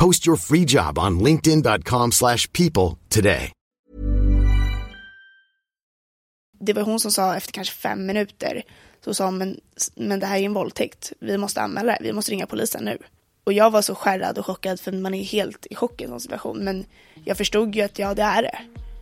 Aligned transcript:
Post 0.00 0.26
your 0.26 0.36
free 0.36 0.64
job 0.64 0.98
on 0.98 1.18
linkedin.com/people 1.18 2.12
slash 2.12 2.52
people 2.52 2.98
today. 3.08 3.52
Det 6.60 6.72
var 6.72 6.82
hon 6.82 7.00
som 7.00 7.10
sa 7.10 7.36
efter 7.36 7.52
kanske 7.52 7.74
fem 7.74 8.06
minuter, 8.06 8.62
så 9.04 9.14
sa 9.14 9.24
hon, 9.24 9.38
men, 9.38 9.60
men 9.94 10.20
det 10.20 10.26
här 10.26 10.38
är 10.38 10.42
en 10.42 10.54
våldtäkt, 10.54 11.12
vi 11.20 11.38
måste 11.38 11.60
anmäla 11.60 11.92
det, 11.92 11.98
vi 12.02 12.12
måste 12.12 12.32
ringa 12.32 12.46
polisen 12.46 12.84
nu. 12.84 12.98
Och 13.44 13.52
jag 13.52 13.70
var 13.70 13.82
så 13.82 13.94
skärrad 13.94 14.38
och 14.38 14.46
chockad 14.46 14.80
för 14.80 14.92
man 14.92 15.14
är 15.14 15.24
helt 15.24 15.66
i 15.66 15.74
chock 15.74 16.00
i 16.00 16.04
en 16.04 16.10
sån 16.10 16.20
situation. 16.20 16.58
Men 16.58 16.84
jag 17.24 17.36
förstod 17.36 17.74
ju 17.74 17.82
att 17.82 17.98
ja, 17.98 18.14
det 18.14 18.22
är 18.22 18.42
det. 18.42 18.58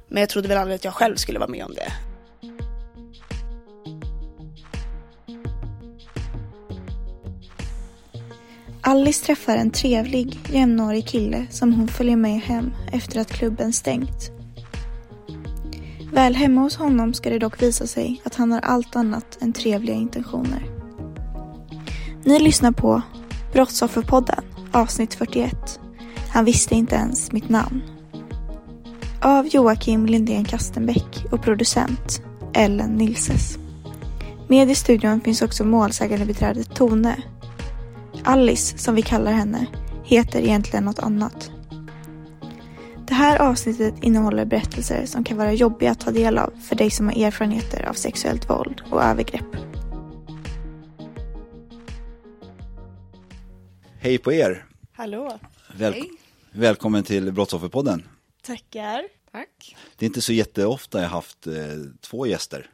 Men 0.08 0.20
jag 0.20 0.28
trodde 0.28 0.48
väl 0.48 0.58
aldrig 0.58 0.74
att 0.74 0.84
jag 0.84 0.94
själv 0.94 1.16
skulle 1.16 1.38
vara 1.38 1.50
med 1.50 1.64
om 1.64 1.74
det. 1.74 1.92
Alice 8.86 9.26
träffar 9.26 9.56
en 9.56 9.70
trevlig, 9.70 10.38
jämnårig 10.52 11.06
kille 11.06 11.46
som 11.50 11.72
hon 11.72 11.88
följer 11.88 12.16
med 12.16 12.40
hem 12.40 12.72
efter 12.92 13.20
att 13.20 13.32
klubben 13.32 13.72
stängt. 13.72 14.30
Väl 16.12 16.34
hemma 16.34 16.60
hos 16.60 16.76
honom 16.76 17.14
ska 17.14 17.30
det 17.30 17.38
dock 17.38 17.62
visa 17.62 17.86
sig 17.86 18.22
att 18.24 18.34
han 18.34 18.52
har 18.52 18.60
allt 18.60 18.96
annat 18.96 19.38
än 19.40 19.52
trevliga 19.52 19.96
intentioner. 19.96 20.62
Ni 22.24 22.40
lyssnar 22.40 22.72
på 22.72 23.02
Brottsofferpodden 23.52 24.44
avsnitt 24.72 25.14
41. 25.14 25.80
Han 26.32 26.44
visste 26.44 26.74
inte 26.74 26.96
ens 26.96 27.32
mitt 27.32 27.48
namn. 27.48 27.82
Av 29.22 29.46
Joakim 29.46 30.06
Lindén 30.06 30.44
Kastenbäck 30.44 31.24
och 31.30 31.42
producent 31.42 32.22
Ellen 32.54 32.90
Nilses. 32.90 33.58
Med 34.48 34.70
i 34.70 34.74
studion 34.74 35.20
finns 35.20 35.42
också 35.42 35.64
målsägandebiträdet 35.64 36.74
Tone. 36.74 37.22
Alice, 38.26 38.78
som 38.78 38.94
vi 38.94 39.02
kallar 39.02 39.32
henne, 39.32 39.66
heter 40.04 40.40
egentligen 40.42 40.84
något 40.84 40.98
annat. 40.98 41.50
Det 43.06 43.14
här 43.14 43.38
avsnittet 43.38 43.94
innehåller 44.02 44.44
berättelser 44.44 45.06
som 45.06 45.24
kan 45.24 45.36
vara 45.36 45.52
jobbiga 45.52 45.90
att 45.90 46.00
ta 46.00 46.10
del 46.10 46.38
av 46.38 46.52
för 46.62 46.76
dig 46.76 46.90
som 46.90 47.08
har 47.08 47.26
erfarenheter 47.26 47.88
av 47.88 47.92
sexuellt 47.92 48.50
våld 48.50 48.82
och 48.90 49.02
övergrepp. 49.02 49.56
Hej 54.00 54.18
på 54.18 54.32
er! 54.32 54.66
Hallå! 54.92 55.38
Väl 55.76 55.92
Hej. 55.92 56.10
Välkommen 56.50 57.04
till 57.04 57.32
Brottsofferpodden. 57.32 58.08
Tackar. 58.42 59.08
Tack. 59.32 59.76
Det 59.96 60.04
är 60.04 60.06
inte 60.06 60.20
så 60.20 60.32
jätteofta 60.32 61.02
jag 61.02 61.08
haft 61.08 61.46
eh, 61.46 61.52
två 62.00 62.26
gäster 62.26 62.70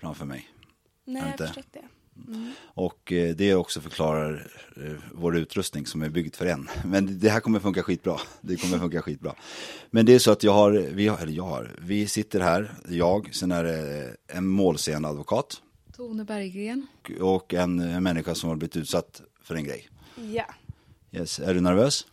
framför 0.00 0.24
mig. 0.24 0.48
Nej, 1.04 1.22
jag 1.22 1.32
inte? 1.32 1.42
har 1.44 1.48
förstått 1.48 1.72
det. 1.72 1.93
Och 2.64 3.12
eh, 3.12 3.34
det 3.36 3.54
också 3.54 3.80
förklarar 3.80 4.46
eh, 4.76 4.92
vår 5.12 5.36
utrustning 5.36 5.86
som 5.86 6.02
är 6.02 6.08
byggd 6.08 6.34
för 6.34 6.46
en. 6.46 6.68
Men 6.84 7.18
det 7.18 7.28
här 7.28 7.40
kommer 7.40 7.60
funka 7.60 7.82
skitbra. 7.82 8.20
Det 8.40 8.56
kommer 8.56 8.78
funka 8.78 9.02
skitbra. 9.02 9.34
Men 9.90 10.06
det 10.06 10.14
är 10.14 10.18
så 10.18 10.30
att 10.30 10.42
jag 10.42 10.52
har, 10.52 10.70
vi 10.70 11.08
har, 11.08 11.18
eller 11.18 11.32
jag 11.32 11.44
har, 11.44 11.70
vi 11.78 12.06
sitter 12.06 12.40
här, 12.40 12.74
jag, 12.88 13.34
sen 13.34 13.52
är 13.52 13.64
det 13.64 14.16
en 14.28 14.46
målsägande 14.46 15.08
advokat 15.08 15.60
Tone 15.96 16.24
Berggren. 16.24 16.86
och 17.20 17.54
en, 17.54 17.78
en 17.80 18.02
människa 18.02 18.34
som 18.34 18.48
har 18.48 18.56
blivit 18.56 18.76
utsatt 18.76 19.22
för 19.42 19.54
en 19.54 19.64
grej. 19.64 19.88
Ja. 20.32 20.44
Yes. 21.12 21.38
Är 21.38 21.54
du 21.54 21.60
nervös? 21.60 22.06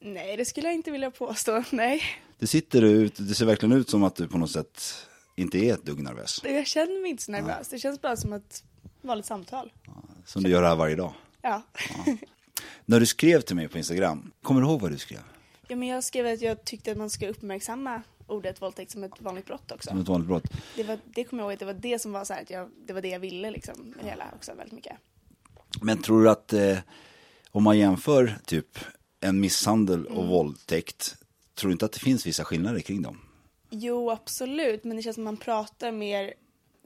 Nej, 0.00 0.36
det 0.36 0.44
skulle 0.44 0.66
jag 0.66 0.74
inte 0.74 0.90
vilja 0.90 1.10
påstå. 1.10 1.64
Nej. 1.70 2.02
Det 2.38 2.46
sitter 2.46 2.82
ut, 2.82 3.14
det 3.16 3.34
ser 3.34 3.46
verkligen 3.46 3.72
ut 3.72 3.88
som 3.88 4.04
att 4.04 4.16
du 4.16 4.28
på 4.28 4.38
något 4.38 4.50
sätt 4.50 4.82
inte 5.36 5.58
är 5.58 5.74
ett 5.74 5.84
dugg 5.84 6.02
nervös. 6.02 6.40
Jag 6.44 6.66
känner 6.66 7.02
mig 7.02 7.10
inte 7.10 7.22
så 7.22 7.32
nervös. 7.32 7.68
Det 7.68 7.78
känns 7.78 8.00
bara 8.00 8.16
som 8.16 8.32
ett 8.32 8.64
vanligt 9.06 9.26
samtal. 9.26 9.72
Som 10.24 10.42
du 10.42 10.50
gör 10.50 10.62
här 10.62 10.76
varje 10.76 10.96
dag. 10.96 11.12
Ja. 11.42 11.62
När 12.84 13.00
du 13.00 13.06
skrev 13.06 13.40
till 13.40 13.56
mig 13.56 13.68
på 13.68 13.78
Instagram, 13.78 14.32
kommer 14.42 14.60
du 14.60 14.66
ihåg 14.66 14.80
vad 14.80 14.90
du 14.90 14.98
skrev? 14.98 15.20
ja, 15.68 15.76
men 15.76 15.88
jag 15.88 16.04
skrev 16.04 16.26
att 16.26 16.40
jag 16.40 16.64
tyckte 16.64 16.92
att 16.92 16.98
man 16.98 17.10
ska 17.10 17.28
uppmärksamma 17.28 18.02
ordet 18.26 18.62
våldtäkt 18.62 18.90
som 18.90 19.04
ett 19.04 19.12
vanligt 19.20 19.46
brott 19.46 19.72
också. 19.72 19.90
Som 19.90 20.00
ett 20.00 20.08
vanligt 20.08 20.28
brott. 20.28 20.44
Det, 20.76 20.82
var, 20.82 20.98
det 21.04 21.24
kommer 21.24 21.42
jag 21.42 21.46
ihåg 21.46 21.52
att 21.52 21.58
det 21.58 21.64
var 21.64 21.74
det 21.74 21.98
som 21.98 22.12
var 22.12 22.24
så 22.24 22.32
här 22.34 22.42
att 22.42 22.50
jag, 22.50 22.70
det 22.86 22.92
var 22.92 23.02
det 23.02 23.08
jag 23.08 23.20
ville 23.20 23.50
liksom 23.50 23.94
med 23.96 24.04
hela 24.04 24.24
också 24.36 24.54
väldigt 24.54 24.72
mycket. 24.72 24.96
Men 25.80 26.02
tror 26.02 26.22
du 26.22 26.30
att 26.30 26.52
eh, 26.52 26.78
om 27.50 27.62
man 27.62 27.78
jämför 27.78 28.36
typ 28.44 28.78
en 29.20 29.40
misshandel 29.40 30.06
och 30.06 30.16
Mm. 30.16 30.28
våldtäkt, 30.28 31.16
tror 31.54 31.68
du 31.68 31.72
inte 31.72 31.84
att 31.84 31.92
det 31.92 32.00
finns 32.00 32.26
vissa 32.26 32.44
skillnader 32.44 32.80
kring 32.80 33.02
dem? 33.02 33.20
Jo, 33.70 34.10
absolut, 34.10 34.84
men 34.84 34.96
det 34.96 35.02
känns 35.02 35.14
som 35.14 35.24
man 35.24 35.36
pratar 35.36 35.92
mer 35.92 36.34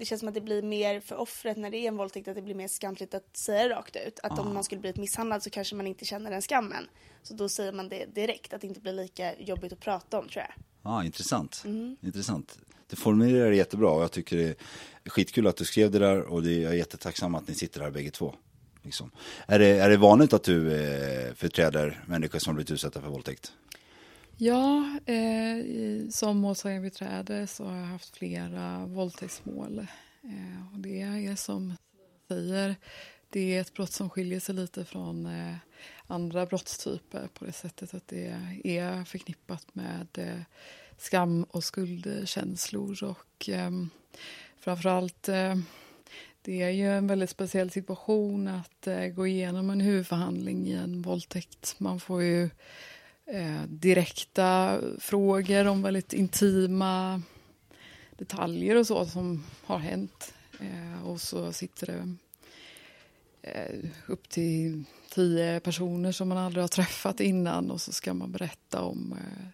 det 0.00 0.06
känns 0.06 0.18
som 0.18 0.28
att 0.28 0.34
det 0.34 0.40
blir 0.40 0.62
mer 0.62 1.00
för 1.00 1.16
offret 1.16 1.56
när 1.56 1.70
det 1.70 1.76
är 1.76 1.88
en 1.88 1.96
våldtäkt 1.96 2.28
att 2.28 2.34
det 2.34 2.42
blir 2.42 2.54
mer 2.54 2.68
skamligt 2.68 3.14
att 3.14 3.36
säga 3.36 3.68
det 3.68 3.74
rakt 3.74 3.96
ut. 3.96 4.20
Att 4.22 4.38
om 4.38 4.54
man 4.54 4.64
skulle 4.64 4.80
bli 4.80 4.92
misshandlad 4.96 5.42
så 5.42 5.50
kanske 5.50 5.74
man 5.74 5.86
inte 5.86 6.04
känner 6.04 6.30
den 6.30 6.42
skammen. 6.42 6.88
Så 7.22 7.34
då 7.34 7.48
säger 7.48 7.72
man 7.72 7.88
det 7.88 8.14
direkt, 8.14 8.52
att 8.52 8.60
det 8.60 8.66
inte 8.66 8.80
blir 8.80 8.92
lika 8.92 9.38
jobbigt 9.38 9.72
att 9.72 9.80
prata 9.80 10.18
om 10.18 10.28
tror 10.28 10.44
jag. 10.44 10.64
Ja, 10.82 11.04
intressant. 11.04 11.62
Mm. 11.64 11.96
intressant. 12.02 12.58
Du 12.90 12.96
formulerar 12.96 13.50
det 13.50 13.56
jättebra 13.56 13.90
och 13.90 14.02
jag 14.02 14.12
tycker 14.12 14.36
det 14.36 14.54
är 15.04 15.10
skitkul 15.10 15.46
att 15.46 15.56
du 15.56 15.64
skrev 15.64 15.90
det 15.90 15.98
där 15.98 16.22
och 16.22 16.42
det, 16.42 16.52
jag 16.52 16.72
är 16.72 16.76
jättetacksam 16.76 17.34
att 17.34 17.48
ni 17.48 17.54
sitter 17.54 17.80
här 17.80 17.90
bägge 17.90 18.10
två. 18.10 18.34
Liksom. 18.82 19.10
Är, 19.46 19.58
det, 19.58 19.66
är 19.66 19.90
det 19.90 19.96
vanligt 19.96 20.32
att 20.32 20.44
du 20.44 20.72
eh, 20.74 21.34
förträder 21.34 22.04
människor 22.06 22.38
som 22.38 22.54
blivit 22.54 22.70
utsatta 22.70 23.00
för 23.00 23.08
våldtäkt? 23.08 23.52
Ja, 24.42 24.98
eh, 25.06 26.08
som 26.10 26.38
målsägandebiträde 26.38 27.46
så 27.46 27.64
har 27.64 27.76
jag 27.76 27.86
haft 27.86 28.16
flera 28.16 28.86
våldtäktsmål. 28.86 29.78
Eh, 30.22 30.72
och 30.74 30.78
det 30.78 31.00
är 31.00 31.36
som 31.36 31.76
säger, 32.28 32.76
det 33.30 33.56
är 33.56 33.60
ett 33.60 33.74
brott 33.74 33.92
som 33.92 34.10
skiljer 34.10 34.40
sig 34.40 34.54
lite 34.54 34.84
från 34.84 35.26
eh, 35.26 35.54
andra 36.06 36.46
brottstyper 36.46 37.28
på 37.34 37.44
det 37.44 37.52
sättet 37.52 37.94
att 37.94 38.08
det 38.08 38.36
är 38.64 39.04
förknippat 39.04 39.74
med 39.74 40.08
eh, 40.14 40.42
skam 40.98 41.44
och 41.44 41.64
skuldkänslor 41.64 43.04
och 43.04 43.48
eh, 43.48 43.70
framförallt 44.60 45.28
eh, 45.28 45.56
det 46.42 46.62
är 46.62 46.70
ju 46.70 46.92
en 46.92 47.06
väldigt 47.06 47.30
speciell 47.30 47.70
situation 47.70 48.48
att 48.48 48.86
eh, 48.86 49.06
gå 49.06 49.26
igenom 49.26 49.70
en 49.70 49.80
huvudförhandling 49.80 50.66
i 50.66 50.72
en 50.72 51.02
våldtäkt. 51.02 51.74
Man 51.78 52.00
får 52.00 52.22
ju 52.22 52.50
eh, 53.32 53.62
direkta 53.68 54.80
frågor 54.98 55.66
om 55.66 55.82
väldigt 55.82 56.12
intima 56.12 57.22
detaljer 58.18 58.76
och 58.76 58.86
så 58.86 59.06
som 59.06 59.44
har 59.64 59.78
hänt. 59.78 60.34
Eh, 60.60 61.06
och 61.06 61.20
så 61.20 61.52
sitter 61.52 61.86
det 61.86 62.16
eh, 63.42 63.90
upp 64.06 64.28
till 64.28 64.84
tio 65.10 65.60
personer 65.60 66.12
som 66.12 66.28
man 66.28 66.38
aldrig 66.38 66.62
har 66.62 66.68
träffat 66.68 67.20
innan 67.20 67.70
och 67.70 67.80
så 67.80 67.92
ska 67.92 68.14
man 68.14 68.32
berätta 68.32 68.82
om, 68.82 69.12
eh, 69.12 69.46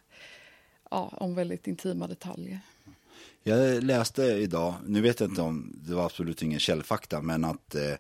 ja, 0.91 1.13
om 1.17 1.35
väldigt 1.35 1.67
intima 1.67 2.07
detaljer. 2.07 2.61
Jag 3.43 3.85
läste 3.85 4.23
idag, 4.23 4.75
nu 4.87 5.01
vet 5.01 5.21
jag 5.21 5.31
inte 5.31 5.43
om 5.43 5.73
det 5.75 5.95
var 5.95 6.05
absolut 6.05 6.43
ingen 6.43 6.61
källfakta, 6.61 7.23
men 7.23 7.45
att 7.45 7.75
eh, 7.75 7.95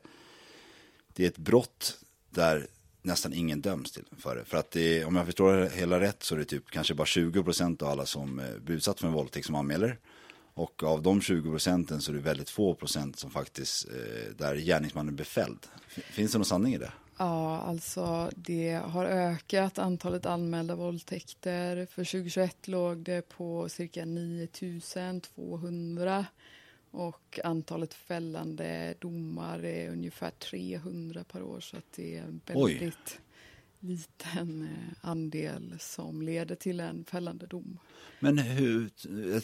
det 1.08 1.24
är 1.24 1.28
ett 1.28 1.38
brott 1.38 1.98
där 2.30 2.66
nästan 3.06 3.32
ingen 3.32 3.60
döms 3.60 3.92
till 3.92 4.04
för 4.18 4.36
det. 4.36 4.44
För 4.44 4.56
att 4.56 4.70
det, 4.70 5.04
om 5.04 5.16
jag 5.16 5.26
förstår 5.26 5.52
det 5.52 5.70
hela 5.70 6.00
rätt 6.00 6.22
så 6.22 6.34
är 6.34 6.38
det 6.38 6.44
typ 6.44 6.70
kanske 6.70 6.94
bara 6.94 7.06
20 7.06 7.42
procent 7.42 7.82
av 7.82 7.88
alla 7.88 8.06
som 8.06 8.38
eh, 8.38 8.44
blir 8.64 8.76
utsatt 8.76 9.00
för 9.00 9.06
en 9.06 9.12
våldtäkt 9.12 9.46
som 9.46 9.54
anmäler. 9.54 9.98
Och 10.54 10.82
av 10.82 11.02
de 11.02 11.20
20 11.20 11.50
procenten 11.50 12.00
så 12.00 12.12
är 12.12 12.16
det 12.16 12.22
väldigt 12.22 12.50
få 12.50 12.74
procent 12.74 13.18
som 13.18 13.30
faktiskt, 13.30 13.88
eh, 13.88 13.92
där 14.36 14.56
gärningsmannen 14.56 15.16
blir 15.16 15.24
fälld. 15.24 15.58
Finns 15.88 16.32
det 16.32 16.38
någon 16.38 16.44
sanning 16.44 16.74
i 16.74 16.78
det? 16.78 16.92
Ja, 17.18 17.58
alltså 17.58 18.30
det 18.36 18.80
har 18.84 19.04
ökat 19.04 19.78
antalet 19.78 20.26
anmälda 20.26 20.74
våldtäkter. 20.74 21.86
För 21.86 22.04
2021 22.04 22.68
låg 22.68 22.98
det 22.98 23.28
på 23.28 23.68
cirka 23.68 24.04
9200 24.04 26.26
och 26.90 27.40
antalet 27.44 27.94
fällande 27.94 28.94
domar 28.98 29.64
är 29.64 29.90
ungefär 29.90 30.30
300 30.30 31.24
per 31.24 31.42
år 31.42 31.60
så 31.60 31.76
att 31.76 31.92
det 31.96 32.16
är 32.16 32.22
en 32.22 32.40
väldigt 32.46 32.82
Oj. 32.82 32.92
liten 33.80 34.62
eh, 34.62 35.08
andel 35.08 35.76
som 35.78 36.22
leder 36.22 36.54
till 36.54 36.80
en 36.80 37.04
fällande 37.04 37.46
dom. 37.46 37.78
Men 38.20 38.38
hur, 38.38 38.90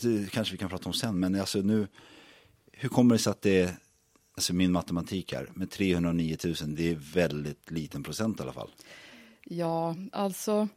det 0.02 0.30
kanske 0.30 0.52
vi 0.52 0.58
kan 0.58 0.68
prata 0.68 0.88
om 0.88 0.92
sen, 0.92 1.20
men 1.20 1.40
alltså 1.40 1.58
nu, 1.58 1.86
hur 2.72 2.88
kommer 2.88 3.14
det 3.14 3.18
sig 3.18 3.30
att 3.30 3.42
det 3.42 3.60
är 3.60 3.76
alltså 4.34 4.54
min 4.54 4.72
matematik 4.72 5.32
här, 5.32 5.50
med 5.54 5.70
309 5.70 6.36
000, 6.44 6.54
det 6.66 6.90
är 6.90 6.94
väldigt 6.94 7.70
liten 7.70 8.02
procent 8.02 8.40
i 8.40 8.42
alla 8.42 8.52
fall. 8.52 8.70
Ja, 9.44 9.96
alltså 10.12 10.68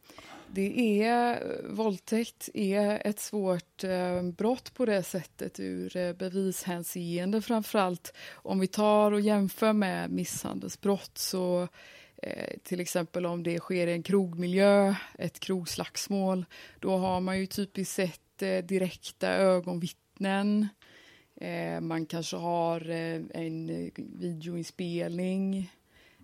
det 0.56 1.02
är, 1.02 1.60
våldtäkt 1.68 2.48
är 2.54 3.02
ett 3.04 3.20
svårt 3.20 3.84
eh, 3.84 4.22
brott 4.22 4.74
på 4.74 4.86
det 4.86 5.02
sättet 5.02 5.60
ur 5.60 5.96
eh, 5.96 6.12
bevishänseende 6.12 7.42
framförallt. 7.42 8.12
Om 8.32 8.58
vi 8.58 8.66
tar 8.66 9.12
och 9.12 9.20
jämför 9.20 9.72
med 9.72 10.10
misshandelsbrott 10.10 11.18
så 11.18 11.68
eh, 12.22 12.58
till 12.62 12.80
exempel 12.80 13.26
om 13.26 13.42
det 13.42 13.58
sker 13.58 13.86
i 13.86 13.92
en 13.92 14.02
krogmiljö, 14.02 14.94
ett 15.18 15.40
krogslagsmål, 15.40 16.44
då 16.80 16.96
har 16.96 17.20
man 17.20 17.38
ju 17.38 17.46
typiskt 17.46 17.94
sett 17.94 18.42
eh, 18.42 18.58
direkta 18.58 19.28
ögonvittnen 19.28 20.68
Eh, 21.40 21.80
man 21.80 22.06
kanske 22.06 22.36
har 22.36 22.90
eh, 22.90 23.20
en 23.30 23.70
eh, 23.70 23.90
videoinspelning. 23.96 25.72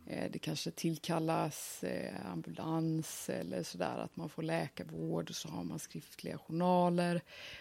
Eh, 0.06 0.30
det 0.30 0.38
kanske 0.38 0.70
tillkallas 0.70 1.84
eh, 1.84 2.30
ambulans 2.32 3.28
eller 3.28 3.62
sådär 3.62 3.98
att 3.98 4.16
man 4.16 4.28
får 4.28 4.42
läkarvård 4.42 5.30
och 5.30 5.36
så 5.36 5.48
har 5.48 5.64
man 5.64 5.78
skriftliga 5.78 6.38
journaler. 6.38 7.20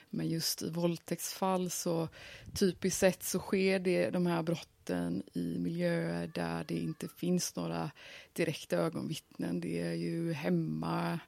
Men 0.09 0.29
just 0.29 0.61
i 0.61 0.69
våldtäktsfall 0.69 1.69
så 1.69 2.07
typiskt 2.53 2.99
sett 2.99 3.23
så 3.23 3.39
sker 3.39 3.79
det, 3.79 4.09
de 4.09 4.25
här 4.25 4.43
brotten 4.43 5.23
i 5.33 5.57
miljöer 5.59 6.27
där 6.27 6.65
det 6.67 6.77
inte 6.77 7.07
finns 7.07 7.55
några 7.55 7.91
direkta 8.33 8.75
ögonvittnen. 8.75 9.61
Det 9.61 9.81
är 9.81 9.93
ju 9.93 10.33
hemma 10.33 11.19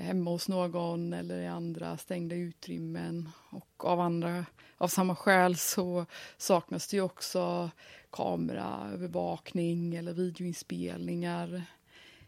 hemma 0.00 0.30
hos 0.30 0.48
någon 0.48 1.12
eller 1.12 1.40
i 1.40 1.46
andra 1.46 1.96
stängda 1.96 2.34
utrymmen. 2.34 3.28
Och 3.50 3.84
av, 3.84 4.00
andra, 4.00 4.46
av 4.76 4.88
samma 4.88 5.16
skäl 5.16 5.56
så 5.56 6.06
saknas 6.36 6.88
det 6.88 6.96
ju 6.96 7.02
också 7.02 7.70
kameraövervakning 8.10 9.94
eller 9.94 10.12
videoinspelningar. 10.12 11.62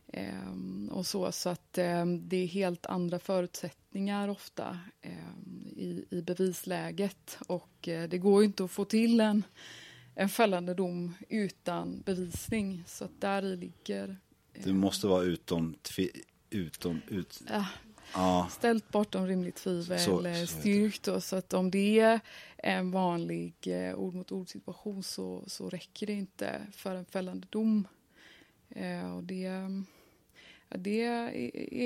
Eh, 0.09 0.91
och 0.91 1.07
så, 1.07 1.33
så 1.33 1.49
att 1.49 1.79
eh, 1.79 2.07
det 2.07 2.37
är 2.37 2.47
helt 2.47 2.87
andra 2.87 3.19
förutsättningar 3.19 4.29
ofta 4.29 4.79
eh, 5.03 5.11
i, 5.77 6.05
i 6.11 6.23
bevisläget. 6.23 7.39
Och 7.47 7.89
eh, 7.89 8.09
det 8.09 8.19
går 8.19 8.43
ju 8.43 8.47
inte 8.47 8.65
att 8.65 8.71
få 8.71 8.85
till 8.85 9.21
en, 9.21 9.43
en 10.15 10.29
fällande 10.29 10.75
dom 10.75 11.15
utan 11.29 12.03
bevisning. 12.07 12.85
Så 12.87 13.05
att 13.05 13.21
där 13.21 13.43
ligger 13.43 14.17
det 14.65 14.73
måste 14.73 15.07
vara 15.07 15.23
utom 15.23 15.75
utom... 16.51 17.01
Ut, 17.09 17.43
ja. 17.49 17.67
ja. 18.15 18.49
Ställt 18.51 18.89
bortom 18.89 19.27
rimligt 19.27 19.57
tvivel, 19.57 20.01
så, 20.01 20.23
så 20.23 20.47
styrkt. 20.47 21.03
Då, 21.03 21.21
så 21.21 21.37
att 21.37 21.53
om 21.53 21.71
det 21.71 22.01
är 22.01 22.21
en 22.57 22.91
vanlig 22.91 23.55
eh, 23.67 23.95
ord 23.95 24.15
mot 24.15 24.33
ord 24.33 24.49
situation 24.49 25.03
så, 25.03 25.45
så 25.47 25.71
räcker 25.71 26.07
det 26.07 26.13
inte 26.13 26.61
för 26.73 26.95
en 26.95 27.05
fällande 27.05 27.47
dom. 27.51 27.89
Eh, 28.71 29.17
och 29.17 29.25
det, 29.25 29.51
det 30.69 31.03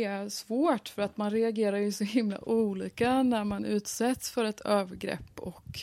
är 0.04 0.28
svårt 0.28 0.88
för 0.88 1.02
att 1.02 1.16
man 1.16 1.30
reagerar 1.30 1.76
ju 1.76 1.92
så 1.92 2.04
himla 2.04 2.48
olika 2.48 3.22
när 3.22 3.44
man 3.44 3.64
utsätts 3.64 4.30
för 4.30 4.44
ett 4.44 4.60
övergrepp 4.60 5.40
och 5.40 5.80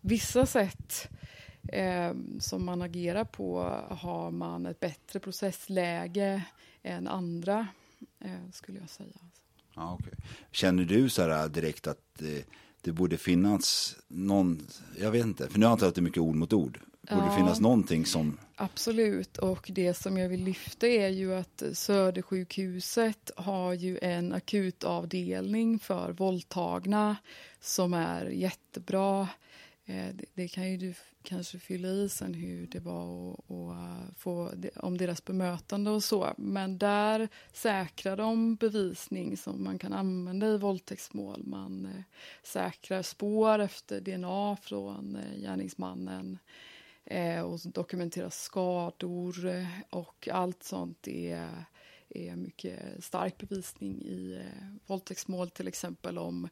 vissa 0.00 0.46
sätt 0.46 1.08
eh, 1.68 2.12
som 2.40 2.64
man 2.64 2.82
agerar 2.82 3.24
på 3.24 3.62
har 3.90 4.30
man 4.30 4.66
ett 4.66 4.80
bättre 4.80 5.20
processläge 5.20 6.42
än 6.82 7.08
andra 7.08 7.66
eh, 8.26 8.50
skulle 8.52 8.78
jag 8.78 8.90
säga. 8.90 9.18
Ja, 9.74 9.94
okay. 9.94 10.14
Känner 10.50 10.84
du 10.84 11.08
så 11.08 11.22
här 11.22 11.48
direkt 11.48 11.86
att 11.86 12.00
det, 12.18 12.44
det 12.80 12.92
borde 12.92 13.16
finnas 13.16 13.96
någon, 14.08 14.66
jag 15.00 15.10
vet 15.10 15.26
inte, 15.26 15.48
för 15.48 15.58
nu 15.58 15.66
antar 15.66 15.86
jag 15.86 15.98
är 15.98 16.02
mycket 16.02 16.22
ord 16.22 16.34
mot 16.34 16.52
ord. 16.52 16.80
Borde 17.10 17.22
ja, 17.22 17.30
det 17.30 17.36
finnas 17.36 17.60
någonting 17.60 18.06
som... 18.06 18.38
Absolut, 18.56 19.38
och 19.38 19.70
det 19.74 19.94
som 19.94 20.18
jag 20.18 20.28
vill 20.28 20.44
lyfta 20.44 20.86
är 20.86 21.08
ju 21.08 21.34
att 21.34 21.62
Södersjukhuset 21.72 23.30
har 23.36 23.72
ju 23.72 23.98
en 24.02 24.32
akutavdelning 24.32 25.78
för 25.78 26.12
våldtagna 26.12 27.16
som 27.60 27.94
är 27.94 28.26
jättebra. 28.26 29.28
Eh, 29.84 30.06
det, 30.14 30.24
det, 30.34 30.48
kan 30.48 30.70
ju 30.70 30.76
du 30.76 30.94
kanske 31.26 31.58
fylla 31.58 31.88
i 31.88 32.08
sen 32.08 32.34
hur 32.34 32.66
det 32.66 32.80
var 32.80 33.04
och, 33.04 33.50
och 33.50 33.72
eh, 33.72 34.04
få 34.16 34.52
om 34.76 34.98
deras 34.98 35.24
bemötande 35.24 35.90
och 35.90 36.04
så. 36.04 36.34
Men 36.38 36.78
där 36.78 37.28
säkrar 37.52 38.16
de 38.16 38.56
bevisning 38.56 39.36
som 39.36 39.64
man 39.64 39.78
kan 39.78 39.92
använda 39.92 40.46
i 40.46 40.58
våldtäktsmål. 40.58 41.42
Man 41.46 41.86
eh, 41.86 42.02
säkrar 42.42 43.02
spår 43.02 43.58
efter 43.58 44.00
DNA 44.00 44.56
från 44.62 45.16
eh, 45.16 45.40
gärningsmannen 45.40 46.38
eh, 47.04 47.40
och 47.40 47.60
dokumenterar 47.64 48.30
skador 48.30 49.46
eh, 49.46 49.66
och 49.90 50.28
allt 50.32 50.62
sånt 50.62 51.08
är 51.08 51.64
är 52.08 52.36
mycket 52.36 53.04
stark 53.04 53.38
bevisning 53.38 54.02
i 54.02 54.42
våldtäktsmål 54.86 55.50
till 55.50 55.68
exempel 55.68 56.18
om 56.18 56.48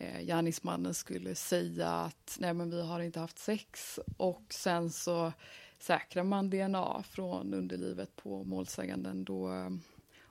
eh, 0.00 0.20
gärningsmannen 0.20 0.94
skulle 0.94 1.34
säga 1.34 1.90
att 1.90 2.36
nej 2.40 2.54
men 2.54 2.70
vi 2.70 2.82
har 2.82 3.00
inte 3.00 3.20
haft 3.20 3.38
sex 3.38 3.98
och 4.16 4.44
sen 4.50 4.90
så 4.90 5.32
säkrar 5.78 6.24
man 6.24 6.50
DNA 6.50 7.02
från 7.02 7.54
underlivet 7.54 8.16
på 8.16 8.44
målsäganden 8.44 9.24
då 9.24 9.70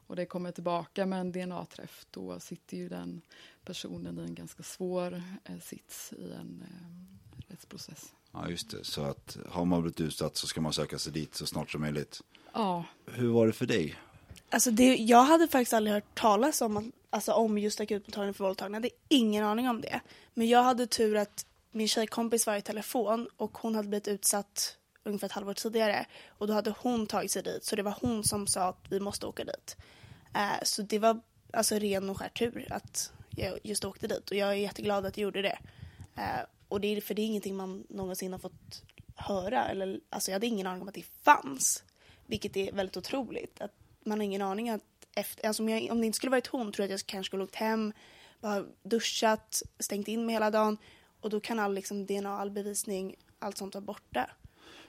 och 0.09 0.15
det 0.15 0.25
kommer 0.25 0.51
tillbaka 0.51 1.05
med 1.05 1.19
en 1.19 1.31
DNA-träff 1.31 2.05
då 2.11 2.39
sitter 2.39 2.77
ju 2.77 2.89
den 2.89 3.21
personen 3.65 4.19
i 4.19 4.21
en 4.21 4.35
ganska 4.35 4.63
svår 4.63 5.23
eh, 5.45 5.59
sits 5.61 6.13
i 6.13 6.31
en 6.31 6.63
eh, 6.67 7.51
rättsprocess. 7.51 8.13
Ja 8.31 8.49
just 8.49 8.71
det, 8.71 8.83
så 8.83 9.01
att 9.01 9.37
har 9.49 9.65
man 9.65 9.81
blivit 9.81 10.01
utsatt 10.01 10.37
så 10.37 10.47
ska 10.47 10.61
man 10.61 10.73
söka 10.73 10.99
sig 10.99 11.13
dit 11.13 11.35
så 11.35 11.45
snart 11.45 11.71
som 11.71 11.81
möjligt. 11.81 12.21
Ja. 12.53 12.85
Hur 13.05 13.31
var 13.31 13.47
det 13.47 13.53
för 13.53 13.65
dig? 13.65 13.95
Alltså 14.49 14.71
det, 14.71 14.95
jag 14.95 15.23
hade 15.23 15.47
faktiskt 15.47 15.73
aldrig 15.73 15.93
hört 15.93 16.19
talas 16.19 16.61
om, 16.61 16.91
alltså 17.09 17.33
om 17.33 17.57
just 17.57 17.79
akutmottagningen 17.79 18.33
för 18.33 18.43
våldtagna. 18.43 18.77
Jag 18.77 18.81
hade 18.81 18.95
ingen 19.07 19.43
aning 19.43 19.69
om 19.69 19.81
det. 19.81 19.99
Men 20.33 20.47
jag 20.47 20.63
hade 20.63 20.87
tur 20.87 21.15
att 21.15 21.45
min 21.71 21.87
tjejkompis 21.87 22.47
var 22.47 22.55
i 22.55 22.61
telefon 22.61 23.27
och 23.37 23.57
hon 23.57 23.75
hade 23.75 23.87
blivit 23.87 24.07
utsatt 24.07 24.77
ungefär 25.03 25.25
ett 25.25 25.31
halvår 25.31 25.53
tidigare. 25.53 26.05
Och 26.27 26.47
då 26.47 26.53
hade 26.53 26.73
hon 26.79 27.07
tagit 27.07 27.31
sig 27.31 27.43
dit. 27.43 27.63
Så 27.63 27.75
det 27.75 27.83
var 27.83 27.97
hon 28.01 28.23
som 28.23 28.47
sa 28.47 28.69
att 28.69 28.85
vi 28.89 28.99
måste 28.99 29.25
åka 29.25 29.43
dit. 29.43 29.77
Eh, 30.35 30.63
så 30.63 30.81
det 30.81 30.99
var 30.99 31.19
alltså 31.53 31.75
ren 31.75 32.09
och 32.09 32.17
skär 32.17 32.29
tur 32.29 32.67
att 32.69 33.11
jag 33.29 33.59
just 33.63 33.85
åkte 33.85 34.07
dit. 34.07 34.31
Och 34.31 34.37
jag 34.37 34.49
är 34.49 34.53
jätteglad 34.53 35.05
att 35.05 35.17
jag 35.17 35.23
gjorde 35.23 35.41
det. 35.41 35.59
Eh, 36.15 36.45
och 36.67 36.81
det 36.81 36.87
är, 36.87 37.01
för 37.01 37.13
det 37.13 37.21
är 37.21 37.25
ingenting 37.25 37.55
man 37.55 37.85
någonsin 37.89 38.31
har 38.31 38.39
fått 38.39 38.83
höra. 39.15 39.65
Eller, 39.65 39.99
alltså 40.09 40.31
jag 40.31 40.35
hade 40.35 40.47
ingen 40.47 40.67
aning 40.67 40.81
om 40.81 40.87
att 40.87 40.93
det 40.93 41.05
fanns. 41.23 41.83
Vilket 42.25 42.57
är 42.57 42.71
väldigt 42.71 42.97
otroligt. 42.97 43.61
Att 43.61 43.73
man 44.05 44.19
har 44.19 44.25
ingen 44.25 44.41
aning 44.41 44.69
att 44.69 44.81
efter, 45.15 45.47
alltså 45.47 45.63
om, 45.63 45.69
jag, 45.69 45.91
om 45.91 45.99
det 45.99 46.05
inte 46.05 46.15
skulle 46.15 46.31
varit 46.31 46.47
hon 46.47 46.71
tror 46.71 46.83
jag 46.83 46.93
att 46.93 47.01
jag 47.01 47.07
kanske 47.07 47.29
skulle 47.29 47.43
åkt 47.43 47.55
hem, 47.55 47.93
bara 48.41 48.65
duschat, 48.83 49.63
stängt 49.79 50.07
in 50.07 50.25
mig 50.25 50.35
hela 50.35 50.51
dagen 50.51 50.77
och 51.21 51.29
då 51.29 51.39
kan 51.39 51.59
all 51.59 51.73
liksom, 51.73 52.05
DNA, 52.05 52.39
all 52.39 52.51
bevisning, 52.51 53.15
allt 53.39 53.57
sånt 53.57 53.75
vara 53.75 53.85
borta. 53.85 54.29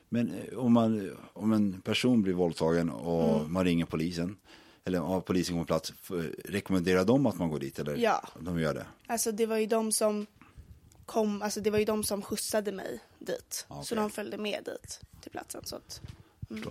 Men 0.08 0.34
eh, 0.34 0.58
om, 0.58 0.72
man, 0.72 1.16
om 1.32 1.52
en 1.52 1.80
person 1.80 2.22
blir 2.22 2.34
våldtagen 2.34 2.90
och 2.90 3.38
mm. 3.38 3.52
man 3.52 3.64
ringer 3.64 3.84
polisen, 3.84 4.36
eller 4.84 5.00
om 5.00 5.22
polisen 5.22 5.54
kommer 5.54 5.64
på 5.64 5.66
plats, 5.66 5.92
rekommenderar 6.44 7.04
de 7.04 7.26
att 7.26 7.38
man 7.38 7.50
går 7.50 7.58
dit? 7.58 7.78
Eller 7.78 7.96
ja. 7.96 8.28
De 8.40 8.60
gör 8.60 8.74
det? 8.74 8.86
Alltså 9.06 9.32
det 9.32 9.46
var 9.46 9.56
ju 9.56 9.66
de 9.66 9.92
som 9.92 10.26
kom, 11.06 11.42
alltså 11.42 11.60
det 11.60 11.70
var 11.70 11.78
ju 11.78 11.84
de 11.84 12.04
som 12.04 12.22
skjutsade 12.22 12.72
mig 12.72 13.00
dit. 13.18 13.66
Okay. 13.68 13.84
Så 13.84 13.94
de 13.94 14.10
följde 14.10 14.38
med 14.38 14.64
dit 14.64 15.00
till 15.20 15.30
platsen. 15.30 15.60
Så 15.64 15.76
att, 15.76 16.00
mm. 16.50 16.68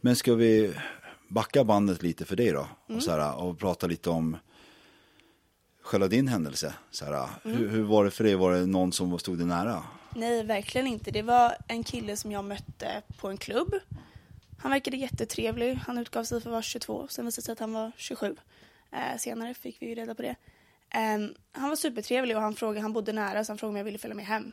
Men 0.00 0.16
ska 0.16 0.34
vi 0.34 0.74
backa 1.28 1.64
bandet 1.64 2.02
lite 2.02 2.24
för 2.24 2.36
dig 2.36 2.52
då 2.52 2.68
och, 2.84 2.90
mm. 2.90 3.00
så 3.00 3.10
här, 3.10 3.36
och 3.36 3.58
prata 3.58 3.86
lite 3.86 4.10
om 4.10 4.36
själva 5.82 6.08
din 6.08 6.28
händelse. 6.28 6.74
Så 6.90 7.04
här, 7.04 7.28
mm. 7.44 7.56
hur, 7.56 7.68
hur, 7.68 7.82
var 7.82 8.04
det 8.04 8.10
för 8.10 8.24
dig? 8.24 8.34
Var 8.34 8.52
det 8.52 8.66
någon 8.66 8.92
som 8.92 9.18
stod 9.18 9.38
dig 9.38 9.46
nära? 9.46 9.82
Nej, 10.14 10.44
verkligen 10.44 10.86
inte. 10.86 11.10
Det 11.10 11.22
var 11.22 11.56
en 11.68 11.84
kille 11.84 12.16
som 12.16 12.32
jag 12.32 12.44
mötte 12.44 13.02
på 13.16 13.28
en 13.28 13.36
klubb. 13.36 13.74
Han 14.58 14.70
verkade 14.70 14.96
jättetrevlig. 14.96 15.74
Han 15.74 15.98
utgav 15.98 16.24
sig 16.24 16.40
för 16.40 16.50
att 16.50 16.52
vara 16.52 16.62
22. 16.62 17.06
Sen 17.08 17.24
visade 17.24 17.40
det 17.40 17.44
sig 17.44 17.52
att 17.52 17.58
han 17.58 17.72
var 17.72 17.92
27. 17.96 18.36
Eh, 18.92 19.18
senare 19.18 19.54
fick 19.54 19.82
vi 19.82 19.88
ju 19.88 19.94
reda 19.94 20.14
på 20.14 20.22
det. 20.22 20.36
Eh, 20.90 21.18
han 21.52 21.68
var 21.68 21.76
supertrevlig 21.76 22.36
och 22.36 22.42
han, 22.42 22.54
frågade, 22.54 22.80
han 22.80 22.92
bodde 22.92 23.12
nära 23.12 23.44
så 23.44 23.52
han 23.52 23.58
frågade 23.58 23.72
om 23.72 23.76
jag 23.76 23.84
ville 23.84 23.98
följa 23.98 24.14
med 24.14 24.26
hem. 24.26 24.52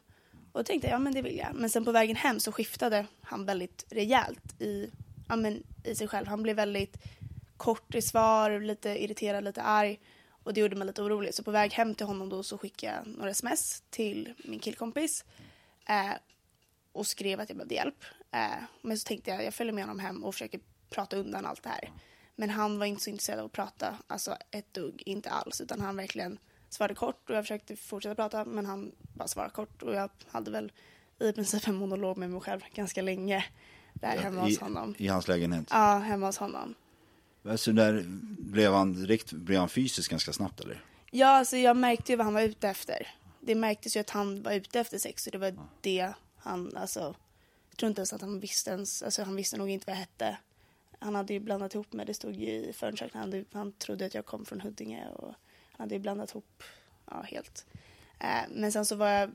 Och 0.52 0.60
då 0.60 0.64
tänkte 0.64 0.88
jag, 0.88 0.96
ja 0.96 1.00
men 1.00 1.14
det 1.14 1.22
vill 1.22 1.38
jag. 1.38 1.56
Men 1.56 1.70
sen 1.70 1.86
på 1.86 1.92
vägen 1.92 2.16
hem 2.16 2.40
så 2.40 2.52
skiftade 2.52 3.06
han 3.22 3.46
väldigt 3.46 3.86
rejält 3.90 4.62
i 4.62 4.90
ja, 5.28 5.36
men, 5.36 5.64
i 5.84 5.96
sig 5.96 6.08
själv. 6.08 6.28
Han 6.28 6.44
blev 6.44 6.56
väldigt 6.56 6.98
kort 7.58 7.96
i 7.96 8.02
svar, 8.02 8.60
lite 8.60 9.04
irriterad, 9.04 9.44
lite 9.44 9.62
arg. 9.62 10.00
Och 10.44 10.54
det 10.54 10.62
gjorde 10.62 10.76
mig 10.76 10.88
lite 10.88 11.02
orolig. 11.02 11.34
Så 11.34 11.44
på 11.44 11.52
väg 11.52 11.74
hem 11.74 11.96
till 11.96 12.06
honom 12.06 12.30
då 12.30 12.44
så 12.44 12.58
skickade 12.58 12.94
jag 12.94 13.08
några 13.08 13.30
sms 13.30 13.84
till 13.90 14.34
min 14.38 14.60
killkompis. 14.60 15.26
Eh, 15.88 16.14
och 16.92 17.08
skrev 17.08 17.40
att 17.40 17.50
jag 17.50 17.58
behövde 17.58 17.76
hjälp. 17.76 18.04
Eh, 18.32 18.64
men 18.82 18.98
så 18.98 19.08
tänkte 19.08 19.32
jag, 19.32 19.44
jag 19.44 19.54
följer 19.54 19.74
med 19.74 19.84
honom 19.84 20.00
hem 20.00 20.24
och 20.24 20.34
försöker 20.34 20.60
prata 20.90 21.18
undan 21.18 21.46
allt 21.46 21.64
det 21.64 21.70
här. 21.70 21.92
Men 22.36 22.50
han 22.50 22.80
var 22.80 22.86
inte 22.86 23.04
så 23.04 23.10
intresserad 23.10 23.40
av 23.40 23.46
att 23.46 23.52
prata, 23.52 23.98
alltså 24.08 24.38
ett 24.52 24.74
dugg, 24.74 25.04
inte 25.06 25.30
alls. 25.30 25.62
Utan 25.62 25.82
han 25.82 25.96
verkligen 25.96 26.40
svarade 26.70 26.96
kort 26.96 27.30
och 27.30 27.36
jag 27.36 27.44
försökte 27.44 27.76
fortsätta 27.76 28.16
prata 28.16 28.46
men 28.46 28.66
han 28.66 28.92
bara 29.14 29.28
svarade 29.28 29.54
kort. 29.54 29.82
Och 29.82 29.96
jag 29.96 30.10
hade 30.28 30.52
väl 30.52 30.72
i 31.20 31.34
princip 31.34 31.68
en 31.68 31.76
monolog 31.76 32.18
med 32.18 32.30
mig 32.30 32.42
själv 32.42 32.62
ganska 32.74 33.02
länge. 33.02 33.46
Där 34.02 34.18
hemma 34.18 34.42
hos 34.42 34.60
honom. 34.60 34.96
I 34.98 35.08
hans 35.08 35.28
lägenhet? 35.28 35.68
Ja, 35.70 35.98
hemma 35.98 36.26
hos 36.26 36.38
honom. 36.38 36.76
Alltså 37.50 37.72
där 37.72 38.04
blev 38.40 38.74
han 38.74 38.94
direkt, 38.94 39.32
blev 39.32 39.60
han 39.60 39.70
fysiskt 39.70 40.10
ganska 40.10 40.34
snabbt 40.34 40.60
eller? 40.60 40.84
Ja, 41.12 41.28
alltså 41.28 41.58
jag 41.58 41.78
märkte 41.78 42.12
ju 42.12 42.16
vad 42.16 42.26
han 42.26 42.34
var 42.34 42.42
ute 42.42 42.70
efter. 42.70 43.08
Det 43.42 43.56
märktes 43.56 43.96
ju 43.96 44.00
att 44.00 44.10
han 44.10 44.44
var 44.44 44.52
ute 44.52 44.80
efter 44.80 44.98
sex 44.98 45.26
och 45.26 45.32
det 45.32 45.38
var 45.38 45.48
ja. 45.48 45.68
det 45.82 46.14
han, 46.38 46.78
alltså, 46.78 47.16
jag 47.70 47.78
tror 47.78 47.90
inte 47.90 48.00
ens 48.00 48.14
att 48.14 48.22
han 48.22 48.40
visste 48.40 48.72
ens, 48.72 49.04
alltså 49.04 49.24
han 49.24 49.36
visste 49.36 49.58
nog 49.58 49.70
inte 49.70 49.86
vad 49.88 49.96
jag 49.96 50.00
hette. 50.00 50.38
Han 51.00 51.16
hade 51.16 51.34
ju 51.34 51.40
blandat 51.40 51.76
ihop 51.76 51.94
mig, 51.94 52.06
det 52.06 52.14
stod 52.14 52.36
ju 52.36 52.48
i 52.48 52.74
förundersökningen, 52.74 53.32
han, 53.32 53.46
han 53.52 53.72
trodde 53.72 54.06
att 54.06 54.14
jag 54.14 54.26
kom 54.26 54.46
från 54.46 54.62
Huddinge 54.62 55.08
och 55.08 55.34
han 55.72 55.84
hade 55.84 55.96
ju 55.96 56.00
blandat 56.00 56.32
ihop, 56.32 56.64
ja 57.06 57.22
helt. 57.22 57.66
Eh, 58.20 58.50
men 58.50 58.72
sen 58.72 58.86
så 58.86 58.96
var 58.96 59.08
jag, 59.08 59.32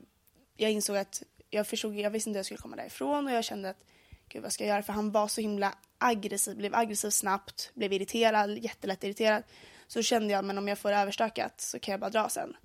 jag 0.57 0.71
insåg 0.71 0.97
att 0.97 1.23
jag 1.49 1.67
förstod, 1.67 1.95
jag 1.95 2.09
visste 2.09 2.29
inte 2.29 2.37
hur 2.37 2.39
jag 2.39 2.45
skulle 2.45 2.57
komma 2.57 2.75
därifrån 2.75 3.25
och 3.27 3.33
jag 3.33 3.43
kände 3.43 3.69
att 3.69 3.83
gud 4.31 4.43
vad 4.43 4.53
ska 4.53 4.63
jag 4.63 4.69
göra? 4.69 4.83
För 4.83 4.93
han 4.93 5.11
var 5.11 5.27
så 5.27 5.41
himla 5.41 5.73
aggressiv, 5.97 6.57
blev 6.57 6.75
aggressiv 6.75 7.09
snabbt, 7.09 7.71
blev 7.73 7.93
irriterad, 7.93 8.57
jättelätt 8.57 9.03
irriterad. 9.03 9.43
Så 9.87 10.01
kände 10.01 10.33
jag, 10.33 10.45
men 10.45 10.57
om 10.57 10.67
jag 10.67 10.79
får 10.79 10.91
överstökat 10.91 11.61
så 11.61 11.79
kan 11.79 11.91
jag 11.91 11.99
bara 11.99 12.09
dra 12.09 12.29
sen. 12.29 12.57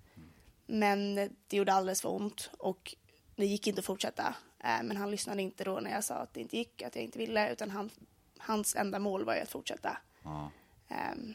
Men 0.66 1.14
det 1.48 1.56
gjorde 1.56 1.72
alldeles 1.72 2.02
för 2.02 2.14
ont 2.14 2.50
och 2.58 2.94
det 3.36 3.46
gick 3.46 3.66
inte 3.66 3.78
att 3.78 3.84
fortsätta. 3.84 4.34
Eh, 4.58 4.82
men 4.82 4.96
han 4.96 5.10
lyssnade 5.10 5.42
inte 5.42 5.64
då 5.64 5.80
när 5.80 5.90
jag 5.90 6.04
sa 6.04 6.14
att 6.14 6.34
det 6.34 6.40
inte 6.40 6.56
gick, 6.56 6.82
att 6.82 6.94
jag 6.94 7.04
inte 7.04 7.18
ville, 7.18 7.52
utan 7.52 7.70
han, 7.70 7.90
hans 8.38 8.76
enda 8.76 8.98
mål 8.98 9.24
var 9.24 9.34
ju 9.34 9.40
att 9.40 9.50
fortsätta. 9.50 9.98
Ja. 10.22 10.50
Um, 11.12 11.34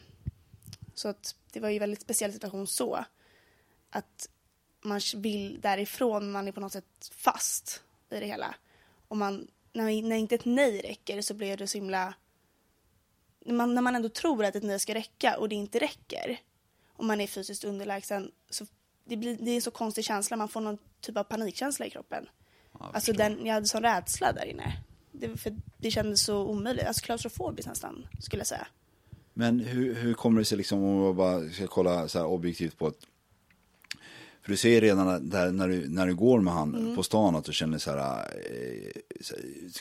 så 0.94 1.08
att 1.08 1.36
det 1.52 1.60
var 1.60 1.68
ju 1.68 1.76
en 1.76 1.80
väldigt 1.80 2.00
speciell 2.00 2.32
situation 2.32 2.66
så. 2.66 3.04
Att 3.90 4.28
man 4.82 5.00
vill 5.16 5.60
därifrån, 5.60 6.32
man 6.32 6.48
är 6.48 6.52
på 6.52 6.60
något 6.60 6.72
sätt 6.72 7.10
fast 7.10 7.82
i 8.10 8.20
det 8.20 8.26
hela. 8.26 8.54
Och 9.08 9.16
man, 9.16 9.48
när, 9.72 10.02
när 10.02 10.16
inte 10.16 10.34
ett 10.34 10.44
nej 10.44 10.80
räcker 10.80 11.22
så 11.22 11.34
blir 11.34 11.56
det 11.56 11.66
så 11.66 11.78
himla... 11.78 12.14
När 13.44 13.54
man, 13.54 13.74
när 13.74 13.82
man 13.82 13.96
ändå 13.96 14.08
tror 14.08 14.44
att 14.44 14.56
ett 14.56 14.62
nej 14.62 14.80
ska 14.80 14.94
räcka 14.94 15.38
och 15.38 15.48
det 15.48 15.54
inte 15.54 15.78
räcker 15.78 16.40
och 16.92 17.04
man 17.04 17.20
är 17.20 17.26
fysiskt 17.26 17.64
underlägsen 17.64 18.30
så 18.50 18.66
det, 19.04 19.16
blir, 19.16 19.36
det 19.40 19.50
är 19.50 19.54
en 19.54 19.62
så 19.62 19.70
konstig 19.70 20.04
känsla, 20.04 20.36
man 20.36 20.48
får 20.48 20.60
någon 20.60 20.78
typ 21.00 21.16
av 21.16 21.24
panikkänsla 21.24 21.86
i 21.86 21.90
kroppen. 21.90 22.28
Ja, 22.78 22.90
alltså 22.94 23.12
den, 23.12 23.46
jag 23.46 23.54
hade 23.54 23.66
sån 23.66 23.82
rädsla 23.82 24.32
där 24.32 24.44
inne. 24.44 24.72
Det, 25.12 25.36
för 25.36 25.56
det 25.78 25.90
kändes 25.90 26.24
så 26.24 26.46
omöjligt, 26.46 26.86
alltså 26.86 27.04
klaustrofobiskt 27.04 27.68
nästan 27.68 28.06
skulle 28.20 28.40
jag 28.40 28.46
säga. 28.46 28.66
Men 29.34 29.60
hur, 29.60 29.94
hur 29.94 30.14
kommer 30.14 30.38
det 30.38 30.44
sig 30.44 30.58
liksom 30.58 30.84
om 30.84 31.00
man 31.00 31.16
bara 31.16 31.50
ska 31.50 31.66
kolla 31.66 32.08
så 32.08 32.18
här 32.18 32.26
objektivt 32.26 32.78
på 32.78 32.88
ett 32.88 33.06
för 34.42 34.50
du 34.50 34.56
ser 34.56 34.80
redan 34.80 35.28
där 35.30 35.52
när 35.52 35.68
du, 35.68 35.88
när 35.88 36.06
du 36.06 36.14
går 36.14 36.40
med 36.40 36.54
han 36.54 36.74
mm. 36.74 36.96
på 36.96 37.02
stan 37.02 37.36
att 37.36 37.44
du 37.44 37.52
känner 37.52 37.78
så 37.78 37.90
här, 37.90 38.18
eh, 38.18 38.90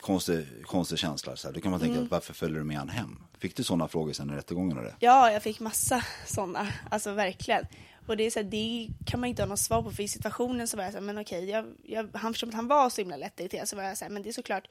konstig, 0.02 0.46
konstig 0.66 1.00
känsla. 1.00 1.36
Så 1.36 1.48
här. 1.48 1.56
Då 1.56 1.62
kan 1.62 1.72
man 1.72 1.80
tänka, 1.80 1.98
mm. 1.98 2.08
varför 2.12 2.34
följer 2.34 2.58
du 2.58 2.64
med 2.64 2.78
han 2.78 2.90
hem? 2.90 3.20
Fick 3.40 3.56
du 3.56 3.64
sådana 3.64 3.88
frågor 3.88 4.14
sen 4.14 4.30
i 4.30 4.34
rättegången? 4.34 4.78
Eller? 4.78 4.96
Ja, 5.00 5.32
jag 5.32 5.44
fick 5.44 5.60
massa 5.60 6.04
sådana. 6.28 6.68
Alltså 6.90 7.14
verkligen. 7.14 7.66
Och 8.08 8.18
det, 8.18 8.24
är 8.24 8.32
så 8.32 8.40
här, 8.40 8.44
det 8.44 8.90
kan 9.06 9.20
man 9.20 9.30
inte 9.30 9.42
ha 9.42 9.48
något 9.48 9.60
svar 9.60 9.82
på, 9.82 9.92
för 9.92 10.04
i 10.04 10.08
situationen 10.08 10.68
så 10.68 10.78
var 10.78 10.84
jag 10.84 10.94
så 10.94 11.00
här, 11.00 11.06
men 11.06 11.18
okej, 11.18 11.50
jag, 11.50 11.66
jag, 11.84 12.10
han, 12.14 12.34
att 12.44 12.54
han 12.54 12.68
var 12.68 12.90
så 12.90 13.02
himla 13.02 13.18
lätt 13.18 13.40
irriterad 13.40 13.70
så 13.70 13.76
var 13.76 13.84
jag 13.84 13.98
så 13.98 14.06
här, 14.06 14.12
men 14.12 14.24
det 14.24 14.30
är 14.30 14.34
såklart, 14.34 14.68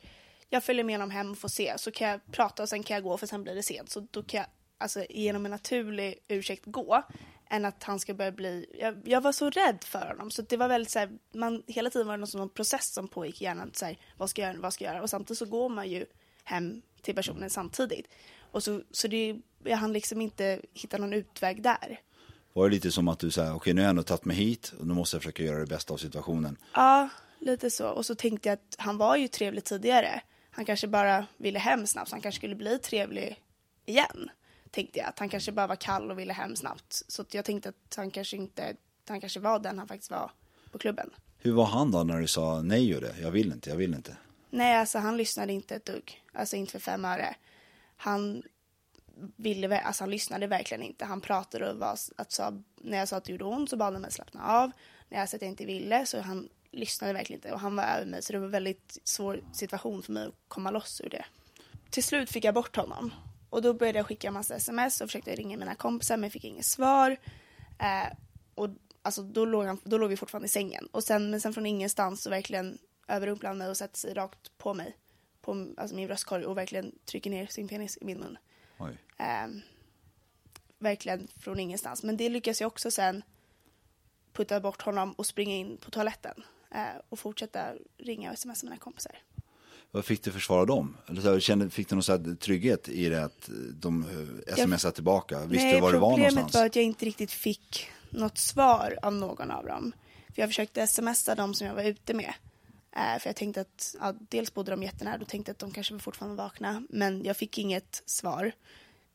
jag 0.49 0.64
följer 0.64 0.85
med 0.85 0.94
honom 0.94 1.11
hem 1.11 1.30
och 1.30 1.38
får 1.38 1.49
se, 1.49 1.75
så 1.76 1.90
kan 1.90 2.09
jag 2.09 2.20
prata 2.32 2.62
och 2.62 2.68
sen 2.68 2.82
kan 2.82 2.94
jag 2.94 3.04
gå 3.04 3.16
för 3.16 3.26
sen 3.26 3.42
blir 3.42 3.54
det 3.54 3.62
sent. 3.62 3.90
Så 3.90 4.06
då 4.11 4.23
kan 4.23 4.38
jag 4.38 4.47
alltså, 4.78 5.04
genom 5.11 5.44
en 5.44 5.50
naturlig 5.50 6.14
ursäkt 6.28 6.62
gå 6.66 7.02
än 7.50 7.64
att 7.64 7.83
han 7.83 7.99
ska 7.99 8.14
börja 8.14 8.33
bli... 8.33 8.66
Jag, 8.80 8.99
jag 9.04 9.21
var 9.21 9.33
så 9.33 9.50
rädd 9.50 9.85
för 9.85 10.07
honom. 10.09 10.30
Så 10.30 10.42
det 10.42 10.57
var 10.57 10.69
väldigt 10.69 10.90
så 10.90 10.99
här, 10.99 11.11
man, 11.33 11.62
hela 11.66 11.90
tiden 11.90 12.07
var 12.07 12.19
det 12.19 12.21
någon, 12.21 12.40
någon 12.40 12.49
process 12.49 12.92
som 12.92 13.09
pågick 13.09 13.40
i 13.40 13.45
hjärnan. 13.45 13.71
Så 13.75 13.85
här, 13.85 13.97
vad 14.16 14.30
ska 14.30 14.42
jag 14.42 14.52
göra, 14.52 14.61
vad 14.61 14.73
ska 14.73 14.85
jag 14.85 14.95
göra? 14.95 15.02
Och 15.02 15.11
samtidigt 15.11 15.38
så 15.38 15.47
går 15.47 15.69
man 15.69 15.88
ju 15.88 16.07
hem 16.45 16.83
till 17.02 17.14
personen 17.14 17.50
samtidigt. 17.50 18.07
Och 18.50 18.62
så, 18.62 18.83
så 18.90 19.09
det, 19.09 19.40
jag 19.64 19.76
hann 19.76 19.92
liksom 19.92 20.21
inte 20.21 20.61
hitta 20.75 20.99
någon 20.99 21.12
utväg 21.12 21.62
där. 21.62 22.00
Var 22.52 22.69
det 22.69 22.75
lite 22.75 22.92
som 22.92 23.09
att 23.09 23.19
du 23.19 23.30
sa, 23.30 23.42
okej 23.42 23.54
okay, 23.54 23.73
nu 23.73 23.80
har 23.80 23.85
jag 23.85 23.90
ändå 23.90 24.02
tagit 24.02 24.25
mig 24.25 24.37
hit 24.37 24.73
och 24.78 24.87
nu 24.87 24.95
måste 24.95 25.16
jag 25.16 25.23
försöka 25.23 25.42
göra 25.42 25.59
det 25.59 25.66
bästa 25.66 25.95
av 25.95 25.99
situationen? 25.99 26.57
Ja, 26.75 27.09
lite 27.38 27.71
så. 27.71 27.88
Och 27.88 28.07
så 28.07 28.14
tänkte 28.14 28.49
jag 28.49 28.54
att 28.54 28.76
han 28.78 28.99
var 28.99 29.16
ju 29.16 29.28
trevlig 29.28 29.64
tidigare. 29.64 30.23
Han 30.50 30.64
kanske 30.64 30.88
bara 30.88 31.26
ville 31.37 31.59
hem 31.59 31.87
snabbt, 31.87 32.09
så 32.09 32.14
han 32.14 32.21
kanske 32.21 32.38
skulle 32.38 32.54
bli 32.54 32.78
trevlig 32.78 33.42
igen 33.87 34.30
tänkte 34.71 34.99
jag 34.99 35.09
att 35.09 35.19
han 35.19 35.29
kanske 35.29 35.53
bara 35.53 35.67
var 35.67 35.77
kall 35.77 36.11
och 36.11 36.19
ville 36.19 36.33
hem 36.33 36.57
snabbt. 36.57 37.03
Så 37.09 37.25
jag 37.31 37.45
tänkte 37.45 37.69
att 37.69 37.95
han 37.97 38.11
kanske 38.11 38.37
inte, 38.37 38.77
han 39.09 39.21
kanske 39.21 39.41
var 39.41 39.59
den 39.59 39.79
han 39.79 39.89
faktiskt 39.89 40.11
var 40.11 40.31
på 40.71 40.79
klubben. 40.79 41.11
Hur 41.39 41.53
var 41.53 41.65
han 41.65 41.91
då 41.91 42.03
när 42.03 42.21
du 42.21 42.27
sa 42.27 42.62
nej 42.62 42.95
och 42.95 43.00
det? 43.00 43.15
Jag 43.21 43.31
vill 43.31 43.53
inte, 43.53 43.71
jag 43.71 43.77
vill 43.77 43.95
inte. 43.95 44.17
Nej, 44.50 44.77
alltså 44.77 44.99
han 44.99 45.17
lyssnade 45.17 45.53
inte 45.53 45.75
ett 45.75 45.85
dugg. 45.85 46.23
Alltså 46.33 46.57
inte 46.57 46.73
för 46.73 46.79
fem 46.79 47.05
öre. 47.05 47.35
Han 47.97 48.43
ville, 49.37 49.81
alltså 49.81 50.03
han 50.03 50.11
lyssnade 50.11 50.47
verkligen 50.47 50.83
inte. 50.83 51.05
Han 51.05 51.21
pratade 51.21 51.71
och 51.71 51.79
var, 51.79 51.99
alltså, 52.17 52.62
när 52.77 52.99
jag 52.99 53.09
sa 53.09 53.17
att 53.17 53.25
det 53.25 53.33
gjorde 53.33 53.45
ont 53.45 53.71
så 53.71 53.77
bad 53.77 53.93
han 53.93 54.03
mig 54.03 54.12
slappna 54.12 54.47
av. 54.47 54.71
När 55.09 55.19
jag 55.19 55.29
sa 55.29 55.37
att 55.37 55.43
jag 55.43 55.50
inte 55.50 55.65
ville 55.65 56.07
så 56.07 56.21
han 56.21 56.49
lyssnade 56.71 57.12
verkligen 57.12 57.39
inte 57.39 57.53
och 57.53 57.61
han 57.61 57.77
var 57.77 57.85
över 57.85 58.07
mig 58.07 58.23
så 58.23 58.33
det 58.33 58.39
var 58.39 58.47
en 58.47 58.53
väldigt 58.53 58.99
svår 59.05 59.41
situation 59.53 60.03
för 60.03 60.12
mig 60.12 60.27
att 60.27 60.35
komma 60.49 60.71
loss 60.71 61.00
ur 61.00 61.09
det. 61.09 61.25
Till 61.91 62.05
slut 62.05 62.31
fick 62.31 62.45
jag 62.45 62.55
bort 62.55 62.77
honom 62.77 63.12
och 63.50 63.62
då 63.62 63.75
började 63.75 63.99
jag 63.99 64.07
skicka 64.07 64.30
massa 64.30 64.54
sms 64.54 65.00
och 65.00 65.09
försökte 65.09 65.35
ringa 65.35 65.57
mina 65.57 65.75
kompisar 65.75 66.16
men 66.16 66.30
fick 66.30 66.45
inget 66.45 66.66
svar. 66.66 67.16
Eh, 67.78 68.16
och 68.54 68.69
alltså, 69.02 69.23
då, 69.23 69.45
låg 69.45 69.64
han, 69.64 69.78
då 69.85 69.99
låg 69.99 70.11
vi 70.11 70.16
fortfarande 70.16 70.47
i 70.47 70.49
sängen. 70.49 70.88
Och 70.90 71.04
sen, 71.04 71.30
men 71.30 71.40
sen 71.40 71.54
från 71.54 71.66
ingenstans 71.66 72.23
så 72.23 72.30
verkligen 72.30 72.78
överrumplar 73.09 73.50
han 73.50 73.59
mig 73.59 73.69
och 73.69 73.76
sätter 73.76 73.99
sig 73.99 74.14
rakt 74.14 74.59
på 74.59 74.75
mig. 74.75 74.97
På 75.40 75.66
alltså 75.76 75.97
min 75.97 76.07
bröstkorg 76.07 76.45
och 76.45 76.57
verkligen 76.57 76.99
trycker 77.04 77.30
ner 77.30 77.47
sin 77.47 77.69
penis 77.69 77.99
i 78.00 78.04
min 78.04 78.19
mun. 78.19 78.38
Eh, 79.19 79.49
verkligen 80.78 81.28
från 81.37 81.61
ingenstans. 81.61 82.02
Men 82.02 82.16
det 82.16 82.28
lyckas 82.28 82.61
jag 82.61 82.69
också 82.69 82.90
sen 82.90 83.23
putta 84.33 84.61
bort 84.61 84.83
honom 84.83 85.12
och 85.12 85.26
springa 85.26 85.54
in 85.54 85.76
på 85.76 85.90
toaletten. 85.90 86.45
Eh, 86.71 87.00
och 87.09 87.19
fortsätta 87.19 87.75
ringa 87.99 88.30
och 88.30 88.38
smsa 88.38 88.66
mina 88.66 88.76
kompisar. 88.76 89.19
Vad 89.90 90.04
fick 90.04 90.23
du 90.23 90.32
försvara 90.32 90.64
dem? 90.64 90.97
Eller 91.09 91.40
kände, 91.40 91.70
fick 91.70 91.88
du 91.88 91.94
någon 91.94 92.02
så 92.02 92.37
trygghet 92.40 92.88
i 92.88 93.09
det 93.09 93.25
att 93.25 93.50
de 93.73 94.04
eh, 94.47 94.54
smsade 94.54 94.94
tillbaka? 94.94 95.44
Visste 95.44 95.64
nej, 95.64 95.75
du 95.75 95.80
var 95.80 95.92
du 95.92 95.99
var 95.99 96.11
någonstans? 96.11 96.35
Problemet 96.35 96.54
var 96.54 96.66
att 96.66 96.76
jag 96.76 96.85
inte 96.85 97.04
riktigt 97.04 97.32
fick 97.32 97.88
något 98.11 98.38
svar 98.38 98.99
av 99.02 99.14
någon 99.14 99.50
av 99.50 99.66
dem. 99.66 99.92
För 100.35 100.42
jag 100.42 100.49
försökte 100.49 100.87
smsa 100.87 101.35
dem 101.35 101.54
som 101.54 101.66
jag 101.66 101.75
var 101.75 101.82
ute 101.82 102.14
med. 102.14 102.35
Eh, 102.97 103.18
för 103.20 103.28
jag 103.28 103.37
tänkte 103.37 103.61
att, 103.61 103.97
ja, 104.00 104.14
dels 104.18 104.54
bodde 104.54 104.70
de 104.70 104.82
jättenära, 104.82 105.18
då 105.18 105.25
tänkte 105.25 105.50
jag 105.50 105.54
att 105.54 105.59
de 105.59 105.70
kanske 105.70 105.94
var 105.94 106.00
fortfarande 106.00 106.37
vakna. 106.37 106.82
Men 106.88 107.25
jag 107.25 107.37
fick 107.37 107.59
inget 107.59 108.02
svar. 108.06 108.52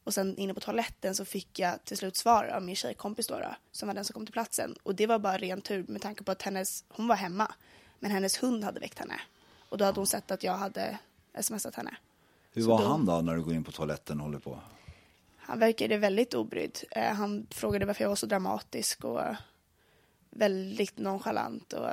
Och 0.04 0.14
sen 0.14 0.38
inne 0.38 0.54
på 0.54 0.60
toaletten 0.60 1.16
så 1.16 1.26
fick 1.26 1.60
jag 1.60 1.86
till 1.86 1.98
slut 1.98 2.18
svar 2.18 2.46
av 2.46 2.64
min 2.64 2.76
tjejkompis 2.76 3.28
då, 3.28 3.40
då, 3.40 3.56
som 3.72 3.88
var 3.88 3.96
den 3.96 4.06
som 4.06 4.14
kom 4.14 4.26
till 4.26 4.34
platsen. 4.34 4.76
Och 4.84 4.96
det 4.96 5.08
var 5.08 5.20
bara 5.20 5.38
ren 5.38 5.62
tur 5.62 5.86
med 5.88 6.02
tanke 6.02 6.24
på 6.24 6.32
att 6.32 6.42
hennes, 6.42 6.84
hon 6.88 7.08
var 7.08 7.16
hemma. 7.16 7.54
Men 8.00 8.12
hennes 8.12 8.44
hund 8.44 8.64
hade 8.64 8.80
väckt 8.80 9.00
henne. 9.00 9.22
Och 9.76 9.80
då 9.80 9.86
hade 9.86 10.00
hon 10.00 10.08
sett 10.08 10.32
att 10.32 10.44
jag 10.44 10.54
hade 10.54 10.98
smsat 11.42 11.76
henne. 11.76 11.98
Hur 12.52 12.64
var 12.64 12.78
då, 12.78 12.86
han 12.86 13.06
då 13.06 13.22
när 13.22 13.36
du 13.36 13.44
går 13.44 13.54
in 13.54 13.64
på 13.64 13.72
toaletten 13.72 14.20
och 14.20 14.26
håller 14.26 14.40
på? 14.40 14.60
Han 15.38 15.60
verkade 15.60 15.98
väldigt 15.98 16.34
obrydd. 16.34 16.80
Eh, 16.92 17.14
han 17.14 17.48
frågade 17.50 17.86
varför 17.86 18.04
jag 18.04 18.10
var 18.10 18.16
så 18.16 18.26
dramatisk 18.26 19.04
och 19.04 19.22
väldigt 20.30 20.98
nonchalant 20.98 21.74
och 21.74 21.90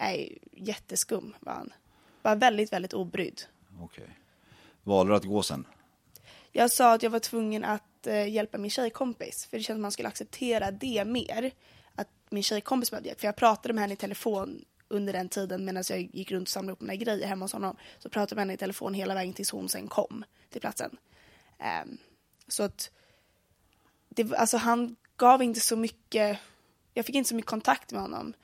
nej, 0.00 0.38
jätteskum 0.52 1.34
var 1.40 1.52
han. 1.52 1.72
Var 2.22 2.36
väldigt, 2.36 2.72
väldigt 2.72 2.92
obrydd. 2.92 3.42
Okej. 3.80 4.04
Okay. 4.04 4.14
Valde 4.82 5.12
du 5.12 5.16
att 5.16 5.24
gå 5.24 5.42
sen? 5.42 5.66
Jag 6.52 6.70
sa 6.70 6.94
att 6.94 7.02
jag 7.02 7.10
var 7.10 7.18
tvungen 7.18 7.64
att 7.64 8.06
eh, 8.06 8.28
hjälpa 8.28 8.58
min 8.58 8.70
tjejkompis. 8.70 9.46
För 9.46 9.56
det 9.56 9.62
kändes 9.62 9.66
som 9.66 9.80
att 9.80 9.82
man 9.82 9.92
skulle 9.92 10.08
acceptera 10.08 10.70
det 10.70 11.04
mer. 11.04 11.50
Att 11.94 12.08
min 12.30 12.42
tjejkompis 12.42 12.90
behövde 12.90 13.08
hjälp. 13.08 13.20
För 13.20 13.28
jag 13.28 13.36
pratade 13.36 13.74
med 13.74 13.82
henne 13.82 13.94
i 13.94 13.96
telefon 13.96 14.64
under 14.92 15.12
den 15.12 15.28
tiden 15.28 15.64
medan 15.64 15.84
jag 15.88 16.00
gick 16.12 16.30
runt 16.30 16.48
och 16.48 16.52
samlade 16.52 16.72
upp 16.72 16.80
mina 16.80 16.94
grejer 16.94 17.26
hemma 17.26 17.44
hos 17.44 17.52
honom 17.52 17.76
så 17.98 18.08
pratade 18.08 18.32
jag 18.32 18.36
med 18.36 18.42
henne 18.42 18.52
i 18.52 18.56
telefon 18.56 18.94
hela 18.94 19.14
vägen 19.14 19.34
tills 19.34 19.50
hon 19.50 19.68
sen 19.68 19.88
kom 19.88 20.24
till 20.50 20.60
platsen. 20.60 20.96
Um, 21.58 21.98
så 22.48 22.62
att 22.62 22.90
det, 24.08 24.34
alltså 24.34 24.56
han 24.56 24.96
gav 25.16 25.42
inte 25.42 25.60
så 25.60 25.76
mycket, 25.76 26.38
jag 26.94 27.06
fick 27.06 27.14
inte 27.14 27.28
så 27.28 27.34
mycket 27.34 27.50
kontakt 27.50 27.92
med 27.92 28.02
honom. 28.02 28.34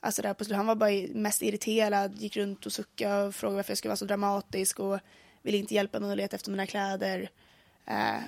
Alltså 0.00 0.22
där 0.22 0.34
på 0.34 0.44
slutet, 0.44 0.56
han 0.56 0.66
var 0.66 0.74
bara 0.74 1.20
mest 1.20 1.42
irriterad, 1.42 2.18
gick 2.18 2.36
runt 2.36 2.66
och 2.66 2.72
suckade 2.72 3.22
och 3.22 3.34
frågade 3.34 3.56
varför 3.56 3.70
jag 3.70 3.78
skulle 3.78 3.90
vara 3.90 3.96
så 3.96 4.04
dramatisk 4.04 4.80
och 4.80 4.98
ville 5.42 5.58
inte 5.58 5.74
hjälpa 5.74 6.00
mig 6.00 6.10
att 6.10 6.16
leta 6.16 6.36
efter 6.36 6.50
mina 6.50 6.66
kläder. 6.66 7.30
Uh, 7.88 8.20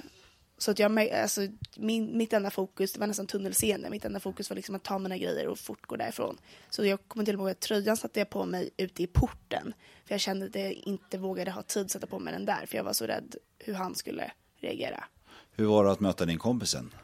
så 0.63 0.71
att 0.71 0.79
jag, 0.79 1.11
alltså, 1.11 1.41
min, 1.77 2.17
mitt 2.17 2.33
enda 2.33 2.51
fokus, 2.51 2.93
det 2.93 3.01
var 3.01 3.07
nästan 3.07 3.27
tunnelseende, 3.27 3.91
mitt 3.91 4.05
enda 4.05 4.21
fokus 4.21 4.51
var 4.51 4.57
liksom 4.57 4.75
att 4.75 4.83
ta 4.83 4.99
mina 4.99 5.19
grejer 5.19 5.49
och 5.49 5.59
fort 5.59 5.87
gå 5.87 5.97
därifrån. 5.97 6.39
Så 6.71 6.85
jag 6.85 7.09
kommer 7.09 7.25
till 7.25 7.37
och 7.37 7.45
med 7.45 7.51
att 7.51 7.61
tröjan 7.61 7.97
satte 7.97 8.21
jag 8.21 8.31
på 8.31 8.45
mig 8.45 8.71
ute 8.77 9.03
i 9.03 9.07
porten. 9.07 9.75
För 10.05 10.15
jag 10.15 10.21
kände 10.21 10.47
att 10.47 10.55
jag 10.55 10.73
inte 10.73 11.19
vågade 11.19 11.51
ha 11.51 11.63
tid 11.63 11.83
att 11.83 11.91
sätta 11.91 12.07
på 12.07 12.19
mig 12.19 12.33
den 12.33 12.45
där, 12.45 12.67
för 12.67 12.77
jag 12.77 12.85
var 12.85 12.93
så 12.93 13.07
rädd 13.07 13.37
hur 13.59 13.75
han 13.75 13.95
skulle 13.95 14.33
reagera. 14.57 15.05
Hur 15.53 15.67
var 15.67 15.85
det 15.85 15.93
att 15.93 16.01
möta 16.01 16.25
din 16.25 16.39
kompisen? 16.39 16.95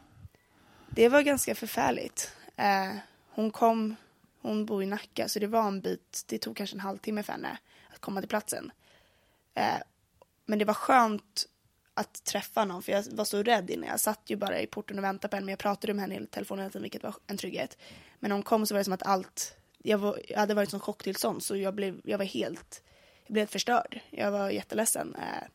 Det 0.90 1.08
var 1.08 1.22
ganska 1.22 1.54
förfärligt. 1.54 2.32
Eh, 2.56 2.96
hon 3.30 3.50
kom, 3.50 3.96
hon 4.42 4.66
bor 4.66 4.82
i 4.82 4.86
Nacka, 4.86 5.28
så 5.28 5.38
det 5.38 5.46
var 5.46 5.68
en 5.68 5.80
bit, 5.80 6.24
det 6.26 6.38
tog 6.38 6.56
kanske 6.56 6.76
en 6.76 6.80
halvtimme 6.80 7.22
för 7.22 7.32
henne 7.32 7.58
att 7.94 8.00
komma 8.00 8.20
till 8.20 8.28
platsen. 8.28 8.72
Eh, 9.54 9.78
men 10.46 10.58
det 10.58 10.64
var 10.64 10.74
skönt 10.74 11.46
att 11.98 12.24
träffa 12.24 12.64
någon 12.64 12.82
för 12.82 12.92
jag 12.92 13.04
var 13.12 13.24
så 13.24 13.42
rädd 13.42 13.70
innan. 13.70 13.88
Jag 13.88 14.00
satt 14.00 14.20
ju 14.26 14.36
bara 14.36 14.60
i 14.60 14.66
porten 14.66 14.98
och 14.98 15.04
väntade 15.04 15.30
på 15.30 15.36
henne 15.36 15.44
men 15.44 15.52
jag 15.52 15.58
pratade 15.58 15.94
med 15.94 16.02
henne 16.02 16.24
i 16.24 16.26
telefonen 16.26 16.62
hela 16.62 16.70
tiden 16.70 16.82
vilket 16.82 17.02
var 17.02 17.14
en 17.26 17.36
trygghet. 17.36 17.78
Men 18.18 18.28
när 18.28 18.34
hon 18.34 18.42
kom 18.42 18.66
så 18.66 18.74
var 18.74 18.78
det 18.78 18.84
som 18.84 18.92
att 18.92 19.06
allt, 19.06 19.56
jag, 19.78 19.98
var, 19.98 20.20
jag 20.28 20.38
hade 20.38 20.54
varit 20.54 20.70
som 20.70 20.80
chocktillstånd 20.80 21.42
så 21.42 21.56
jag 21.56 21.74
blev, 21.74 22.00
jag 22.04 22.18
var 22.18 22.24
helt, 22.24 22.82
jag 23.26 23.32
blev 23.32 23.46
förstörd. 23.46 24.00
Jag 24.10 24.30
var 24.30 24.50
jätteledsen. 24.50 25.14
Eh, 25.14 25.48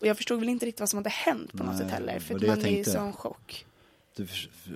och 0.00 0.06
jag 0.06 0.16
förstod 0.16 0.40
väl 0.40 0.48
inte 0.48 0.66
riktigt 0.66 0.80
vad 0.80 0.88
som 0.88 0.96
hade 0.96 1.10
hänt 1.10 1.52
på 1.52 1.56
Nej, 1.56 1.66
något 1.66 1.78
sätt 1.78 1.90
heller 1.90 2.18
för 2.18 2.34
att 2.34 2.46
man 2.46 2.60
är 2.60 2.68
i 2.68 2.84
sån 2.84 3.12
chock. 3.12 3.66
Du, 4.16 4.26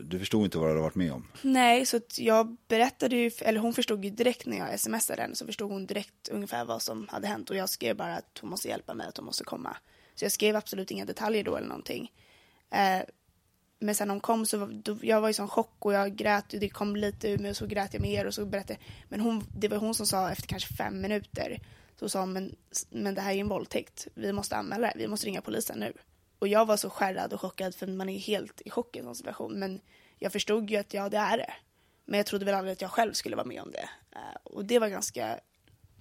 du 0.03 0.19
förstod 0.19 0.45
inte 0.45 0.59
vad 0.59 0.67
du 0.67 0.71
hade 0.71 0.83
varit 0.83 0.95
med 0.95 1.13
om? 1.13 1.27
Nej, 1.43 1.87
så 1.87 2.01
jag 2.17 2.57
berättade 2.69 3.17
ju, 3.17 3.31
eller 3.41 3.61
hon 3.61 3.75
förstod 3.75 4.05
ju 4.05 4.11
direkt 4.11 4.47
när 4.47 4.57
jag 4.57 4.81
smsade 4.81 5.23
henne 5.23 5.35
så 5.35 5.47
förstod 5.47 5.71
hon 5.71 5.87
direkt 5.87 6.29
ungefär 6.29 6.65
vad 6.65 6.83
som 6.83 7.09
hade 7.09 7.27
hänt 7.27 7.51
och 7.51 7.57
jag 7.57 7.69
skrev 7.69 7.97
bara 7.97 8.17
att 8.17 8.39
hon 8.41 8.51
måste 8.51 8.69
hjälpa 8.69 8.95
mig, 8.95 9.07
att 9.07 9.17
hon 9.17 9.27
måste 9.27 9.45
komma. 9.45 9.77
Så 10.15 10.25
jag 10.25 10.33
skrev 10.33 10.57
absolut 10.57 10.91
inga 10.91 11.05
detaljer 11.05 11.45
då 11.45 11.57
eller 11.57 11.69
någonting. 11.69 12.13
Eh, 12.71 13.03
men 13.79 13.95
sen 13.95 14.11
hon 14.11 14.21
kom 14.21 14.47
så 14.47 14.67
då, 14.67 14.97
jag 15.03 15.21
var 15.21 15.29
i 15.29 15.35
sån 15.35 15.49
chock 15.49 15.77
och 15.79 15.93
jag 15.93 16.17
grät 16.17 16.45
det 16.49 16.69
kom 16.69 16.97
lite 16.97 17.29
ur 17.29 17.39
mig 17.39 17.51
och 17.51 17.57
så 17.57 17.67
grät 17.67 17.95
jag 17.95 18.03
mer 18.03 18.27
och 18.27 18.35
så 18.35 18.47
berättade 18.47 18.79
men 19.09 19.21
hon, 19.21 19.45
det 19.57 19.69
var 19.69 19.77
hon 19.77 19.95
som 19.95 20.07
sa 20.07 20.31
efter 20.31 20.49
kanske 20.49 20.75
fem 20.75 21.01
minuter 21.01 21.61
så 21.97 22.09
sa 22.09 22.21
hon 22.21 22.33
men, 22.33 22.57
men 22.91 23.15
det 23.15 23.21
här 23.21 23.33
är 23.33 23.37
en 23.37 23.49
våldtäkt, 23.49 24.09
vi 24.15 24.33
måste 24.33 24.57
anmäla 24.57 24.87
det, 24.87 24.95
vi 24.97 25.09
måste 25.09 25.27
ringa 25.27 25.41
polisen 25.41 25.79
nu. 25.79 25.93
Och 26.39 26.49
jag 26.49 26.67
var 26.67 26.77
så 26.77 26.91
skärrad 26.91 27.33
och 27.33 27.41
chockad 27.41 27.75
för 27.75 27.87
man 27.87 28.09
är 28.09 28.19
helt 28.19 28.61
i 28.65 28.71
chock 28.71 28.97
i 28.97 28.99
en 28.99 29.05
sån 29.05 29.15
situation 29.15 29.59
men 29.59 29.81
jag 30.19 30.33
förstod 30.33 30.71
ju 30.71 30.77
att 30.77 30.95
ja 30.95 31.09
det 31.09 31.17
är 31.17 31.39
det. 31.39 31.53
Men 32.05 32.17
jag 32.17 32.27
trodde 32.27 32.45
väl 32.45 32.55
aldrig 32.55 32.73
att 32.73 32.83
jag 32.83 32.91
själv 32.91 33.13
skulle 33.13 33.37
vara 33.37 33.47
med 33.47 33.63
om 33.63 33.71
det. 33.71 33.89
Eh, 34.13 34.37
och 34.45 34.65
det 34.65 34.79
var 34.79 34.89
ganska, 34.89 35.41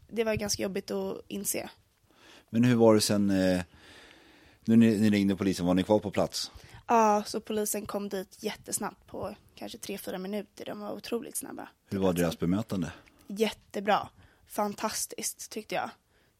det 0.08 0.24
var 0.24 0.36
ganska 0.36 0.64
jobbigt 0.64 0.92
att 0.92 1.22
inse. 1.28 1.70
Men 2.50 2.64
hur 2.64 2.76
var 2.76 2.96
det 2.96 3.02
sen 3.02 3.30
eh 3.30 3.62
när 4.66 4.76
ni, 4.76 4.98
ni 4.98 5.10
ringde 5.10 5.36
polisen, 5.36 5.66
var 5.66 5.74
ni 5.74 5.84
kvar 5.84 6.00
på 6.00 6.12
plats? 6.12 6.52
Ja, 6.88 7.24
så 7.26 7.40
polisen 7.40 7.86
kom 7.86 8.10
dit 8.10 8.44
jättesnabbt 8.44 9.08
på 9.08 9.36
kanske 9.56 9.78
tre 9.78 9.98
fyra 9.98 10.18
minuter. 10.18 10.66
De 10.66 10.80
var 10.80 10.92
otroligt 10.92 11.38
snabba. 11.38 11.70
Hur 11.90 12.00
var 12.00 12.14
deras 12.14 12.40
bemötande? 12.40 12.92
Jättebra. 13.28 14.10
Fantastiskt 14.48 15.52
tyckte 15.52 15.76
jag. 15.76 15.90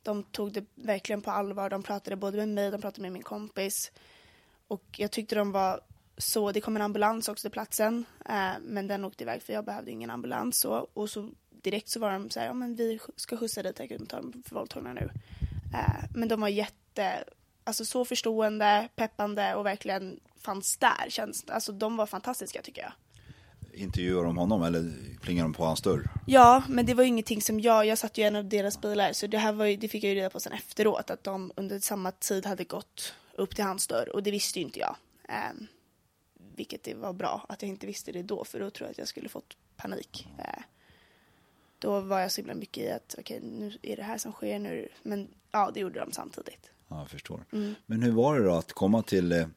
De 0.04 0.24
tog 0.24 0.52
det 0.52 0.66
verkligen 0.76 1.22
på 1.22 1.32
allvar. 1.32 1.70
De 1.70 1.84
pratade 1.84 2.16
både 2.16 2.38
med 2.38 2.50
mig, 2.50 2.72
de 2.72 2.82
pratade 2.82 3.02
med 3.02 3.12
min 3.12 3.24
kompis. 3.24 3.92
Och 4.68 4.84
jag 4.98 5.12
tyckte 5.12 5.36
de 5.36 5.52
var 5.52 5.82
så, 6.18 6.52
det 6.52 6.62
kom 6.62 6.76
en 6.76 6.82
ambulans 6.82 7.28
också 7.28 7.42
till 7.42 7.52
platsen. 7.52 8.06
Eh, 8.26 8.52
men 8.62 8.88
den 8.88 9.06
åkte 9.06 9.24
iväg 9.24 9.42
för 9.42 9.54
jag 9.54 9.66
behövde 9.66 9.92
ingen 9.92 10.10
ambulans. 10.10 10.60
Så, 10.60 10.88
och 10.94 11.10
så 11.10 11.30
direkt 11.50 11.90
så 11.90 12.00
var 12.00 12.12
de 12.12 12.30
så 12.30 12.40
här, 12.40 12.48
ja 12.48 12.54
men 12.54 12.76
vi 12.76 13.00
ska 13.16 13.38
skjutsa 13.38 13.64
dit 13.64 13.80
akuttmottagningen 13.80 14.44
för 14.44 14.56
våldtagna 14.56 14.94
nu. 14.94 15.10
Eh, 15.74 16.04
men 16.16 16.30
de 16.30 16.42
var 16.42 16.48
jätte 16.48 17.24
alltså 17.64 17.86
så 17.86 18.06
förstående, 18.06 18.90
peppande 18.96 19.56
och 19.56 19.66
verkligen 19.66 20.20
fanns 20.38 20.78
där. 20.78 21.10
Känns, 21.10 21.46
alltså 21.50 21.72
de 21.72 21.98
var 21.98 22.06
fantastiska 22.06 22.62
tycker 22.62 22.82
jag. 22.82 22.92
Intervjuar 23.74 24.24
de 24.24 24.38
honom 24.38 24.64
eller 24.64 24.92
plingar 25.22 25.44
de 25.44 25.54
på 25.54 25.66
hans 25.66 25.82
dörr? 25.82 26.10
Ja, 26.28 26.64
men 26.70 26.86
det 26.86 26.94
var 26.94 27.04
ju 27.04 27.10
ingenting 27.10 27.42
som 27.42 27.60
jag, 27.60 27.86
jag 27.86 27.98
satt 27.98 28.18
ju 28.18 28.22
i 28.22 28.26
en 28.26 28.36
av 28.36 28.46
deras 28.46 28.82
bilar 28.82 29.14
så 29.14 29.28
det 29.28 29.38
här 29.38 29.54
var 29.54 29.66
ju, 29.66 29.78
det 29.78 29.88
fick 29.88 30.04
jag 30.04 30.10
ju 30.10 30.16
reda 30.16 30.30
på 30.30 30.40
sen 30.40 30.54
efteråt 30.54 31.10
att 31.10 31.24
de 31.24 31.52
under 31.56 31.80
samma 31.80 32.12
tid 32.12 32.46
hade 32.46 32.64
gått 32.64 33.14
upp 33.36 33.56
till 33.56 33.64
hans 33.64 33.88
dörr 33.88 34.10
och 34.14 34.24
det 34.24 34.32
visste 34.32 34.60
ju 34.60 34.66
inte 34.66 34.80
jag. 34.80 34.96
Eh, 35.30 35.66
vilket 36.56 36.84
det 36.84 36.94
var 36.94 37.14
bra 37.14 37.46
att 37.50 37.62
jag 37.62 37.70
inte 37.70 37.88
visste 37.88 38.12
det 38.12 38.24
då 38.24 38.46
för 38.46 38.60
då 38.60 38.70
tror 38.70 38.88
jag 38.88 38.92
att 38.92 38.98
jag 38.98 39.08
skulle 39.08 39.30
fått 39.30 39.58
panik. 39.76 40.28
Eh, 40.40 40.64
då 41.80 42.00
var 42.00 42.20
jag 42.20 42.32
så 42.32 42.42
himla 42.42 42.56
mycket 42.56 42.84
i 42.84 42.92
att 42.92 43.16
okej 43.20 43.38
okay, 43.38 43.50
nu 43.50 43.78
är 43.82 43.96
det 43.96 44.04
här 44.04 44.18
som 44.18 44.32
sker 44.32 44.60
nu. 44.60 44.90
Men 45.02 45.28
ja, 45.52 45.72
det 45.74 45.80
gjorde 45.80 46.00
de 46.00 46.12
samtidigt. 46.12 46.73
Ja, 46.94 47.00
jag 47.00 47.10
förstår. 47.10 47.46
Mm. 47.52 47.76
Men 47.86 48.04
hur 48.04 48.12
var 48.12 48.40
det 48.40 48.46
då 48.46 48.54
att 48.54 48.74
komma 48.74 49.04
till 49.04 49.32
eh, 49.32 49.48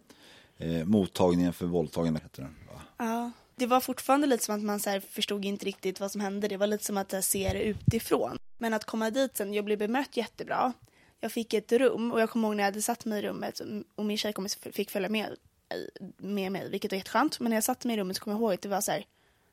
eh 0.58 0.84
mottagningen 0.84 1.52
för 1.52 1.66
våldtagna? 1.66 2.18
Heter 2.18 2.42
den, 2.42 2.56
va? 2.72 2.80
Ja, 2.96 3.30
det 3.56 3.66
var 3.66 3.80
fortfarande 3.80 4.26
lite 4.26 4.44
som 4.44 4.54
att 4.54 4.62
man 4.62 4.80
så 4.80 4.90
här, 4.90 5.00
förstod 5.00 5.44
inte 5.44 5.66
riktigt 5.66 6.00
vad 6.00 6.12
som 6.12 6.20
hände. 6.20 6.48
Det 6.48 6.56
var 6.56 6.66
lite 6.66 6.84
som 6.84 6.96
att 6.96 7.24
se 7.24 7.50
det 7.52 7.62
utifrån. 7.62 8.38
Men 8.58 8.74
att 8.74 8.84
komma 8.84 9.10
dit 9.10 9.36
sen, 9.36 9.54
jag 9.54 9.64
blev 9.64 9.78
bemött 9.78 10.16
jättebra. 10.16 10.72
Jag 11.20 11.32
fick 11.32 11.54
ett 11.54 11.72
rum 11.72 12.12
och 12.12 12.20
jag 12.20 12.30
kommer 12.30 12.48
ihåg 12.48 12.56
när 12.56 12.62
jag 12.62 12.70
hade 12.70 12.82
satt 12.82 13.04
mig 13.04 13.18
i 13.18 13.22
rummet 13.22 13.60
och 13.94 14.04
min 14.04 14.18
tjejkompis 14.18 14.56
fick 14.56 14.90
följa 14.90 15.08
med, 15.08 15.36
med 16.16 16.52
mig, 16.52 16.70
vilket 16.70 16.92
var 16.92 16.96
jätteskönt. 16.96 17.40
Men 17.40 17.50
när 17.50 17.56
jag 17.56 17.64
satte 17.64 17.86
mig 17.86 17.96
i 17.96 18.00
rummet 18.00 18.16
så 18.16 18.22
kommer 18.22 18.34
jag 18.34 18.40
ihåg 18.40 18.54
att 18.54 18.62
det 18.62 18.68
var 18.68 18.80
så 18.80 18.92
här, 18.92 19.06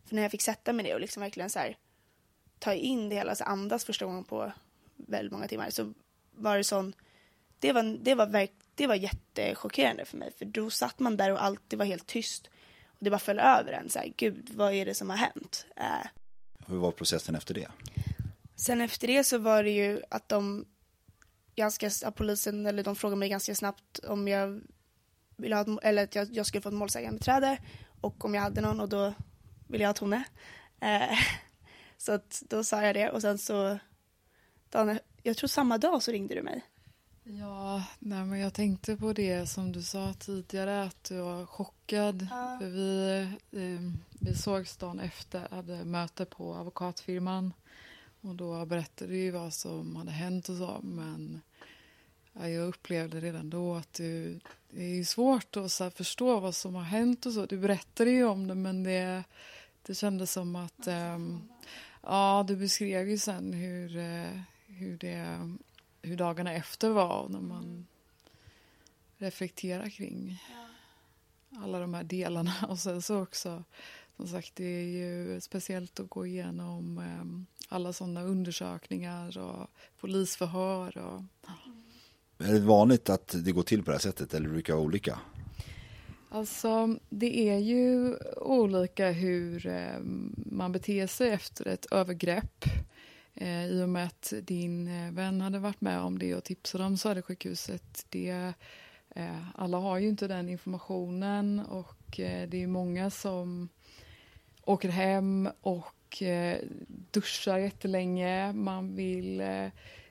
för 0.06 0.16
när 0.16 0.22
jag 0.22 0.32
fick 0.32 0.42
sätta 0.42 0.74
mig 0.74 0.84
ner 0.84 0.94
och 0.94 1.02
liksom 1.02 1.22
verkligen 1.22 1.50
så 1.50 1.60
här, 1.60 1.78
ta 2.60 2.74
in 2.74 3.10
det 3.10 3.16
hela, 3.16 3.36
så 3.36 3.44
andas 3.44 3.86
första 3.86 4.06
gången 4.06 4.24
på 4.24 4.52
väldigt 4.96 5.32
många 5.32 5.48
timmar, 5.48 5.70
så 5.70 5.94
var 6.36 6.58
det 6.58 6.64
sån 6.64 6.94
det 7.64 7.74
var, 7.74 7.98
det 8.04 8.16
var, 8.16 8.28
verk, 8.28 8.52
det 8.76 8.88
var 8.88 8.96
jättechockerande 8.96 10.06
för 10.06 10.18
mig. 10.18 10.32
För 10.38 10.46
då 10.46 10.70
satt 10.70 11.00
man 11.00 11.18
där 11.18 11.32
och 11.32 11.44
allt 11.44 11.62
det 11.68 11.76
var 11.76 11.86
helt 11.86 12.08
tyst. 12.08 12.50
Och 12.88 12.98
det 13.00 13.10
bara 13.10 13.20
föll 13.20 13.40
över 13.40 13.72
en. 13.72 13.90
Så 13.90 14.00
här, 14.00 14.14
Gud, 14.18 14.50
vad 14.54 14.74
är 14.74 14.86
det 14.86 14.94
som 14.94 15.10
har 15.10 15.18
hänt? 15.18 15.66
Äh. 15.76 16.08
Hur 16.68 16.78
var 16.78 16.92
processen 16.92 17.36
efter 17.36 17.54
det? 17.54 17.68
Sen 18.56 18.82
efter 18.82 19.08
det 19.08 19.24
så 19.24 19.38
var 19.38 19.64
det 19.64 19.70
ju 19.70 20.02
att 20.10 20.30
de 20.30 20.66
ganska, 21.56 22.12
polisen, 22.12 22.66
eller 22.66 22.84
de 22.84 22.96
frågade 22.96 23.20
mig 23.20 23.30
ganska 23.30 23.56
snabbt 23.56 24.00
om 24.00 24.28
jag 24.28 24.62
ville 25.38 25.56
ha, 25.56 25.80
eller 25.82 26.04
att 26.04 26.16
jag, 26.16 26.28
jag 26.32 26.46
skulle 26.46 26.62
få 26.62 26.70
ett 26.70 26.76
målsägandebiträde 26.76 27.58
och 28.02 28.26
om 28.26 28.36
jag 28.36 28.42
hade 28.42 28.62
någon 28.62 28.80
och 28.80 28.90
då 28.90 29.14
ville 29.68 29.84
jag 29.84 29.90
ha 29.90 29.94
Tone. 29.94 30.24
Eh, 30.80 31.18
så 31.98 32.12
att 32.12 32.44
då 32.50 32.64
sa 32.64 32.82
jag 32.82 32.96
det 32.96 33.10
och 33.10 33.22
sen 33.22 33.38
så, 33.38 33.80
dagen, 34.70 35.00
jag 35.22 35.38
tror 35.38 35.48
samma 35.48 35.78
dag 35.78 36.04
så 36.04 36.12
ringde 36.12 36.36
du 36.36 36.42
mig. 36.42 36.64
Ja, 37.26 37.84
nej, 38.00 38.26
men 38.26 38.40
jag 38.40 38.54
tänkte 38.54 38.98
på 38.98 39.14
det 39.14 39.50
som 39.50 39.72
du 39.72 39.82
sa 39.82 40.14
tidigare 40.14 40.84
att 40.84 41.04
du 41.04 41.18
var 41.18 41.46
chockad. 41.46 42.28
Ja. 42.32 42.58
För 42.60 42.70
vi, 42.70 43.22
eh, 43.52 43.92
vi 44.20 44.36
sågs 44.36 44.78
dagen 44.78 45.00
efter, 45.00 45.48
hade 45.52 45.86
möte 45.86 46.26
på 46.26 46.56
advokatfirman 46.56 47.54
och 48.22 48.36
då 48.36 48.66
berättade 48.66 49.12
du 49.12 49.32
vad 49.32 49.54
som 49.54 49.96
hade 49.96 50.12
hänt 50.12 50.50
och 50.50 50.58
så 50.58 50.80
men 50.84 51.42
ja, 52.34 52.50
jag 52.50 52.68
upplevde 52.68 53.20
redan 53.20 53.50
då 53.50 53.76
att 53.76 53.94
du, 53.94 54.40
det 54.70 54.84
är 54.84 55.04
svårt 55.04 55.58
att 55.58 55.72
så 55.72 55.90
förstå 55.90 56.40
vad 56.40 56.56
som 56.56 56.76
har 56.76 56.84
hänt 56.84 57.26
och 57.26 57.34
så. 57.34 57.46
Du 57.46 57.58
berättade 57.58 58.12
ju 58.12 58.24
om 58.24 58.48
det 58.48 58.56
men 58.56 58.84
det, 58.84 59.24
det 59.82 59.96
kändes 59.96 60.32
som 60.32 60.56
att 60.56 60.88
eh, 60.88 61.20
ja, 62.02 62.46
du 62.48 62.56
beskrev 62.56 63.10
ju 63.10 63.18
sen 63.18 63.54
hur, 63.54 63.98
eh, 63.98 64.40
hur 64.68 64.98
det 64.98 65.58
hur 66.04 66.18
dagarna 66.18 66.54
efter 66.54 66.90
var 66.90 67.28
när 67.30 67.42
man 67.42 67.64
mm. 67.64 67.86
reflekterar 69.18 69.90
kring 69.90 70.40
alla 71.58 71.80
de 71.80 71.94
här 71.94 72.04
delarna. 72.04 72.54
Och 72.70 72.80
sen 72.80 73.02
så 73.02 73.22
också, 73.22 73.64
som 74.18 74.28
sagt, 74.28 74.56
det 74.56 74.66
är 74.66 74.84
ju 74.84 75.42
speciellt 75.42 76.00
att 76.00 76.10
gå 76.10 76.26
igenom 76.26 76.98
um, 76.98 77.46
alla 77.70 77.94
sådana 77.94 78.24
undersökningar 78.24 79.38
och 79.38 79.70
polisförhör. 80.00 80.98
Och, 80.98 81.24
ja. 81.46 81.54
Är 82.46 82.54
det 82.54 82.60
vanligt 82.60 83.10
att 83.10 83.36
det 83.44 83.52
går 83.52 83.64
till 83.64 83.84
på 83.84 83.92
det 83.92 83.98
här 83.98 84.02
sättet 84.02 84.34
eller 84.34 84.50
brukar 84.50 84.74
det 84.74 84.78
vara 84.78 84.86
olika? 84.86 85.20
Alltså, 86.30 86.98
det 87.10 87.50
är 87.50 87.58
ju 87.58 88.18
olika 88.38 89.12
hur 89.12 89.68
um, 89.68 90.36
man 90.52 90.72
beter 90.72 91.08
sig 91.08 91.30
efter 91.30 91.68
ett 91.68 91.86
övergrepp. 91.92 92.66
Eh, 93.36 93.66
I 93.66 93.84
och 93.84 93.90
med 93.90 94.06
att 94.06 94.34
din 94.42 94.88
eh, 94.88 95.12
vän 95.12 95.42
hade 95.42 95.60
varit 95.60 95.82
med 95.82 96.00
om 96.00 96.20
det 96.20 96.36
och 96.36 96.44
tipsade 96.44 96.84
om 96.84 96.98
Södersjukhuset. 96.98 98.06
Det, 98.10 98.54
eh, 99.16 99.50
alla 99.56 99.78
har 99.78 99.98
ju 99.98 100.08
inte 100.10 100.28
den 100.28 100.50
informationen 100.50 101.60
och 101.60 102.20
eh, 102.20 102.50
det 102.50 102.64
är 102.64 102.68
många 102.68 103.10
som 103.10 103.70
åker 104.66 104.90
hem 104.90 105.50
och 105.62 106.22
eh, 106.22 106.58
duschar 107.12 107.58
jättelänge. 107.58 108.54
Man 108.54 108.96
vill 108.96 109.42
eh, 109.42 109.68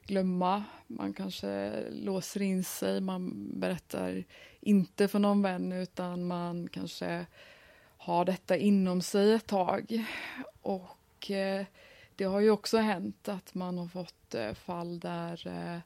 glömma. 0.06 0.64
Man 0.86 1.12
kanske 1.12 1.72
låser 1.90 2.42
in 2.42 2.64
sig. 2.64 3.00
Man 3.00 3.50
berättar 3.60 4.24
inte 4.60 5.08
för 5.08 5.18
någon 5.18 5.42
vän 5.42 5.72
utan 5.72 6.24
man 6.26 6.68
kanske 6.68 7.26
har 7.96 8.24
detta 8.24 8.56
inom 8.56 9.02
sig 9.02 9.32
ett 9.32 9.46
tag. 9.46 10.04
Och 10.62 11.30
eh, 11.30 11.66
det 12.16 12.24
har 12.24 12.40
ju 12.40 12.50
också 12.50 12.78
hänt 12.78 13.28
att 13.28 13.54
man 13.54 13.78
har 13.78 13.88
fått 13.88 14.34
eh, 14.34 14.54
fall 14.54 15.00
där 15.00 15.46
eh, 15.46 15.80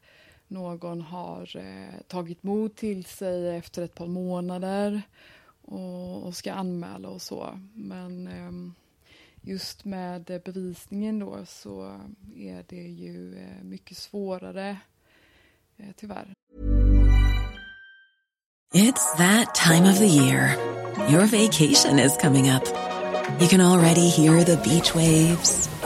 någon 0.49 1.01
har 1.01 1.57
eh, 1.57 2.01
tagit 2.09 2.43
mod 2.43 2.77
till 2.77 3.05
sig 3.05 3.57
efter 3.57 3.83
ett 3.83 3.95
par 3.95 4.07
månader 4.07 5.03
och, 5.63 6.37
ska 6.37 6.53
anmäla 6.53 7.09
och 7.09 7.23
så. 7.23 7.61
Men 7.75 8.29
ehm, 8.29 8.75
just 9.41 9.85
med 9.85 10.41
bevisningen 10.45 11.19
då 11.19 11.47
så 11.47 12.01
är 12.37 12.65
det 12.69 12.83
ju 12.83 13.47
mycket 13.63 13.97
svårare 13.97 14.77
tyvärr. 15.97 16.33
It's 18.75 19.17
that 19.17 19.55
time 19.55 19.91
of 19.91 19.99
the 19.99 20.07
year. 20.07 20.57
Your 21.09 21.27
vacation 21.27 21.99
is 21.99 22.17
coming 22.17 22.51
up. 22.51 22.65
You 23.41 23.49
can 23.49 23.61
already 23.61 24.09
hear 24.09 24.43
the 24.45 24.57
beach 24.57 24.95
waves, 24.95 25.69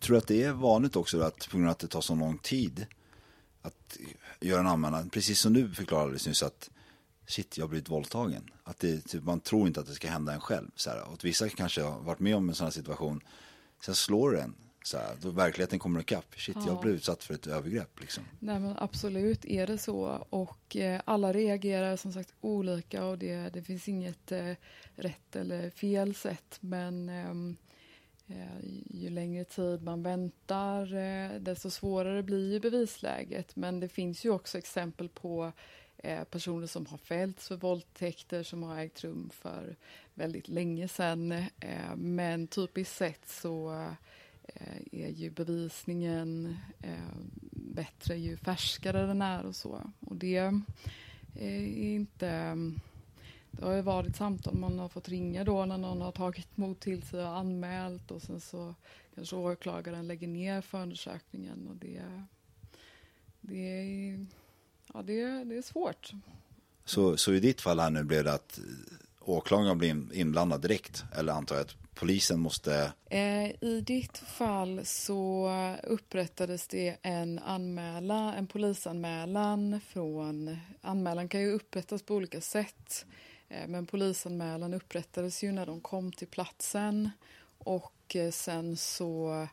Tror 0.00 0.14
du 0.14 0.18
att 0.18 0.26
det 0.26 0.42
är 0.42 0.52
vanligt 0.52 0.96
också 0.96 1.20
att 1.20 1.48
på 1.50 1.56
grund 1.56 1.68
av 1.68 1.72
att 1.72 1.78
det 1.78 1.88
tar 1.88 2.00
så 2.00 2.14
lång 2.14 2.38
tid 2.38 2.86
att 3.62 3.96
göra 4.40 4.60
en 4.60 4.66
anmälan, 4.66 5.08
precis 5.10 5.40
som 5.40 5.52
du 5.52 5.70
förklarade 5.74 6.02
alldeles 6.04 6.26
nyss 6.26 6.42
att 6.42 6.70
shit, 7.26 7.58
jag 7.58 7.64
har 7.64 7.68
blivit 7.68 7.88
våldtagen. 7.88 8.50
Att 8.64 8.78
det, 8.78 9.00
typ, 9.00 9.24
man 9.24 9.40
tror 9.40 9.66
inte 9.66 9.80
att 9.80 9.86
det 9.86 9.94
ska 9.94 10.08
hända 10.08 10.32
en 10.32 10.40
själv. 10.40 10.70
Så 10.76 10.90
här. 10.90 11.08
Och 11.08 11.24
vissa 11.24 11.48
kanske 11.48 11.82
har 11.82 12.00
varit 12.00 12.20
med 12.20 12.36
om 12.36 12.48
en 12.48 12.54
sån 12.54 12.64
här 12.64 12.70
situation, 12.72 13.20
sen 13.84 13.94
slår 13.94 14.38
en. 14.40 14.54
Så 14.84 14.96
här, 14.98 15.16
då 15.20 15.30
verkligheten 15.30 15.78
kommer 15.78 16.00
ikapp. 16.00 16.34
Shit, 16.36 16.56
jag 16.56 16.68
Ja. 16.68 16.80
blev 16.82 16.94
utsatt 16.94 17.24
för 17.24 17.34
ett 17.34 17.46
övergrepp. 17.46 18.00
Liksom. 18.00 18.24
Nej 18.38 18.60
men 18.60 18.74
absolut 18.78 19.44
är 19.44 19.66
det 19.66 19.78
så 19.78 20.26
och 20.30 20.76
eh, 20.76 21.00
alla 21.04 21.32
reagerar 21.32 21.96
som 21.96 22.12
sagt 22.12 22.34
olika 22.40 23.04
och 23.04 23.18
det, 23.18 23.36
det 23.52 23.62
finns 23.62 23.88
inget 23.88 24.32
eh, 24.32 24.52
rätt 24.96 25.36
eller 25.36 25.70
fel 25.70 26.14
sätt 26.14 26.56
men 26.60 27.08
eh, 27.08 27.34
Eh, 28.28 28.80
ju 28.90 29.10
längre 29.10 29.44
tid 29.44 29.82
man 29.82 30.02
väntar 30.02 30.94
eh, 30.94 31.40
desto 31.40 31.70
svårare 31.70 32.22
blir 32.22 32.52
ju 32.52 32.60
bevisläget 32.60 33.56
men 33.56 33.80
det 33.80 33.88
finns 33.88 34.24
ju 34.24 34.30
också 34.30 34.58
exempel 34.58 35.08
på 35.08 35.52
eh, 35.96 36.24
personer 36.24 36.66
som 36.66 36.86
har 36.86 36.98
fällts 36.98 37.48
för 37.48 37.56
våldtäkter 37.56 38.42
som 38.42 38.62
har 38.62 38.78
ägt 38.78 39.04
rum 39.04 39.30
för 39.32 39.76
väldigt 40.14 40.48
länge 40.48 40.88
sedan 40.88 41.44
men 41.96 42.46
typiskt 42.46 42.96
sett 42.96 43.28
så 43.28 43.86
är 44.92 45.08
ju 45.08 45.30
bevisningen 45.30 46.56
bättre 47.50 48.16
ju 48.16 48.36
färskare 48.36 49.06
den 49.06 49.22
är 49.22 49.46
och 49.46 49.56
så. 49.56 49.92
Och 50.00 50.16
det 50.16 50.36
är 50.36 51.66
inte... 51.76 52.56
Det 53.50 53.64
har 53.64 53.74
ju 53.74 53.82
varit 53.82 54.16
samtal 54.16 54.54
man 54.54 54.78
har 54.78 54.88
fått 54.88 55.08
ringa 55.08 55.44
då 55.44 55.64
när 55.64 55.78
någon 55.78 56.00
har 56.00 56.12
tagit 56.12 56.56
mod 56.56 56.80
till 56.80 57.02
sig 57.02 57.20
och 57.20 57.36
anmält 57.36 58.10
och 58.10 58.22
sen 58.22 58.40
så 58.40 58.74
kanske 59.14 59.36
åklagaren 59.36 60.08
lägger 60.08 60.28
ner 60.28 60.60
förundersökningen 60.60 61.68
och 61.68 61.76
det, 61.76 62.02
det, 63.40 63.80
är, 63.80 64.26
ja, 64.94 65.02
det, 65.02 65.44
det 65.44 65.56
är 65.56 65.62
svårt. 65.62 66.12
Så, 66.84 67.16
så 67.16 67.32
i 67.32 67.40
ditt 67.40 67.60
fall 67.60 67.80
här 67.80 67.90
nu 67.90 68.04
blev 68.04 68.24
det 68.24 68.32
att 68.32 68.60
åklagaren 69.20 69.78
blir 69.78 69.88
in- 69.88 70.10
inblandad 70.14 70.62
direkt? 70.62 71.04
Eller 71.16 71.32
antar 71.32 71.56
jag 71.56 71.64
att 71.64 71.76
polisen 71.94 72.40
måste... 72.40 72.92
Eh, 73.10 73.64
I 73.64 73.82
ditt 73.86 74.18
fall 74.18 74.80
så 74.84 75.50
upprättades 75.82 76.68
det 76.68 76.96
en 77.02 77.38
anmälan, 77.38 78.34
en 78.34 78.46
polisanmälan 78.46 79.80
från... 79.88 80.56
Anmälan 80.80 81.28
kan 81.28 81.40
ju 81.40 81.52
upprättas 81.52 82.02
på 82.02 82.14
olika 82.14 82.40
sätt. 82.40 83.06
Eh, 83.48 83.68
men 83.68 83.86
polisanmälan 83.86 84.74
upprättades 84.74 85.44
ju 85.44 85.52
när 85.52 85.66
de 85.66 85.80
kom 85.80 86.12
till 86.12 86.28
platsen. 86.28 87.10
Och 87.58 88.16
eh, 88.16 88.30
sen 88.30 88.76
så... 88.76 89.46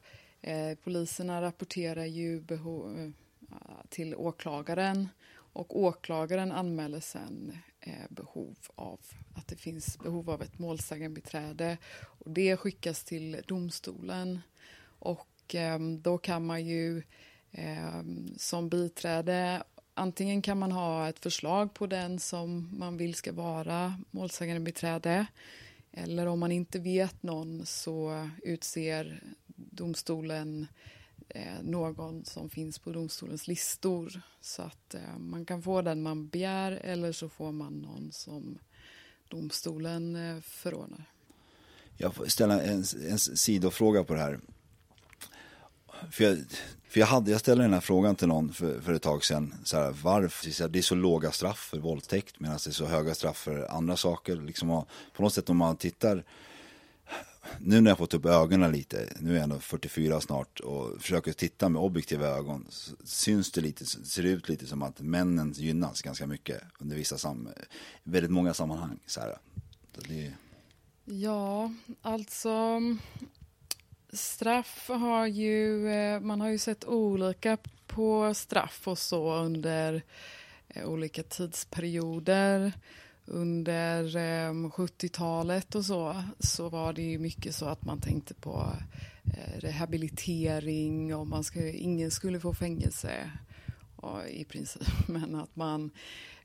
Eh, 0.45 0.77
poliserna 0.77 1.41
rapporterar 1.41 2.05
ju 2.05 2.41
behov, 2.41 2.99
eh, 2.99 3.57
till 3.89 4.15
åklagaren. 4.15 5.09
Och 5.35 5.79
åklagaren 5.79 6.51
anmäler 6.51 6.99
sen 6.99 7.57
eh, 7.79 8.05
behov 8.09 8.55
av 8.75 8.99
att 9.35 9.47
det 9.47 9.55
finns 9.55 9.99
behov 9.99 10.29
av 10.29 10.41
ett 10.41 10.59
målsägandebiträde. 10.59 11.77
Och 12.01 12.31
det 12.31 12.57
skickas 12.57 13.03
till 13.03 13.41
domstolen. 13.47 14.41
Och 14.99 15.55
eh, 15.55 15.79
då 15.79 16.17
kan 16.17 16.45
man 16.45 16.65
ju 16.65 17.03
ehm, 17.51 18.33
som 18.37 18.69
biträde 18.69 19.63
Antingen 19.93 20.41
kan 20.41 20.59
man 20.59 20.71
ha 20.71 21.09
ett 21.09 21.19
förslag 21.19 21.73
på 21.73 21.87
den 21.87 22.19
som 22.19 22.69
man 22.79 22.97
vill 22.97 23.15
ska 23.15 23.31
vara 23.31 23.93
målsägandebiträde. 24.11 25.25
Eller 25.91 26.25
om 26.25 26.39
man 26.39 26.51
inte 26.51 26.79
vet 26.79 27.23
någon 27.23 27.65
så 27.65 28.29
utser 28.43 29.23
domstolen 29.55 30.67
eh, 31.29 31.63
någon 31.63 32.25
som 32.25 32.49
finns 32.49 32.79
på 32.79 32.91
domstolens 32.91 33.47
listor. 33.47 34.21
Så 34.41 34.61
att 34.61 34.93
eh, 34.93 35.17
man 35.17 35.45
kan 35.45 35.61
få 35.61 35.81
den 35.81 36.01
man 36.01 36.27
begär 36.27 36.71
eller 36.71 37.11
så 37.11 37.29
får 37.29 37.51
man 37.51 37.73
någon 37.73 38.11
som 38.11 38.57
domstolen 39.27 40.15
eh, 40.15 40.41
förordnar. 40.41 41.05
Jag 41.97 42.15
får 42.15 42.25
ställa 42.25 42.61
en, 42.61 42.83
en 43.09 43.19
sidofråga 43.19 44.03
på 44.03 44.13
det 44.13 44.19
här. 44.19 44.39
För 46.11 46.23
jag, 46.23 46.37
för 46.87 46.99
jag, 46.99 47.07
hade, 47.07 47.31
jag 47.31 47.39
ställde 47.39 47.63
den 47.63 47.73
här 47.73 47.81
frågan 47.81 48.15
till 48.15 48.27
någon 48.27 48.53
för, 48.53 48.81
för 48.81 48.93
ett 48.93 49.01
tag 49.01 49.25
sedan. 49.25 49.53
Så 49.63 49.77
här, 49.77 49.91
varför 50.03 50.51
så 50.51 50.63
här, 50.63 50.69
det 50.69 50.79
är 50.79 50.83
så 50.83 50.95
låga 50.95 51.31
straff 51.31 51.59
för 51.59 51.77
våldtäkt 51.77 52.39
medan 52.39 52.57
det 52.63 52.69
är 52.69 52.71
så 52.71 52.85
höga 52.85 53.13
straff 53.13 53.37
för 53.37 53.67
andra 53.71 53.97
saker. 53.97 54.35
Liksom, 54.35 54.69
och 54.69 54.87
på 55.13 55.23
något 55.23 55.33
sätt 55.33 55.49
om 55.49 55.57
man 55.57 55.77
tittar, 55.77 56.23
nu 57.59 57.81
när 57.81 57.91
jag 57.91 57.97
fått 57.97 58.13
upp 58.13 58.25
ögonen 58.25 58.71
lite, 58.71 59.09
nu 59.19 59.31
är 59.31 59.35
jag 59.35 59.43
ändå 59.43 59.59
44 59.59 60.21
snart 60.21 60.59
och 60.59 61.01
försöker 61.01 61.33
titta 61.33 61.69
med 61.69 61.81
objektiva 61.81 62.27
ögon, 62.27 62.67
syns 63.03 63.51
det 63.51 63.61
lite, 63.61 63.85
ser 63.85 64.23
det 64.23 64.29
ut 64.29 64.49
lite 64.49 64.65
som 64.65 64.83
att 64.83 64.99
männen 64.99 65.53
gynnas 65.55 66.01
ganska 66.01 66.27
mycket 66.27 66.61
under 66.79 66.95
vissa 66.95 67.17
sam, 67.17 67.49
väldigt 68.03 68.31
många 68.31 68.53
sammanhang. 68.53 68.99
Så 69.05 69.19
här. 69.19 69.37
Det, 70.07 70.33
Ja, 71.05 71.73
alltså 72.01 72.81
straff 74.13 74.89
har 74.89 75.27
ju, 75.27 75.87
eh, 75.87 76.19
man 76.19 76.41
har 76.41 76.49
ju 76.49 76.57
sett 76.57 76.85
olika 76.85 77.57
på 77.87 78.33
straff 78.33 78.87
och 78.87 78.97
så 78.97 79.35
under 79.35 80.01
eh, 80.67 80.85
olika 80.85 81.23
tidsperioder. 81.23 82.73
Under 83.25 84.15
ehm, 84.15 84.71
70-talet 84.71 85.75
och 85.75 85.85
så, 85.85 86.23
så 86.39 86.69
var 86.69 86.93
det 86.93 87.01
ju 87.01 87.19
mycket 87.19 87.55
så 87.55 87.65
att 87.65 87.85
man 87.85 88.01
tänkte 88.01 88.33
på 88.33 88.73
eh, 89.23 89.59
rehabilitering 89.59 91.15
och 91.15 91.27
man 91.27 91.43
ska, 91.43 91.67
ingen 91.67 92.11
skulle 92.11 92.39
få 92.39 92.53
fängelse 92.53 93.31
och, 93.95 94.27
i 94.27 94.45
princip, 94.45 94.87
men 95.07 95.35
att 95.35 95.55
man, 95.55 95.91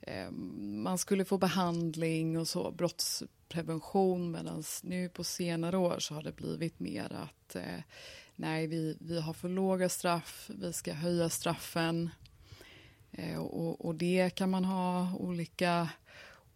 ehm, 0.00 0.83
man 0.83 0.98
skulle 0.98 1.24
få 1.24 1.38
behandling 1.38 2.38
och 2.38 2.48
så, 2.48 2.70
prevention 3.48 4.30
medan 4.30 4.62
nu 4.82 5.08
på 5.08 5.24
senare 5.24 5.76
år 5.76 5.98
så 5.98 6.14
har 6.14 6.22
det 6.22 6.37
blivit 6.37 6.80
mer 6.80 7.12
att 7.12 7.56
eh, 7.56 7.82
nej, 8.37 8.66
vi, 8.66 8.96
vi 9.00 9.20
har 9.20 9.32
för 9.32 9.48
låga 9.48 9.88
straff, 9.88 10.50
vi 10.54 10.72
ska 10.72 10.92
höja 10.92 11.28
straffen 11.28 12.11
eh, 13.12 13.38
och, 13.38 13.84
och 13.84 13.94
det 13.94 14.30
kan 14.30 14.50
man 14.50 14.64
ha 14.64 15.14
olika 15.14 15.88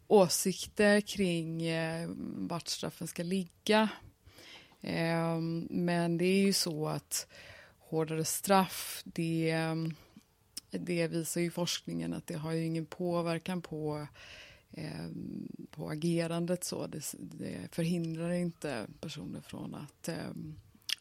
åsikter 0.07 1.00
kring 1.00 1.62
eh, 1.62 2.11
vart 2.37 2.68
straffen 2.68 3.07
ska 3.07 3.22
ligga. 3.22 3.88
Eh, 4.81 5.38
men 5.70 6.18
det 6.18 6.24
är 6.24 6.42
ju 6.42 6.52
så 6.52 6.88
att 6.88 7.26
hårdare 7.78 8.24
straff, 8.24 9.02
det 9.05 9.55
det 10.78 11.09
visar 11.09 11.40
ju 11.40 11.50
forskningen 11.50 12.12
att 12.12 12.26
det 12.26 12.35
har 12.35 12.52
ju 12.52 12.64
ingen 12.64 12.87
påverkan 12.87 13.62
på 13.62 14.07
eh, 14.72 15.08
på 15.70 15.90
agerandet 15.90 16.64
så. 16.64 16.87
Det, 16.87 17.14
det, 17.18 17.74
förhindrar 17.74 18.30
inte 18.30 18.87
personer 19.00 19.40
från 19.40 19.74
att 19.74 20.08
eh, 20.08 20.32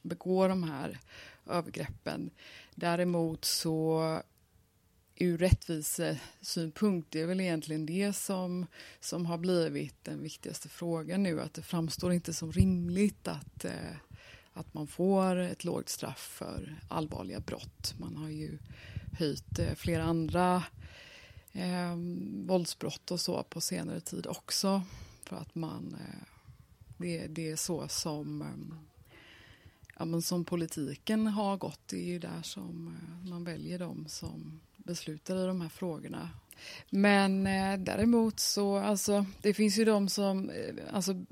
begå 0.02 0.48
de 0.48 0.64
här 0.64 1.00
övergreppen. 1.46 2.30
Däremot 2.76 3.46
så 3.46 4.22
ur 5.16 5.38
rättvisesynpunkt, 5.38 7.12
det 7.12 7.22
är 7.22 7.26
väl 7.26 7.42
egentligen 7.42 7.86
det 7.86 8.14
som, 8.14 8.66
som 9.00 9.26
har 9.26 9.38
blivit 9.38 9.96
den 10.04 10.24
viktigaste 10.24 10.70
frågan 10.70 11.24
nu, 11.24 11.42
att 11.42 11.54
det 11.54 11.62
framstår 11.62 12.14
inte 12.14 12.34
som 12.34 12.52
rimligt 12.52 13.28
att, 13.28 13.66
eh, 13.66 13.96
att 14.54 14.74
man 14.74 14.88
får 14.88 15.36
ett 15.36 15.64
lågt 15.64 15.90
straff 15.90 16.36
för 16.38 16.80
allvarliga 16.88 17.40
brott. 17.40 17.96
Man 17.98 18.18
har 18.18 18.30
ju 18.30 18.58
höjt 19.20 19.60
eh, 19.60 19.74
flera 19.76 20.04
andra 20.04 20.64
eh, 21.54 21.96
våldsbrott 22.46 23.12
och 23.12 23.20
så 23.20 23.44
på 23.44 23.62
senare 23.62 24.02
tid 24.02 24.28
också, 24.28 24.82
för 25.24 25.36
att 25.36 25.56
man, 25.56 25.96
eh, 26.00 26.28
det, 26.98 27.28
det 27.28 27.52
är 27.52 27.56
så 27.56 27.88
som 27.88 28.42
eh, 28.42 29.18
ja, 30.00 30.06
men 30.06 30.22
som 30.22 30.46
politiken 30.46 31.28
har 31.28 31.58
gått. 31.58 31.88
Det 31.88 31.98
är 31.98 32.08
ju 32.08 32.20
där 32.20 32.42
som 32.42 32.88
eh, 32.88 33.30
man 33.30 33.44
väljer 33.44 33.80
dem 33.80 34.06
som 34.08 34.62
beslutar 34.78 35.44
i 35.44 35.48
de 35.48 35.62
här 35.62 35.70
frågorna. 35.70 36.30
Men 36.90 37.48
eh, 37.48 37.78
däremot 37.80 38.40
så, 38.40 38.78
alltså, 38.78 39.26
det 39.42 39.54
finns 39.54 39.78
ju 39.78 39.86
de 39.86 40.10
som, 40.10 40.50
eh, 40.50 40.76
alltså 40.94 41.26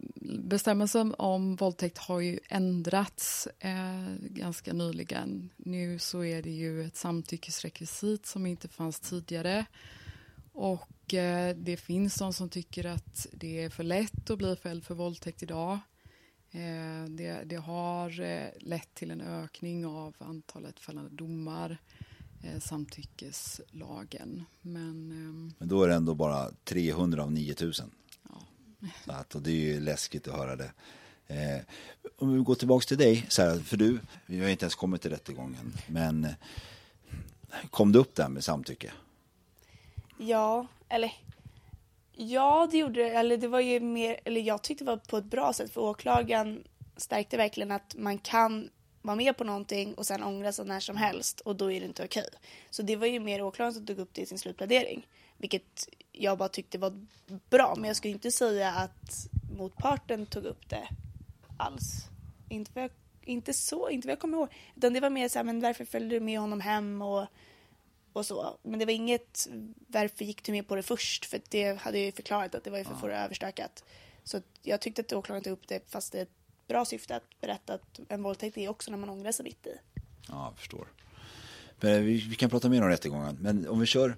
bestämmelsen 0.44 1.16
om 1.18 1.56
våldtäkt 1.56 1.98
har 1.98 2.20
ju 2.20 2.40
ändrats 2.50 3.48
eh, 3.60 4.14
ganska 4.20 4.74
nyligen. 4.74 5.50
Nu 5.58 6.00
så 6.00 6.24
är 6.24 6.42
det 6.42 6.52
ju 6.52 6.84
ett 6.84 6.96
samtyckesrekvisit 6.96 8.26
som 8.26 8.46
inte 8.46 8.68
fanns 8.68 9.00
tidigare. 9.00 9.66
Och 10.60 11.14
eh, 11.14 11.56
det 11.56 11.78
finns 11.78 12.16
de 12.16 12.34
som 12.34 12.50
tycker 12.50 12.86
att 12.86 13.28
det 13.32 13.64
är 13.64 13.70
för 13.70 13.84
lätt 13.84 14.30
att 14.30 14.38
bli 14.38 14.56
fälld 14.56 14.84
för 14.84 14.96
våldtäkt 14.96 15.44
idag. 15.44 15.80
Eh, 16.52 17.10
det, 17.10 17.44
det, 17.46 17.56
har 17.56 18.22
eh, 18.22 18.48
lett 18.60 18.94
till 18.94 19.12
en 19.12 19.22
ökning 19.22 19.86
av 19.86 20.16
antalet 20.18 20.80
fällande 20.80 21.10
domar, 21.16 21.78
eh, 22.44 22.60
samtyckeslagen. 22.60 24.46
Men, 24.62 25.12
ehm, 25.12 25.54
Men 25.58 25.68
då 25.68 25.84
är 25.84 25.88
det 25.88 25.96
ändå 25.96 26.16
bara 26.16 26.52
300 26.64 27.24
av 27.24 27.32
9000. 27.32 27.92
Ja. 28.30 28.42
Att, 29.06 29.36
och 29.36 29.42
det 29.42 29.52
är 29.52 29.74
ju 29.74 29.80
läskigt 29.80 30.28
att 30.28 30.36
höra 30.36 30.56
det. 30.56 30.72
Eh, 31.28 31.62
om 32.18 32.34
vi 32.34 32.40
går 32.40 32.56
tillbaka 32.56 32.86
till 32.86 32.98
dig, 32.98 33.26
så 33.30 33.42
här, 33.42 33.60
för 33.60 33.78
du, 33.78 34.00
vi 34.26 34.42
har 34.42 34.50
inte 34.50 34.66
ens 34.66 34.76
kommit 34.76 35.02
till 35.02 35.12
rättegången, 35.12 35.74
men 35.88 36.28
kom 37.70 37.92
det 37.92 38.00
upp 38.00 38.16
där 38.16 38.30
med 38.30 38.44
samtycke? 38.44 38.92
Ja, 40.22 40.68
eller 40.90 41.14
Ja, 42.22 42.68
det 42.72 42.78
gjorde 42.78 43.04
det. 43.04 43.10
Eller 43.10 43.38
det 43.38 43.48
var 43.48 43.60
ju 43.60 43.80
mer, 43.80 44.20
eller 44.26 44.42
jag 44.42 44.62
tyckte 44.62 44.84
det 44.84 44.92
var 44.92 44.98
på 44.98 45.18
ett 45.18 45.26
bra 45.26 45.54
sätt 45.54 45.74
för 45.74 45.82
åklagaren 45.82 46.64
stärkte 46.98 47.38
verkligen 47.38 47.72
att 47.72 47.96
man 47.98 48.18
kan 48.18 48.70
vara 49.02 49.16
med 49.16 49.38
på 49.38 49.44
någonting 49.44 49.94
och 49.94 50.06
sen 50.06 50.24
ångra 50.24 50.52
sig 50.52 50.66
när 50.66 50.80
som 50.80 50.98
helst 50.98 51.40
och 51.40 51.56
då 51.56 51.72
är 51.72 51.80
det 51.80 51.86
inte 51.86 52.06
okej. 52.06 52.28
Så 52.70 52.82
det 52.82 52.96
var 52.96 53.08
ju 53.08 53.20
mer 53.20 53.42
åklagaren 53.42 53.74
som 53.74 53.86
tog 53.86 54.00
upp 54.00 54.10
det 54.14 54.22
i 54.22 54.26
sin 54.26 54.38
slutplädering. 54.40 55.08
Vilket 55.38 55.90
jag 56.12 56.38
bara 56.38 56.50
tyckte 56.50 56.78
var 56.78 57.06
bra. 57.50 57.74
Men 57.78 57.88
jag 57.88 57.96
skulle 57.96 58.14
inte 58.14 58.32
säga 58.32 58.72
att 58.72 59.28
motparten 59.58 60.26
tog 60.26 60.46
upp 60.46 60.70
det 60.70 60.88
alls. 61.58 62.06
Inte, 62.50 62.72
för 62.72 62.82
jag, 62.82 62.92
inte 63.22 63.54
så, 63.54 63.90
inte 63.90 64.08
vad 64.08 64.12
jag 64.12 64.20
kommer 64.20 64.38
ihåg. 64.38 64.50
Utan 64.76 64.94
det 64.94 65.00
var 65.00 65.10
mer 65.10 65.30
så 65.30 65.40
här, 65.40 65.44
men 65.44 65.60
varför 65.60 65.86
följde 65.86 66.16
du 66.16 66.20
med 66.20 66.40
honom 66.40 66.62
hem 66.62 67.02
och 67.02 67.28
och 68.14 68.26
så. 68.26 68.58
Men 68.64 68.80
det 68.80 68.86
var 68.86 68.94
inget, 68.94 69.48
varför 69.88 70.26
gick 70.26 70.44
du 70.44 70.52
med 70.52 70.68
på 70.68 70.76
det 70.76 70.84
först? 70.84 71.26
För 71.26 71.42
det 71.50 71.80
hade 71.80 71.98
jag 71.98 72.06
ju 72.06 72.12
förklarat 72.12 72.56
att 72.56 72.64
det 72.64 72.70
var 72.70 72.78
ju 72.78 72.84
för 72.84 72.94
att 72.94 73.00
få 73.00 73.08
det 73.08 73.18
överstökat. 73.18 73.84
Så 74.24 74.42
jag 74.62 74.82
tyckte 74.82 75.02
att 75.02 75.14
åklagaren 75.14 75.44
tog 75.44 75.54
upp 75.54 75.68
det 75.68 75.92
fast 75.92 76.12
det 76.12 76.18
är 76.18 76.24
ett 76.24 76.30
bra 76.68 76.86
syfte 76.86 77.16
att 77.16 77.42
berätta 77.42 77.74
att 77.74 78.00
en 78.08 78.24
våldtäkt 78.24 78.58
är 78.58 78.70
också 78.70 78.92
när 78.92 78.98
man 78.98 79.10
ångrar 79.10 79.32
sig 79.32 79.44
mitt 79.44 79.68
i. 79.68 79.78
Ja, 80.28 80.46
jag 80.46 80.58
förstår. 80.58 80.88
Men 81.80 82.06
vi, 82.06 82.18
vi 82.30 82.36
kan 82.36 82.50
prata 82.50 82.70
mer 82.70 82.82
om 82.82 82.90
rättegången, 82.90 83.38
men 83.42 83.68
om 83.68 83.80
vi 83.80 83.86
kör 83.86 84.16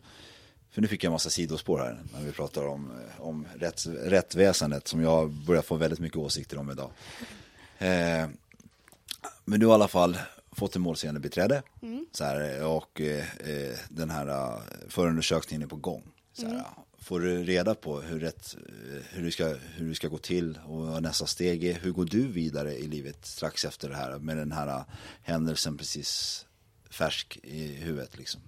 för 0.72 0.82
nu 0.82 0.88
fick 0.88 1.04
jag 1.04 1.10
en 1.10 1.14
massa 1.14 1.30
sidospår 1.30 1.80
här 1.80 2.00
när 2.14 2.22
vi 2.22 2.32
pratar 2.32 2.68
om, 2.68 2.92
om 3.18 3.48
rätts, 3.56 3.88
rättväsendet 3.88 4.88
som 4.88 5.02
jag 5.02 5.30
börjar 5.30 5.62
få 5.62 5.76
väldigt 5.76 6.00
mycket 6.00 6.18
åsikter 6.18 6.58
om 6.58 6.72
idag. 6.72 6.92
Eh, 7.78 8.28
men 9.46 9.60
du 9.60 9.66
har 9.66 9.74
i 9.74 9.76
alla 9.76 9.88
fall 9.88 10.18
fått 10.52 10.76
en 10.76 10.82
målsägande 10.82 11.20
beträde 11.20 11.64
mm. 11.82 12.06
så 12.12 12.24
här, 12.24 12.66
och 12.66 13.02
eh, 13.02 13.26
den 13.90 14.10
här 14.10 14.28
uh, 14.28 14.62
förundersökningen 14.88 15.64
är 15.64 15.68
på 15.68 15.76
gång. 15.76 16.04
Så 16.34 16.46
här, 16.46 16.54
mm. 16.54 16.66
Får 17.00 17.20
du 17.20 17.44
reda 17.44 17.76
på 17.76 18.02
hur, 18.02 18.20
rätt, 18.20 18.56
eh, 18.56 19.04
hur, 19.10 19.24
du 19.24 19.32
ska, 19.32 19.46
hur 19.48 19.88
du 19.88 19.96
ska 19.96 20.08
gå 20.08 20.18
till 20.18 20.60
och 20.66 20.88
vad 20.88 21.04
nästa 21.04 21.26
steg 21.26 21.64
är? 21.64 21.74
Hur 21.74 21.92
går 21.92 22.06
du 22.06 22.28
vidare 22.28 22.74
i 22.74 22.88
livet 22.88 23.26
strax 23.26 23.66
efter 23.66 23.90
det 23.90 23.96
här 23.96 24.20
med 24.20 24.38
den 24.38 24.52
här 24.52 24.68
uh, 24.68 24.84
händelsen 25.24 25.78
precis 25.78 26.46
färsk 26.90 27.40
i 27.44 27.66
huvudet 27.66 28.18
liksom? 28.18 28.42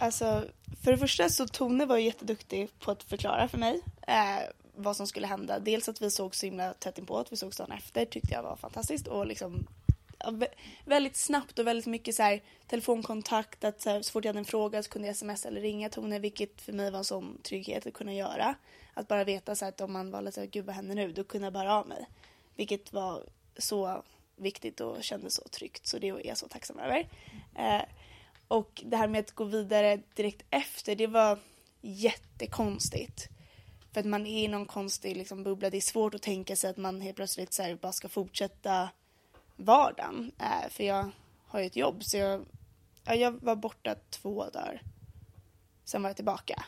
Alltså, 0.00 0.44
för 0.82 0.90
det 0.90 0.98
första 0.98 1.28
så 1.28 1.46
Tone 1.46 1.86
var 1.86 1.98
jätteduktig 1.98 2.68
på 2.78 2.90
att 2.90 3.02
förklara 3.02 3.48
för 3.48 3.58
mig 3.58 3.80
eh, 4.06 4.50
vad 4.76 4.96
som 4.96 5.06
skulle 5.06 5.26
hända. 5.26 5.58
Dels 5.58 5.88
att 5.88 6.02
vi 6.02 6.10
såg 6.10 6.34
så 6.34 6.46
himla 6.46 6.74
tätt 6.74 6.98
inpå, 6.98 7.18
att 7.18 7.32
vi 7.32 7.36
såg 7.36 7.52
dagen 7.52 7.72
efter 7.72 8.04
tyckte 8.04 8.34
jag 8.34 8.42
var 8.42 8.56
fantastiskt 8.56 9.06
och 9.06 9.26
liksom 9.26 9.66
väldigt 10.84 11.16
snabbt 11.16 11.58
och 11.58 11.66
väldigt 11.66 11.86
mycket 11.86 12.14
så 12.14 12.22
här, 12.22 12.42
telefonkontakt. 12.66 13.64
Att 13.64 13.80
så, 13.80 13.90
här, 13.90 14.02
så 14.02 14.12
fort 14.12 14.24
jag 14.24 14.28
hade 14.28 14.38
en 14.38 14.44
fråga 14.44 14.82
så 14.82 14.90
kunde 14.90 15.08
jag 15.08 15.12
sms 15.12 15.46
eller 15.46 15.60
ringa 15.60 15.88
Tone, 15.88 16.18
vilket 16.18 16.60
för 16.60 16.72
mig 16.72 16.90
var 16.90 16.98
en 16.98 17.04
sån 17.04 17.38
trygghet 17.42 17.86
att 17.86 17.94
kunna 17.94 18.14
göra. 18.14 18.54
Att 18.94 19.08
bara 19.08 19.24
veta 19.24 19.54
så 19.54 19.64
här, 19.64 19.72
att 19.72 19.80
om 19.80 19.92
man 19.92 20.10
var 20.10 20.22
lite 20.22 20.46
gud 20.46 20.64
vad 20.64 20.74
händer 20.74 20.94
nu, 20.94 21.12
då 21.12 21.24
kunde 21.24 21.46
jag 21.46 21.52
bara 21.52 21.74
av 21.74 21.88
mig. 21.88 22.06
Vilket 22.56 22.92
var 22.92 23.24
så 23.58 24.02
viktigt 24.36 24.80
och 24.80 25.04
kändes 25.04 25.34
så 25.34 25.42
tryggt, 25.42 25.86
så 25.86 25.98
det 25.98 26.08
är 26.08 26.26
jag 26.26 26.38
så 26.38 26.48
tacksam 26.48 26.78
över. 26.78 27.08
Eh, 27.54 27.82
och 28.48 28.82
det 28.86 28.96
här 28.96 29.08
med 29.08 29.20
att 29.20 29.32
gå 29.32 29.44
vidare 29.44 30.00
direkt 30.14 30.42
efter, 30.50 30.96
det 30.96 31.06
var 31.06 31.38
jättekonstigt. 31.80 33.28
För 33.92 34.00
att 34.00 34.06
man 34.06 34.26
är 34.26 34.44
i 34.44 34.48
någon 34.48 34.66
konstig 34.66 35.16
liksom, 35.16 35.42
bubbla. 35.42 35.70
Det 35.70 35.76
är 35.76 35.80
svårt 35.80 36.14
att 36.14 36.22
tänka 36.22 36.56
sig 36.56 36.70
att 36.70 36.76
man 36.76 37.00
helt 37.00 37.16
plötsligt 37.16 37.52
så 37.52 37.62
här, 37.62 37.74
bara 37.74 37.92
ska 37.92 38.08
fortsätta 38.08 38.88
vardagen. 39.58 40.32
Eh, 40.38 40.68
för 40.70 40.84
jag 40.84 41.10
har 41.46 41.60
ju 41.60 41.66
ett 41.66 41.76
jobb 41.76 42.04
så 42.04 42.16
jag, 42.16 42.46
ja, 43.04 43.14
jag 43.14 43.32
var 43.32 43.56
borta 43.56 43.94
två 44.10 44.44
dagar. 44.44 44.82
Sen 45.84 46.02
var 46.02 46.08
jag 46.08 46.16
tillbaka. 46.16 46.64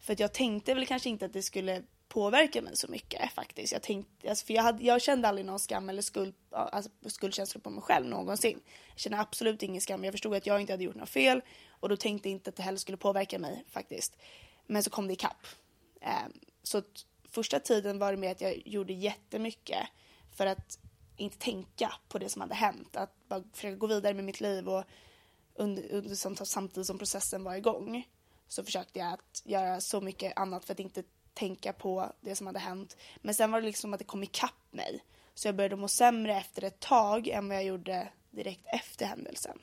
För 0.00 0.12
att 0.12 0.20
jag 0.20 0.32
tänkte 0.32 0.74
väl 0.74 0.86
kanske 0.86 1.08
inte 1.08 1.24
att 1.26 1.32
det 1.32 1.42
skulle 1.42 1.82
påverka 2.08 2.62
mig 2.62 2.76
så 2.76 2.88
mycket 2.88 3.32
faktiskt. 3.32 3.72
Jag, 3.72 3.82
tänkte, 3.82 4.28
alltså, 4.28 4.46
för 4.46 4.54
jag, 4.54 4.62
hade, 4.62 4.84
jag 4.84 5.02
kände 5.02 5.28
aldrig 5.28 5.46
någon 5.46 5.58
skam 5.58 5.88
eller 5.88 6.02
skuld, 6.02 6.34
alltså, 6.50 6.90
skuldkänsla 7.06 7.60
på 7.60 7.70
mig 7.70 7.82
själv 7.82 8.06
någonsin. 8.06 8.60
Jag 8.90 9.00
kände 9.00 9.18
absolut 9.18 9.62
ingen 9.62 9.80
skam. 9.80 10.04
Jag 10.04 10.14
förstod 10.14 10.34
att 10.34 10.46
jag 10.46 10.60
inte 10.60 10.72
hade 10.72 10.84
gjort 10.84 10.94
något 10.94 11.08
fel 11.08 11.40
och 11.70 11.88
då 11.88 11.96
tänkte 11.96 12.28
jag 12.28 12.32
inte 12.32 12.50
att 12.50 12.56
det 12.56 12.62
heller 12.62 12.78
skulle 12.78 12.96
påverka 12.96 13.38
mig 13.38 13.64
faktiskt. 13.68 14.16
Men 14.66 14.82
så 14.82 14.90
kom 14.90 15.06
det 15.06 15.12
ikapp. 15.12 15.46
Eh, 16.00 16.26
så 16.62 16.82
första 17.30 17.60
tiden 17.60 17.98
var 17.98 18.12
det 18.12 18.18
med 18.18 18.30
att 18.30 18.40
jag 18.40 18.66
gjorde 18.66 18.92
jättemycket 18.92 19.88
för 20.36 20.46
att 20.46 20.78
inte 21.18 21.38
tänka 21.38 21.92
på 22.08 22.18
det 22.18 22.28
som 22.28 22.42
hade 22.42 22.54
hänt. 22.54 22.96
Att 22.96 23.28
bara 23.28 23.42
försöka 23.52 23.76
gå 23.76 23.86
vidare 23.86 24.14
med 24.14 24.24
mitt 24.24 24.40
liv 24.40 24.68
och 24.68 24.84
under, 25.54 25.92
under, 25.92 26.44
samtidigt 26.44 26.86
som 26.86 26.98
processen 26.98 27.44
var 27.44 27.54
igång 27.54 28.08
så 28.48 28.64
försökte 28.64 28.98
jag 28.98 29.12
att 29.12 29.42
göra 29.44 29.80
så 29.80 30.00
mycket 30.00 30.38
annat 30.38 30.64
för 30.64 30.72
att 30.72 30.80
inte 30.80 31.02
tänka 31.34 31.72
på 31.72 32.12
det 32.20 32.36
som 32.36 32.46
hade 32.46 32.58
hänt. 32.58 32.96
Men 33.22 33.34
sen 33.34 33.50
var 33.50 33.60
det 33.60 33.66
liksom 33.66 33.92
att 33.92 33.98
det 33.98 34.04
kom 34.04 34.22
ikapp 34.22 34.52
mig. 34.70 35.04
Så 35.34 35.48
jag 35.48 35.56
började 35.56 35.76
må 35.76 35.88
sämre 35.88 36.36
efter 36.36 36.64
ett 36.64 36.80
tag 36.80 37.28
än 37.28 37.48
vad 37.48 37.56
jag 37.56 37.64
gjorde 37.64 38.08
direkt 38.30 38.66
efter 38.66 39.06
händelsen. 39.06 39.58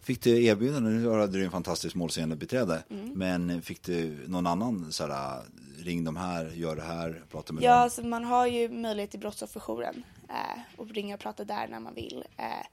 Fick 0.00 0.22
du 0.22 0.44
erbjudande, 0.44 0.90
nu 0.90 1.10
hade 1.10 1.38
du 1.38 1.44
en 1.44 1.50
fantastisk 1.50 1.94
målsägande 1.94 2.36
beträde, 2.36 2.82
mm. 2.90 3.10
men 3.14 3.62
fick 3.62 3.82
du 3.82 4.28
någon 4.28 4.46
annan 4.46 4.92
sådär, 4.92 5.42
ring 5.78 6.04
de 6.04 6.16
här, 6.16 6.50
gör 6.50 6.76
det 6.76 6.82
här, 6.82 7.22
prata 7.30 7.52
med 7.52 7.62
ja, 7.62 7.70
dem? 7.70 7.76
Ja, 7.76 7.82
alltså 7.82 8.02
man 8.02 8.24
har 8.24 8.46
ju 8.46 8.68
möjlighet 8.68 9.10
till 9.10 9.20
brottsofferjouren 9.20 10.02
Eh, 10.32 10.60
och 10.76 10.90
ringa 10.90 11.14
och 11.14 11.20
prata 11.20 11.44
där 11.44 11.68
när 11.68 11.80
man 11.80 11.94
vill. 11.94 12.24
Eh, 12.36 12.66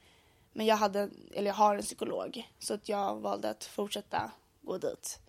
men 0.54 0.66
jag 0.66 0.76
hade, 0.76 1.10
eller 1.34 1.48
jag 1.48 1.56
har 1.56 1.76
en 1.76 1.82
psykolog, 1.82 2.48
så 2.60 2.74
att 2.74 2.90
jag 2.90 3.16
valde 3.16 3.50
att 3.50 3.64
fortsätta 3.64 4.32
gå 4.62 4.78
dit 4.78 5.20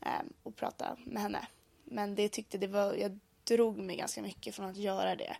eh, 0.00 0.22
och 0.42 0.56
prata 0.56 0.96
med 1.06 1.22
henne. 1.22 1.46
Men 1.84 2.14
det 2.14 2.28
tyckte 2.28 2.58
det 2.58 2.66
var, 2.66 2.94
jag 2.94 3.18
drog 3.44 3.78
mig 3.78 3.96
ganska 3.96 4.22
mycket 4.22 4.54
från 4.54 4.66
att 4.66 4.76
göra 4.76 5.16
det 5.16 5.36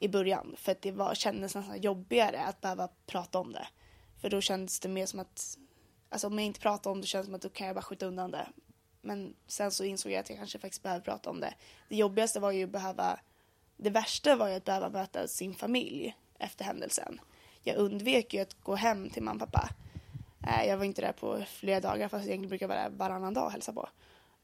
i 0.00 0.08
början, 0.08 0.54
för 0.56 0.72
att 0.72 0.82
det 0.82 0.92
var, 0.92 1.14
kändes 1.14 1.54
nästan 1.54 1.80
jobbigare 1.80 2.40
att 2.40 2.60
behöva 2.60 2.88
prata 3.06 3.38
om 3.38 3.52
det. 3.52 3.66
För 4.20 4.30
då 4.30 4.40
kändes 4.40 4.80
det 4.80 4.88
mer 4.88 5.06
som 5.06 5.20
att, 5.20 5.58
alltså 6.08 6.26
om 6.26 6.38
jag 6.38 6.46
inte 6.46 6.60
pratar 6.60 6.90
om 6.90 7.00
det 7.00 7.06
känns 7.06 7.26
det 7.26 7.26
som 7.26 7.34
att 7.34 7.42
då 7.42 7.48
kan 7.48 7.66
jag 7.66 7.76
bara 7.76 7.82
skjuta 7.82 8.06
undan 8.06 8.30
det. 8.30 8.48
Men 9.00 9.34
sen 9.46 9.70
så 9.70 9.84
insåg 9.84 10.12
jag 10.12 10.20
att 10.20 10.30
jag 10.30 10.38
kanske 10.38 10.58
faktiskt 10.58 10.82
behöver 10.82 11.04
prata 11.04 11.30
om 11.30 11.40
det. 11.40 11.54
Det 11.88 11.96
jobbigaste 11.96 12.40
var 12.40 12.50
ju 12.52 12.64
att 12.64 12.70
behöva, 12.70 13.20
det 13.76 13.90
värsta 13.90 14.36
var 14.36 14.48
ju 14.48 14.54
att 14.54 14.64
behöva 14.64 14.88
möta 14.88 15.28
sin 15.28 15.54
familj 15.54 16.16
efter 16.38 16.64
händelsen. 16.64 17.20
Jag 17.62 17.76
undvek 17.76 18.34
ju 18.34 18.40
att 18.40 18.62
gå 18.62 18.74
hem 18.74 19.10
till 19.10 19.22
mamma 19.22 19.44
och 19.44 19.52
pappa. 19.52 19.68
Eh, 20.46 20.68
jag 20.68 20.76
var 20.76 20.84
inte 20.84 21.02
där 21.02 21.12
på 21.12 21.44
flera 21.48 21.80
dagar 21.80 22.08
fast 22.08 22.24
jag 22.24 22.28
egentligen 22.28 22.48
brukar 22.48 22.68
vara 22.68 22.82
där 22.82 22.90
varannan 22.90 23.34
dag 23.34 23.44
och 23.44 23.52
hälsa 23.52 23.72
på. 23.72 23.88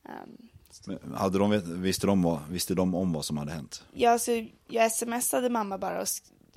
Um, 0.02 0.48
Men 0.84 1.14
hade 1.14 1.38
de, 1.38 1.80
visste, 1.82 2.06
de 2.06 2.22
vad, 2.22 2.48
visste 2.48 2.74
de 2.74 2.94
om 2.94 3.12
vad 3.12 3.24
som 3.24 3.36
hade 3.36 3.52
hänt? 3.52 3.84
jag, 3.92 4.12
alltså, 4.12 4.32
jag 4.66 4.92
smsade 4.92 5.50
mamma 5.50 5.78
bara 5.78 6.00
och 6.00 6.08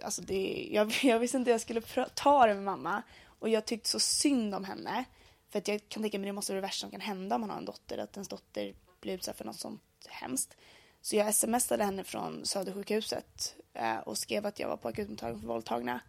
alltså 0.03 0.21
det, 0.21 0.69
jag, 0.71 0.93
jag 1.03 1.19
visste 1.19 1.37
inte 1.37 1.51
jag 1.51 1.61
skulle 1.61 1.81
ta 2.13 2.47
det 2.47 2.53
med 2.53 2.63
mamma 2.63 3.03
och 3.39 3.49
jag 3.49 3.65
tyckte 3.65 3.89
så 3.89 3.99
synd 3.99 4.55
om 4.55 4.63
henne. 4.63 5.05
För 5.49 5.59
att 5.59 5.67
jag 5.67 5.89
kan 5.89 6.03
tänka 6.03 6.19
mig 6.19 6.25
det 6.25 6.33
måste 6.33 6.51
vara 6.51 6.61
det 6.61 6.67
värsta 6.67 6.81
som 6.81 6.91
kan 6.91 7.01
hända 7.01 7.35
om 7.35 7.41
man 7.41 7.49
har 7.49 7.57
en 7.57 7.65
dotter, 7.65 7.97
att 7.97 8.15
ens 8.15 8.27
dotter 8.27 8.73
blir 9.01 9.13
utsatt 9.13 9.37
för 9.37 9.45
något 9.45 9.59
sånt 9.59 9.81
hemskt. 10.09 10.57
Så 11.05 11.15
jag 11.15 11.35
smsade 11.35 11.83
henne 11.83 12.03
från 12.03 12.45
Södersjukhuset 12.45 13.55
eh, 13.73 13.97
och 13.97 14.17
skrev 14.17 14.45
att 14.45 14.59
jag 14.59 14.67
var 14.67 14.77
på 14.77 14.87
akutmottagningen 14.87 15.41
för 15.41 15.47
våldtagna. 15.47 15.99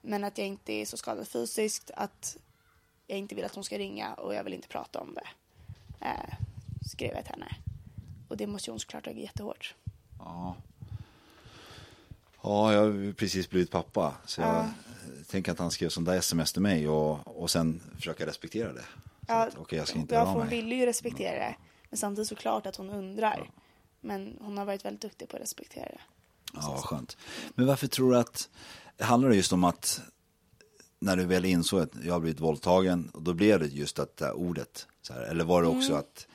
Men 0.00 0.24
att 0.24 0.38
jag 0.38 0.46
inte 0.46 0.72
är 0.72 0.86
så 0.86 0.96
skadad 0.96 1.28
fysiskt, 1.28 1.90
att 1.96 2.36
jag 3.06 3.18
inte 3.18 3.34
vill 3.34 3.44
att 3.44 3.54
hon 3.54 3.64
ska 3.64 3.78
ringa 3.78 4.14
och 4.14 4.34
jag 4.34 4.44
vill 4.44 4.54
inte 4.54 4.68
prata 4.68 5.00
om 5.00 5.14
det. 5.14 5.26
Eh, 6.06 6.34
skrev 6.86 7.14
jag 7.14 7.24
till 7.24 7.32
henne. 7.34 7.56
Och 8.28 8.36
det 8.36 8.46
måste 8.46 8.70
hon 8.70 8.80
såklart 8.80 9.06
ha 9.06 9.12
tagit 9.12 9.24
jättehårt. 9.24 9.74
Ja. 10.18 10.56
Ja, 12.42 12.72
jag 12.72 12.80
har 12.80 13.12
precis 13.12 13.50
blivit 13.50 13.70
pappa. 13.70 14.14
Så 14.26 14.40
jag 14.40 14.54
Ja. 14.54 14.66
tänker 15.30 15.52
att 15.52 15.58
han 15.58 15.70
skrev 15.70 15.88
sån 15.88 16.04
där 16.04 16.14
sms 16.18 16.52
till 16.52 16.62
mig 16.62 16.88
och, 16.88 17.40
och 17.42 17.50
sen 17.50 17.80
försöka 17.96 18.26
respektera 18.26 18.72
det. 18.72 18.82
Så 18.82 18.86
Ja, 19.26 19.46
att, 19.46 19.58
Okej, 19.58 19.78
jag 19.78 19.88
ska 19.88 19.98
inte 19.98 20.14
ja, 20.14 20.24
för 20.24 20.32
hon 20.32 20.48
ville 20.48 20.74
ju 20.74 20.86
respektera 20.86 21.38
det. 21.38 21.54
Men 21.90 21.98
samtidigt 21.98 22.28
såklart 22.28 22.66
att 22.66 22.76
hon 22.76 22.90
undrar. 22.90 23.50
Men 24.00 24.36
hon 24.40 24.58
har 24.58 24.64
varit 24.64 24.84
väldigt 24.84 25.02
duktig 25.02 25.28
på 25.28 25.36
att 25.36 25.42
respektera 25.42 25.84
det. 25.84 26.00
Ja, 26.54 26.82
skönt. 26.84 27.16
Men 27.54 27.66
varför 27.66 27.86
tror 27.86 28.10
du 28.12 28.18
att, 28.18 28.48
handlar 29.00 29.28
det 29.28 29.36
just 29.36 29.52
om 29.52 29.64
att 29.64 30.00
när 30.98 31.16
du 31.16 31.24
väl 31.24 31.44
insåg 31.44 31.80
att 31.80 32.04
jag 32.04 32.12
har 32.12 32.20
blivit 32.20 32.40
våldtagen, 32.40 33.10
och 33.14 33.22
då 33.22 33.34
blev 33.34 33.60
det 33.60 33.66
just 33.66 33.98
att 33.98 34.16
det 34.16 34.24
här 34.24 34.32
ordet, 34.32 34.86
så 35.02 35.12
här, 35.12 35.20
eller 35.22 35.44
var 35.44 35.62
det 35.62 35.68
också 35.68 35.90
Mm. 35.90 35.98
att 35.98 36.26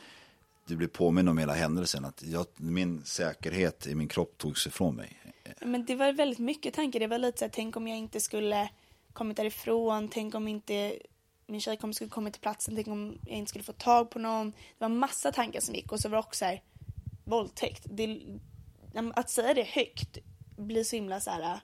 du 0.65 0.75
blev 0.75 0.87
påminn 0.87 1.27
om 1.27 1.37
hela 1.37 1.53
händelsen, 1.53 2.05
att 2.05 2.23
jag, 2.23 2.45
min 2.57 3.05
säkerhet 3.05 3.87
i 3.87 3.95
min 3.95 4.07
kropp 4.07 4.37
togs 4.37 4.67
ifrån 4.67 4.95
mig? 4.95 5.19
Men 5.61 5.85
det 5.85 5.95
var 5.95 6.13
väldigt 6.13 6.39
mycket 6.39 6.73
tankar. 6.73 6.99
Det 6.99 7.07
var 7.07 7.17
lite 7.17 7.39
så 7.39 7.45
här, 7.45 7.51
tänk 7.55 7.75
om 7.75 7.87
jag 7.87 7.97
inte 7.97 8.19
skulle 8.19 8.69
kommit 9.13 9.37
därifrån. 9.37 10.09
Tänk 10.09 10.35
om 10.35 10.47
inte 10.47 10.99
min 11.47 11.61
tjejkompis 11.61 11.95
skulle 11.95 12.09
kommit 12.09 12.33
till 12.33 12.41
platsen. 12.41 12.75
Tänk 12.75 12.87
om 12.87 13.17
jag 13.25 13.37
inte 13.37 13.49
skulle 13.49 13.63
få 13.63 13.73
tag 13.73 14.09
på 14.09 14.19
någon. 14.19 14.51
Det 14.51 14.57
var 14.77 14.89
massa 14.89 15.31
tankar 15.31 15.59
som 15.59 15.75
gick. 15.75 15.91
Och 15.91 15.99
så 15.99 16.09
var 16.09 16.17
det 16.17 16.19
också 16.19 16.37
så 16.37 16.45
här, 16.45 16.61
våldtäkt. 17.33 17.83
Det, 17.85 18.21
att 19.15 19.29
säga 19.29 19.53
det 19.53 19.63
högt 19.63 20.17
blir 20.57 20.83
så 20.83 20.95
himla 20.95 21.19
så 21.19 21.31
här. 21.31 21.59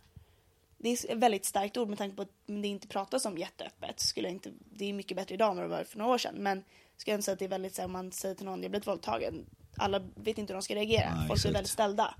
Det 0.77 0.89
är 0.89 1.11
ett 1.11 1.17
väldigt 1.17 1.45
starkt 1.45 1.77
ord 1.77 1.89
med 1.89 1.97
tanke 1.97 2.15
på 2.15 2.21
att 2.21 2.31
det 2.45 2.67
inte 2.67 2.87
pratas 2.87 3.25
om 3.25 3.37
jätteöppet. 3.37 3.99
Skulle 3.99 4.27
jag 4.27 4.35
inte, 4.35 4.51
det 4.71 4.85
är 4.85 4.93
mycket 4.93 5.17
bättre 5.17 5.35
idag 5.35 5.51
än 5.51 5.57
vad 5.57 5.65
det 5.65 5.69
var 5.77 5.83
för 5.83 5.97
några 5.97 6.13
år 6.13 6.17
sedan. 6.17 6.35
Men 6.37 6.63
ska 6.97 7.11
jag 7.11 7.17
inte 7.17 7.25
säga 7.25 7.33
att 7.33 7.39
det 7.39 7.45
är 7.45 7.49
väldigt 7.49 7.75
så 7.75 7.81
här, 7.81 7.85
om 7.85 7.91
man 7.91 8.11
säger 8.11 8.35
till 8.35 8.45
någon 8.45 8.61
jag 8.61 8.71
blivit 8.71 8.87
våldtagen. 8.87 9.45
Alla 9.77 9.99
vet 10.15 10.37
inte 10.37 10.53
hur 10.53 10.55
de 10.57 10.63
ska 10.63 10.75
reagera. 10.75 11.15
Nej, 11.15 11.27
Folk 11.27 11.45
är 11.45 11.53
väldigt 11.53 11.71
ställda. 11.71 12.15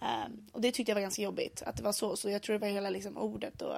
Ehm, 0.00 0.46
och 0.52 0.60
det 0.60 0.72
tyckte 0.72 0.90
jag 0.90 0.94
var 0.94 1.02
ganska 1.02 1.22
jobbigt 1.22 1.62
att 1.62 1.76
det 1.76 1.82
var 1.82 1.92
så. 1.92 2.16
Så 2.16 2.30
jag 2.30 2.42
tror 2.42 2.54
det 2.54 2.66
var 2.66 2.68
hela 2.68 2.90
liksom, 2.90 3.18
ordet 3.18 3.62
och 3.62 3.76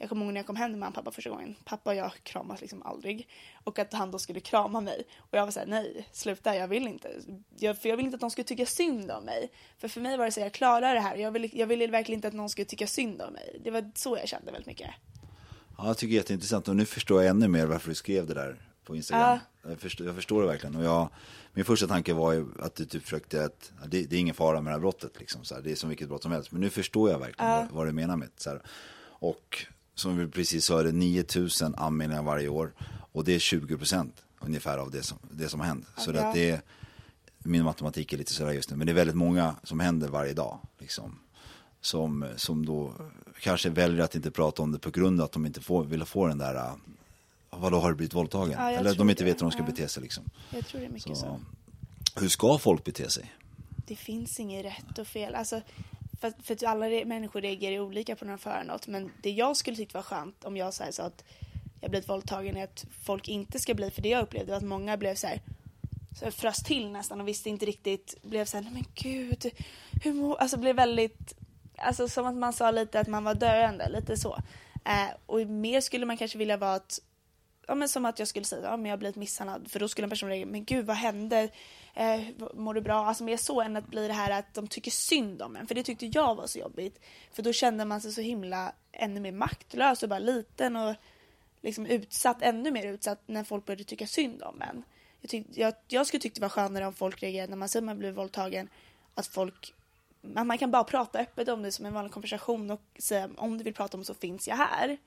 jag 0.00 0.08
kommer 0.08 0.24
ihåg 0.24 0.32
när 0.32 0.40
jag 0.40 0.46
kom 0.46 0.56
hem 0.56 0.70
till 0.70 0.78
mamma 0.78 0.88
och 0.88 0.94
pappa 0.94 1.10
första 1.10 1.30
gången. 1.30 1.56
Pappa 1.64 1.90
och 1.90 1.96
jag 1.96 2.12
kramas 2.22 2.60
liksom 2.60 2.82
aldrig. 2.82 3.28
Och 3.64 3.78
att 3.78 3.92
han 3.92 4.10
då 4.10 4.18
skulle 4.18 4.40
krama 4.40 4.80
mig. 4.80 5.04
Och 5.18 5.38
jag 5.38 5.44
var 5.44 5.50
såhär, 5.50 5.66
nej, 5.66 6.08
sluta, 6.12 6.56
jag 6.56 6.68
vill 6.68 6.88
inte. 6.88 7.10
Jag, 7.58 7.78
för 7.78 7.88
jag 7.88 7.96
vill 7.96 8.06
inte 8.06 8.14
att 8.14 8.20
de 8.20 8.30
skulle 8.30 8.44
tycka 8.44 8.66
synd 8.66 9.10
om 9.10 9.24
mig. 9.24 9.52
För 9.78 9.88
för 9.88 10.00
mig 10.00 10.16
var 10.16 10.24
det 10.24 10.32
så 10.32 10.40
här, 10.40 10.46
jag 10.46 10.52
klarar 10.52 10.94
det 10.94 11.00
här. 11.00 11.16
Jag 11.16 11.30
ville 11.30 11.48
jag 11.52 11.66
ville 11.66 11.86
verkligen 11.86 12.18
inte 12.18 12.28
att 12.28 12.34
någon 12.34 12.50
skulle 12.50 12.64
tycka 12.64 12.86
synd 12.86 13.22
om 13.22 13.32
mig. 13.32 13.60
Det 13.64 13.70
var 13.70 13.90
så 13.94 14.16
jag 14.16 14.28
kände 14.28 14.52
väldigt 14.52 14.66
mycket. 14.66 14.90
Ja, 15.78 15.86
jag 15.86 15.98
tycker 15.98 16.10
det 16.10 16.16
är 16.16 16.20
jätteintressant 16.20 16.68
och 16.68 16.76
nu 16.76 16.84
förstår 16.84 17.22
jag 17.22 17.30
ännu 17.30 17.48
mer 17.48 17.66
varför 17.66 17.88
du 17.88 17.94
skrev 17.94 18.26
det 18.26 18.34
där 18.34 18.56
på 18.84 18.96
Instagram. 18.96 19.38
Jag, 19.62 19.80
förstår, 19.80 20.06
jag 20.06 20.16
förstår 20.16 20.42
det 20.42 20.48
verkligen 20.48 20.76
och 20.76 20.84
jag, 20.84 21.08
min 21.52 21.64
första 21.64 21.86
tanke 21.86 22.12
var 22.12 22.32
ju 22.32 22.46
att 22.60 22.74
du 22.74 22.84
typ 22.84 23.02
försökte 23.02 23.44
att 23.44 23.72
ja, 23.80 23.86
det, 23.88 24.02
det 24.02 24.16
är 24.16 24.20
ingen 24.20 24.34
fara 24.34 24.60
med 24.60 24.70
det 24.70 24.74
här 24.74 24.80
brottet 24.80 25.20
liksom, 25.20 25.44
så 25.44 25.54
här, 25.54 25.62
det 25.62 25.70
är 25.72 25.76
som 25.76 25.88
vilket 25.88 26.08
brott 26.08 26.22
som 26.22 26.32
helst. 26.32 26.52
Men 26.52 26.60
nu 26.60 26.70
förstår 26.70 27.10
jag 27.10 27.18
verkligen 27.18 27.50
vad, 27.50 27.70
vad 27.70 27.86
du 27.86 27.92
menar 27.92 28.16
med 28.16 28.28
det. 28.44 28.60
Och 29.02 29.66
som 30.00 30.16
vi 30.16 30.26
precis 30.26 30.70
är 30.70 30.92
9000 30.92 31.74
anmälningar 31.74 32.22
varje 32.22 32.48
år 32.48 32.72
och 33.12 33.24
det 33.24 33.34
är 33.34 33.38
20 33.38 33.76
procent 33.76 34.22
ungefär 34.40 34.78
av 34.78 34.90
det 34.90 35.02
som, 35.02 35.18
det 35.30 35.48
som 35.48 35.60
har 35.60 35.66
hänt. 35.66 35.86
Så 35.96 36.10
att 36.16 36.34
det 36.34 36.50
är, 36.50 36.62
min 37.38 37.64
matematik 37.64 38.12
är 38.12 38.18
lite 38.18 38.32
sådär 38.32 38.52
just 38.52 38.70
nu, 38.70 38.76
men 38.76 38.86
det 38.86 38.92
är 38.92 38.94
väldigt 38.94 39.16
många 39.16 39.56
som 39.62 39.80
händer 39.80 40.08
varje 40.08 40.32
dag. 40.32 40.58
Liksom 40.78 41.18
som, 41.80 42.26
som 42.36 42.66
då 42.66 42.92
kanske 43.40 43.70
väljer 43.70 44.04
att 44.04 44.14
inte 44.14 44.30
prata 44.30 44.62
om 44.62 44.72
det 44.72 44.78
på 44.78 44.90
grund 44.90 45.20
av 45.20 45.24
att 45.24 45.32
de 45.32 45.46
inte 45.46 45.60
får, 45.60 45.84
vill 45.84 46.04
få 46.04 46.26
den 46.26 46.38
där, 46.38 46.54
äh, 46.54 46.72
vadå 47.50 47.78
har 47.80 47.88
du 47.90 47.94
blivit 47.96 48.14
våldtagen? 48.14 48.54
Ja, 48.58 48.70
Eller 48.70 48.94
de 48.94 49.10
inte 49.10 49.22
det. 49.24 49.30
vet 49.30 49.36
hur 49.36 49.40
de 49.44 49.50
ska 49.50 49.60
Ja. 49.60 49.66
bete 49.66 49.88
sig 49.88 50.02
liksom. 50.02 50.24
Jag 50.50 50.66
tror 50.66 50.80
det 50.80 50.86
är 50.86 50.90
mycket 50.90 51.16
så. 51.16 51.40
Så, 52.14 52.20
hur 52.20 52.28
ska 52.28 52.58
folk 52.58 52.84
bete 52.84 53.10
sig? 53.10 53.34
det 53.86 53.96
finns 53.96 54.40
inget 54.40 54.64
rätt 54.64 54.98
och 54.98 55.06
fel. 55.06 55.34
Alltså, 55.34 55.60
för, 56.20 56.32
för 56.42 56.54
att 56.54 56.62
alla 56.62 56.86
re- 56.86 57.04
människor 57.04 57.40
reagerar 57.40 57.80
olika 57.80 58.16
på 58.16 58.24
när 58.24 58.32
de 58.32 58.38
får 58.38 58.50
höra 58.50 58.62
något. 58.62 58.86
Men 58.86 59.12
det 59.22 59.30
jag 59.30 59.56
skulle 59.56 59.76
tycka 59.76 59.98
var 59.98 60.02
skönt 60.02 60.44
om 60.44 60.56
jag 60.56 60.74
så 60.74 60.84
här, 60.84 60.90
sa 60.90 61.02
att 61.02 61.24
jag 61.80 61.90
blivit 61.90 62.08
våldtagen 62.08 62.56
är 62.56 62.64
att 62.64 62.86
folk 63.02 63.28
inte 63.28 63.58
ska 63.58 63.74
bli, 63.74 63.90
för 63.90 64.02
det 64.02 64.08
jag 64.08 64.22
upplevde 64.22 64.50
var 64.50 64.56
att 64.56 64.64
många 64.64 64.96
blev 64.96 65.14
så 65.14 65.26
här 65.26 65.40
så 66.18 66.30
frös 66.30 66.62
till 66.62 66.90
nästan 66.90 67.20
och 67.20 67.28
visste 67.28 67.48
inte 67.48 67.66
riktigt, 67.66 68.22
blev 68.22 68.44
så 68.44 68.56
här, 68.56 68.64
nej 68.64 68.72
men 68.72 68.84
gud, 68.94 69.50
hur 70.04 70.12
mår, 70.12 70.36
alltså 70.36 70.56
blev 70.56 70.76
väldigt, 70.76 71.34
alltså 71.76 72.08
som 72.08 72.26
att 72.26 72.34
man 72.34 72.52
sa 72.52 72.70
lite 72.70 73.00
att 73.00 73.08
man 73.08 73.24
var 73.24 73.34
döende, 73.34 73.88
lite 73.88 74.16
så. 74.16 74.38
Eh, 74.84 75.16
och 75.26 75.38
mer 75.40 75.80
skulle 75.80 76.06
man 76.06 76.16
kanske 76.16 76.38
vilja 76.38 76.56
vara 76.56 76.74
att 76.74 77.00
ja, 77.68 77.74
men 77.74 77.88
som 77.88 78.04
att 78.04 78.18
jag 78.18 78.28
skulle 78.28 78.44
säga, 78.44 78.62
ja, 78.62 78.76
men 78.76 78.86
jag 78.86 78.92
har 78.92 78.98
blivit 78.98 79.16
misshandlad. 79.16 79.70
För 79.70 79.80
då 79.80 79.88
skulle 79.88 80.04
en 80.04 80.10
person 80.10 80.28
reagera, 80.28 80.50
men 80.50 80.64
gud 80.64 80.86
vad 80.86 80.96
hände? 80.96 81.48
Eh, 81.94 82.20
mår 82.54 82.74
du 82.74 82.80
bra? 82.80 83.04
Alltså 83.06 83.24
mer 83.24 83.36
så 83.36 83.60
än 83.60 83.76
att 83.76 83.86
bli 83.86 84.06
det 84.06 84.12
här 84.12 84.38
att 84.38 84.54
de 84.54 84.66
tycker 84.68 84.90
synd 84.90 85.42
om 85.42 85.56
en. 85.56 85.66
För 85.66 85.74
det 85.74 85.82
tyckte 85.82 86.06
jag 86.06 86.34
var 86.34 86.46
så 86.46 86.58
jobbigt. 86.58 87.00
För 87.32 87.42
då 87.42 87.52
kände 87.52 87.84
man 87.84 88.00
sig 88.00 88.12
så 88.12 88.20
himla 88.20 88.72
ännu 88.92 89.20
mer 89.20 89.32
maktlös 89.32 90.02
och 90.02 90.08
bara 90.08 90.18
liten 90.18 90.76
och 90.76 90.94
liksom 91.60 91.86
utsatt, 91.86 92.42
ännu 92.42 92.70
mer 92.70 92.86
utsatt 92.86 93.22
när 93.26 93.44
folk 93.44 93.66
började 93.66 93.84
tycka 93.84 94.06
synd 94.06 94.42
om 94.42 94.62
en. 94.62 94.82
Jag, 95.20 95.30
tyck, 95.30 95.46
jag, 95.54 95.74
jag 95.88 96.06
skulle 96.06 96.20
tycka 96.20 96.34
det 96.34 96.40
var 96.40 96.48
skönare 96.48 96.86
om 96.86 96.92
folk 96.92 97.22
reagerade 97.22 97.50
när 97.50 97.56
man 97.56 97.68
säger 97.68 97.82
att 97.82 97.86
man 97.86 97.98
blir 97.98 98.12
våldtagen, 98.12 98.68
att 99.14 99.26
folk 99.26 99.74
att 100.34 100.46
man 100.46 100.58
kan 100.58 100.70
bara 100.70 100.84
prata 100.84 101.18
öppet 101.18 101.48
om 101.48 101.62
det 101.62 101.72
som 101.72 101.86
en 101.86 101.94
vanlig 101.94 102.12
konversation 102.12 102.70
och 102.70 102.82
säga 102.98 103.30
om 103.36 103.58
du 103.58 103.64
vill 103.64 103.74
prata 103.74 103.96
om 103.96 104.04
så 104.04 104.14
finns 104.14 104.48
jag 104.48 104.56
här. 104.56 104.98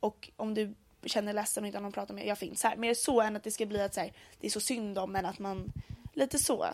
Och 0.00 0.30
om 0.36 0.54
du 0.54 0.74
känner 1.04 1.32
ledsen 1.32 1.64
och 1.64 1.66
inte 1.66 1.78
har 1.78 1.82
någon 1.82 1.88
att 1.88 1.94
prata 1.94 2.12
med, 2.12 2.26
jag 2.26 2.38
finns 2.38 2.62
här. 2.62 2.76
Mer 2.76 2.94
så 2.94 3.20
än 3.20 3.36
att 3.36 3.44
det 3.44 3.50
ska 3.50 3.66
bli 3.66 3.80
att 3.80 3.94
så 3.94 4.00
här, 4.00 4.12
det 4.40 4.46
är 4.46 4.50
så 4.50 4.60
synd 4.60 4.98
om 4.98 5.12
men 5.12 5.26
att 5.26 5.38
man, 5.38 5.72
lite 6.14 6.38
så. 6.38 6.66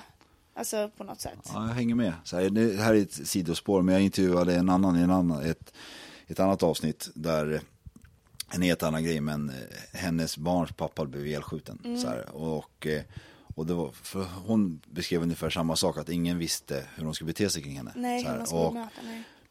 Alltså 0.54 0.90
på 0.96 1.04
något 1.04 1.20
sätt. 1.20 1.38
Ja, 1.44 1.66
jag 1.66 1.74
hänger 1.74 1.94
med. 1.94 2.12
Så 2.24 2.36
här, 2.36 2.50
det 2.50 2.82
här 2.82 2.94
är 2.94 3.02
ett 3.02 3.28
sidospår, 3.28 3.82
men 3.82 3.94
jag 3.94 4.02
intervjuade 4.02 4.54
en 4.54 4.68
annan 4.68 4.96
i 4.96 5.00
en 5.00 5.10
annan, 5.10 5.42
ett, 5.42 5.72
ett 6.26 6.40
annat 6.40 6.62
avsnitt 6.62 7.10
där 7.14 7.60
en 8.50 8.62
helt 8.62 8.82
annan 8.82 9.04
grej, 9.04 9.20
men 9.20 9.48
eh, 9.48 9.54
hennes 9.92 10.38
barns 10.38 10.72
pappa 10.72 11.04
blev 11.04 11.26
ihjälskjuten. 11.26 11.78
Mm. 11.84 11.98
Så 11.98 12.08
här, 12.08 12.36
och, 12.36 12.86
eh, 12.86 13.02
och 13.54 13.66
det 13.66 13.74
var, 13.74 13.90
för 13.90 14.24
hon 14.46 14.80
beskrev 14.86 15.22
ungefär 15.22 15.50
samma 15.50 15.76
sak, 15.76 15.98
att 15.98 16.08
ingen 16.08 16.38
visste 16.38 16.86
hur 16.94 17.04
de 17.04 17.14
skulle 17.14 17.26
bete 17.26 17.50
sig 17.50 17.62
kring 17.62 17.76
henne. 17.76 17.92
Nej, 17.96 18.22
så 18.22 18.28
här, 18.28 18.54
och, 18.54 18.74
möta. 18.74 19.00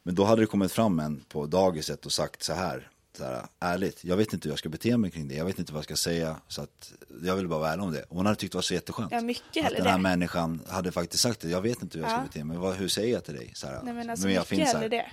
Men 0.02 0.14
då 0.14 0.24
hade 0.24 0.42
det 0.42 0.46
kommit 0.46 0.72
fram 0.72 1.00
en 1.00 1.24
på 1.28 1.46
dagiset 1.46 2.06
och 2.06 2.12
sagt 2.12 2.42
så 2.42 2.52
här, 2.52 2.90
så 3.18 3.24
här, 3.24 3.46
ärligt, 3.60 4.04
jag 4.04 4.16
vet 4.16 4.32
inte 4.32 4.48
hur 4.48 4.52
jag 4.52 4.58
ska 4.58 4.68
bete 4.68 4.96
mig 4.96 5.10
kring 5.10 5.28
det, 5.28 5.34
jag 5.34 5.44
vet 5.44 5.58
inte 5.58 5.72
vad 5.72 5.78
jag 5.78 5.84
ska 5.84 5.96
säga, 5.96 6.36
så 6.48 6.62
att 6.62 6.92
jag 7.24 7.36
vill 7.36 7.48
bara 7.48 7.58
vara 7.58 7.72
ärlig 7.72 7.84
om 7.84 7.92
det. 7.92 8.02
Och 8.02 8.16
hon 8.16 8.26
hade 8.26 8.38
tyckt 8.38 8.52
det 8.52 8.56
var 8.56 8.62
så 8.62 8.74
jätteskönt. 8.74 9.12
Ja, 9.12 9.20
mycket 9.20 9.66
att 9.66 9.76
den 9.76 9.86
här 9.86 9.92
det. 9.96 10.02
människan 10.02 10.60
hade 10.68 10.92
faktiskt 10.92 11.22
sagt 11.22 11.40
det, 11.40 11.48
jag 11.48 11.60
vet 11.60 11.82
inte 11.82 11.98
hur 11.98 12.04
jag 12.04 12.10
ska 12.10 12.20
Ja. 12.20 12.26
bete 12.26 12.44
mig, 12.44 12.56
vad, 12.56 12.74
hur 12.76 12.88
säger 12.88 13.12
jag 13.14 13.24
till 13.24 13.34
dig? 13.34 13.52
Så 13.54 13.66
här, 13.66 13.80
Nej 13.84 13.94
men 13.94 14.10
alltså 14.10 14.26
men 14.26 14.34
jag 14.34 14.40
mycket 14.50 14.58
finns 14.58 14.72
här. 14.82 14.88
det. 14.88 15.06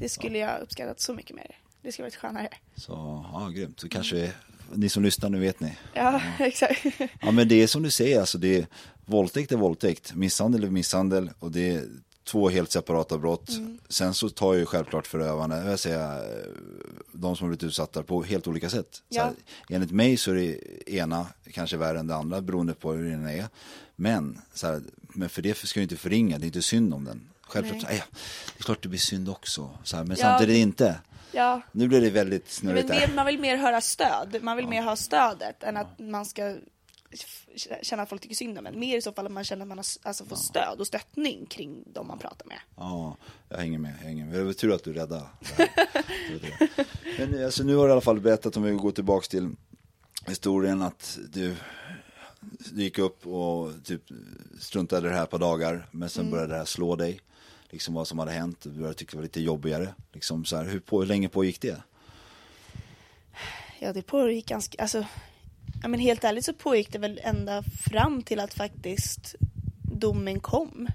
Det 0.00 0.08
skulle 0.08 0.38
jag 0.38 0.60
uppskattat 0.62 1.00
så 1.00 1.14
mycket 1.14 1.36
mer. 1.36 1.56
Det 1.82 1.92
skulle 1.92 2.06
varit 2.06 2.16
skönare. 2.16 2.48
Så, 2.76 2.92
ja, 3.32 3.48
grymt. 3.54 3.80
Så 3.80 3.88
kanske, 3.88 4.32
ni 4.74 4.88
som 4.88 5.02
lyssnar, 5.02 5.30
nu 5.30 5.38
vet 5.40 5.60
ni. 5.60 5.76
Ja, 5.94 6.22
exakt. 6.38 6.84
Ja, 7.20 7.30
men 7.30 7.48
det 7.48 7.54
är 7.62 7.66
som 7.66 7.82
du 7.82 7.90
säger, 7.90 8.20
alltså 8.20 8.38
det 8.38 8.56
är, 8.58 8.66
våldtäkt 9.04 9.52
är 9.52 9.56
våldtäkt, 9.56 10.14
misshandel 10.14 10.64
är 10.64 10.70
misshandel 10.70 11.30
och 11.38 11.50
det 11.52 11.70
är 11.74 11.84
två 12.24 12.48
helt 12.48 12.70
separata 12.72 13.18
brott. 13.18 13.48
Mm. 13.48 13.78
Sen 13.88 14.14
så 14.14 14.28
tar 14.28 14.54
ju 14.54 14.66
självklart 14.66 15.06
förövarna, 15.06 15.64
jag 15.70 15.78
säga, 15.78 16.20
de 17.12 17.36
som 17.36 17.44
har 17.44 17.48
blivit 17.48 17.62
utsatta 17.64 18.02
på 18.02 18.22
helt 18.22 18.46
olika 18.46 18.70
sätt. 18.70 18.88
Så 18.92 19.00
Ja. 19.08 19.22
här, 19.24 19.32
enligt 19.68 19.90
mig 19.90 20.16
så 20.16 20.30
är 20.30 20.34
det 20.34 20.58
ena 20.94 21.26
kanske 21.52 21.76
värre 21.76 21.98
än 21.98 22.06
det 22.06 22.14
andra 22.16 22.40
beroende 22.40 22.74
på 22.74 22.92
hur 22.92 23.10
den 23.10 23.26
är. 23.26 23.46
Men, 23.96 24.40
så 24.54 24.66
här, 24.66 24.82
men 24.96 25.28
för 25.28 25.42
det 25.42 25.56
ska 25.56 25.80
ju 25.80 25.82
inte 25.84 25.96
förringa, 25.96 26.38
det 26.38 26.44
är 26.44 26.46
inte 26.46 26.62
synd 26.62 26.94
om 26.94 27.04
den. 27.04 27.28
Självklart, 27.42 27.82
Nej. 27.82 27.98
så, 27.98 28.04
ja, 28.10 28.16
det 28.56 28.60
är 28.60 28.64
klart 28.64 28.82
det 28.82 28.88
blir 28.88 28.98
synd 28.98 29.28
också, 29.28 29.70
så 29.84 29.96
här, 29.96 30.04
men 30.04 30.16
Ja. 30.16 30.22
samtidigt 30.24 30.56
inte. 30.56 30.98
Ja, 31.34 31.60
Nu 31.72 31.88
blir 31.88 32.00
det 32.00 32.10
väldigt 32.10 32.42
men 32.44 32.50
snurrigt 32.52 32.88
mer, 32.88 33.00
där. 33.06 33.14
man 33.14 33.26
vill 33.26 33.38
mer 33.38 33.56
höra 33.56 33.80
stöd. 33.80 34.36
Man 34.42 34.56
vill 34.56 34.68
mer 34.68 34.82
ha 34.82 34.96
stödet 34.96 35.62
än 35.62 35.76
att 35.76 35.98
man 35.98 36.24
ska 36.26 36.56
känna 37.82 38.02
att 38.02 38.08
folk 38.08 38.22
tycker 38.22 38.34
synd 38.34 38.58
om 38.58 38.66
en. 38.66 38.78
Mer 38.78 38.96
i 38.96 39.02
så 39.02 39.12
fall 39.12 39.26
att 39.26 39.32
man 39.32 39.44
känner 39.44 39.62
att 39.62 39.68
man 39.68 39.78
har, 39.78 39.86
alltså, 40.02 40.24
får 40.24 40.36
stöd 40.36 40.80
och 40.80 40.86
stöttning 40.86 41.46
kring 41.46 41.84
de 41.86 42.06
man 42.06 42.18
pratar 42.18 42.46
med. 42.46 42.58
Ja, 42.76 43.16
jag 43.48 43.58
hänger 43.58 43.78
med. 43.78 43.94
Jag 44.00 44.06
hänger 44.06 44.24
med. 44.26 44.34
Det 44.34 44.44
var 44.44 44.52
tur 44.52 44.74
att 44.74 44.84
du 44.84 44.92
räddade 44.92 45.26
Men 47.18 47.44
alltså, 47.44 47.64
nu 47.64 47.74
har 47.74 47.84
du 47.84 47.88
i 47.88 47.92
alla 47.92 48.00
fall 48.00 48.20
berättat 48.20 48.56
om 48.56 48.62
vi 48.62 48.72
går 48.72 48.92
tillbaka 48.92 49.26
till 49.26 49.50
historien 50.26 50.82
att 50.82 51.18
du, 51.32 51.56
du 52.40 52.82
gick 52.82 52.98
upp 52.98 53.26
och 53.26 53.84
typ 53.84 54.02
struntade 54.60 55.08
i 55.08 55.10
det 55.10 55.16
här 55.16 55.26
på 55.26 55.38
dagar. 55.38 55.88
Men 55.90 56.08
sen 56.08 56.30
började 56.30 56.52
det 56.52 56.58
här 56.58 56.64
slå 56.64 56.96
dig. 56.96 57.20
Liksom 57.70 57.94
vad 57.94 58.08
som 58.08 58.18
hade 58.18 58.30
hänt. 58.30 58.60
Du 58.62 58.70
började 58.70 58.94
tycka 58.94 59.10
det 59.10 59.16
var 59.16 59.22
lite 59.22 59.40
jobbigare. 59.40 59.94
Liksom 60.12 60.44
så 60.44 60.56
här, 60.56 60.64
hur, 60.64 60.80
på, 60.80 61.00
hur 61.00 61.06
länge 61.06 61.28
pågick 61.28 61.60
det? 61.60 61.82
Ja, 63.78 63.92
det 63.92 64.02
pågick 64.02 64.46
ganska, 64.46 64.82
alltså, 64.82 65.04
ja 65.82 65.88
men 65.88 66.00
helt 66.00 66.24
ärligt 66.24 66.44
så 66.44 66.52
pågick 66.52 66.92
det 66.92 66.98
väl 66.98 67.20
ända 67.22 67.62
fram 67.62 68.22
till 68.22 68.40
att 68.40 68.54
faktiskt 68.54 69.34
domen 69.82 70.40
kom. 70.40 70.88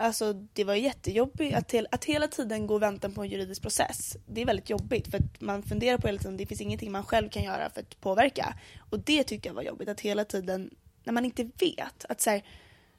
Alltså 0.00 0.32
det 0.32 0.64
var 0.64 0.74
jättejobbigt 0.74 1.56
att, 1.56 1.72
hel, 1.72 1.88
att 1.90 2.04
hela 2.04 2.28
tiden 2.28 2.66
gå 2.66 2.74
och 2.74 2.82
vänta 2.82 3.10
på 3.10 3.22
en 3.22 3.28
juridisk 3.28 3.62
process. 3.62 4.16
Det 4.26 4.40
är 4.40 4.46
väldigt 4.46 4.70
jobbigt 4.70 5.10
för 5.10 5.18
att 5.18 5.40
man 5.40 5.62
funderar 5.62 5.98
på 5.98 6.06
hela 6.06 6.18
tiden, 6.18 6.36
det 6.36 6.46
finns 6.46 6.60
ingenting 6.60 6.92
man 6.92 7.04
själv 7.04 7.28
kan 7.28 7.42
göra 7.42 7.70
för 7.70 7.80
att 7.80 8.00
påverka. 8.00 8.54
Och 8.90 9.00
det 9.00 9.24
tyckte 9.24 9.48
jag 9.48 9.54
var 9.54 9.62
jobbigt, 9.62 9.88
att 9.88 10.00
hela 10.00 10.24
tiden, 10.24 10.70
när 11.04 11.12
man 11.12 11.24
inte 11.24 11.44
vet, 11.44 12.04
att 12.08 12.20
så 12.20 12.30
här, 12.30 12.42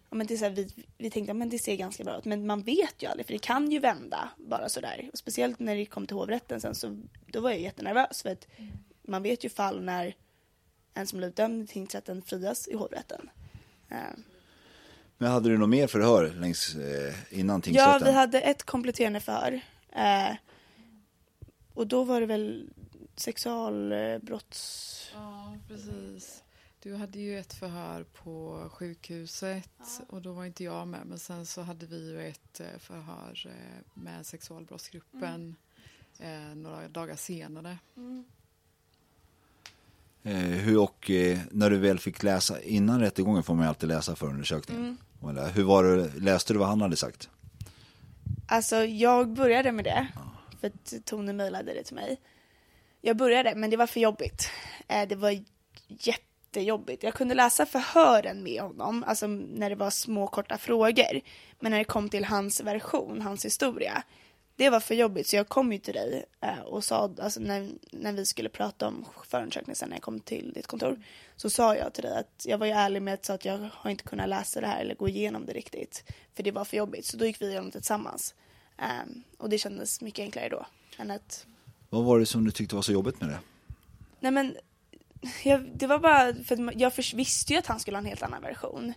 ja, 0.09 0.15
men 0.15 0.27
det 0.27 0.33
är 0.33 0.37
så 0.37 0.43
här, 0.43 0.51
vi, 0.51 0.69
vi 0.97 1.09
tänkte 1.09 1.31
att 1.31 1.51
det 1.51 1.59
ser 1.59 1.75
ganska 1.75 2.03
bra 2.03 2.17
ut, 2.17 2.25
men 2.25 2.47
man 2.47 2.61
vet 2.61 3.03
ju 3.03 3.07
aldrig 3.07 3.25
för 3.25 3.33
det 3.33 3.39
kan 3.39 3.71
ju 3.71 3.79
vända 3.79 4.29
bara 4.37 4.69
sådär. 4.69 5.09
Speciellt 5.13 5.59
när 5.59 5.75
det 5.75 5.85
kom 5.85 6.07
till 6.07 6.15
hovrätten 6.15 6.61
sen 6.61 6.75
så 6.75 7.01
då 7.27 7.41
var 7.41 7.49
jag 7.49 7.59
jättenervös 7.59 8.21
för 8.21 8.29
att 8.29 8.47
man 9.01 9.23
vet 9.23 9.45
ju 9.45 9.49
fall 9.49 9.83
när 9.83 10.15
en 10.99 11.07
som 11.07 11.17
blivit 11.17 11.35
dömd 11.35 11.63
i 11.63 11.67
tingsrätten 11.67 12.21
frias 12.21 12.67
i 12.67 12.75
hovrätten. 12.75 13.29
Eh, 13.89 13.97
Men 15.17 15.31
hade 15.31 15.49
du 15.49 15.57
något 15.57 15.69
mer 15.69 15.87
förhör 15.87 16.29
längs, 16.29 16.75
eh, 16.75 17.13
innan 17.39 17.55
Ja, 17.57 17.61
tingsrätten? 17.61 18.03
vi 18.07 18.11
hade 18.11 18.41
ett 18.41 18.63
kompletterande 18.63 19.19
förhör. 19.19 19.61
Eh, 19.91 20.35
och 21.73 21.87
då 21.87 22.03
var 22.03 22.19
det 22.21 22.27
väl 22.27 22.69
sexualbrotts... 23.15 25.11
Ja, 25.13 25.57
precis. 25.67 26.43
Du 26.81 26.95
hade 26.95 27.19
ju 27.19 27.39
ett 27.39 27.53
förhör 27.53 28.03
på 28.03 28.63
sjukhuset 28.73 30.01
och 30.07 30.21
då 30.21 30.31
var 30.33 30.45
inte 30.45 30.63
jag 30.63 30.87
med. 30.87 31.05
Men 31.05 31.19
sen 31.19 31.45
så 31.45 31.61
hade 31.61 31.85
vi 31.85 32.09
ju 32.11 32.21
ett 32.27 32.61
förhör 32.79 33.53
med 33.93 34.25
sexualbrottsgruppen 34.25 35.55
eh, 36.19 36.55
några 36.55 36.87
dagar 36.87 37.15
senare. 37.15 37.77
Eh, 37.95 38.21
hur 40.23 40.77
och 40.79 41.11
eh, 41.11 41.39
när 41.51 41.69
du 41.69 41.77
väl 41.77 41.99
fick 41.99 42.23
läsa, 42.23 42.61
innan 42.61 42.99
rättegången 42.99 43.43
får 43.43 43.53
man 43.53 43.63
ju 43.63 43.69
alltid 43.69 43.89
läsa 43.89 44.15
förundersökningen. 44.15 44.97
Eller, 45.29 45.49
hur 45.49 45.63
var 45.63 45.83
det, 45.83 46.19
läste 46.19 46.53
du 46.53 46.59
vad 46.59 46.67
han 46.67 46.81
hade 46.81 46.95
sagt? 46.95 47.29
Alltså 48.47 48.75
jag 48.75 49.33
började 49.33 49.71
med 49.71 49.85
det. 49.85 50.07
För 50.61 50.67
att 50.67 51.05
Tone 51.05 51.33
mejlade 51.33 51.73
det 51.73 51.83
till 51.83 51.95
mig. 51.95 52.19
Jag 53.01 53.17
började, 53.17 53.55
men 53.55 53.69
det 53.69 53.77
var 53.77 53.87
för 53.87 53.99
jobbigt. 53.99 54.49
Eh, 54.87 55.07
det 55.07 55.15
var 55.15 55.43
jättejobbigt. 55.87 57.03
Jag 57.03 57.13
kunde 57.13 57.35
läsa 57.35 57.65
förhören 57.65 58.43
med 58.43 58.61
honom, 58.61 59.03
alltså 59.07 59.27
när 59.27 59.69
det 59.69 59.75
var 59.75 59.89
små 59.89 60.27
korta 60.27 60.57
frågor. 60.57 61.21
Men 61.59 61.71
när 61.71 61.77
det 61.79 61.85
kom 61.85 62.09
till 62.09 62.25
hans 62.25 62.61
version, 62.61 63.21
hans 63.21 63.45
historia, 63.45 64.03
det 64.59 64.69
var 64.69 64.79
för 64.79 64.95
jobbigt. 64.95 65.27
Så 65.27 65.35
jag 65.35 65.49
kom 65.49 65.73
ju 65.73 65.79
till 65.79 65.93
dig 65.93 66.25
eh, 66.41 66.59
och 66.59 66.83
sa, 66.83 67.11
alltså 67.21 67.39
när, 67.39 67.69
när 67.91 68.13
vi 68.13 68.25
skulle 68.25 68.49
prata 68.49 68.87
om 68.87 69.05
förundersökningen 69.27 69.75
sen 69.75 69.89
när 69.89 69.95
jag 69.95 70.03
kom 70.03 70.19
till 70.19 70.51
ditt 70.53 70.67
kontor, 70.67 71.03
så 71.35 71.49
sa 71.49 71.75
jag 71.75 71.93
till 71.93 72.03
dig 72.03 72.17
att 72.19 72.45
jag 72.45 72.57
var 72.57 72.65
ju 72.65 72.71
ärlig 72.71 73.01
med 73.01 73.13
att 73.13 73.29
att 73.29 73.45
jag 73.45 73.69
har 73.73 73.91
inte 73.91 74.03
kunnat 74.03 74.29
läsa 74.29 74.61
det 74.61 74.67
här 74.67 74.81
eller 74.81 74.95
gå 74.95 75.07
igenom 75.07 75.45
det 75.45 75.53
riktigt. 75.53 76.03
För 76.35 76.43
det 76.43 76.51
var 76.51 76.65
för 76.65 76.77
jobbigt. 76.77 77.05
Så 77.05 77.17
då 77.17 77.25
gick 77.25 77.41
vi 77.41 77.45
igenom 77.45 77.65
det 77.65 77.71
tillsammans. 77.71 78.35
Ehm, 78.77 79.23
och 79.37 79.49
det 79.49 79.57
kändes 79.57 80.01
mycket 80.01 80.23
enklare 80.23 80.49
då. 80.49 80.65
Än 80.97 81.11
att, 81.11 81.45
Vad 81.89 82.03
var 82.03 82.19
det 82.19 82.25
som 82.25 82.45
du 82.45 82.51
tyckte 82.51 82.75
var 82.75 82.81
så 82.81 82.91
jobbigt 82.91 83.21
med 83.21 83.29
det? 83.29 83.39
nej 84.19 84.31
men, 84.31 84.55
jag, 85.43 85.69
det 85.75 85.87
var 85.87 85.99
bara 85.99 86.43
för 86.43 86.67
att 86.67 86.79
jag 86.79 86.91
visste 87.15 87.53
ju 87.53 87.59
att 87.59 87.67
han 87.67 87.79
skulle 87.79 87.97
ha 87.97 88.01
en 88.01 88.09
helt 88.09 88.23
annan 88.23 88.41
version. 88.41 88.93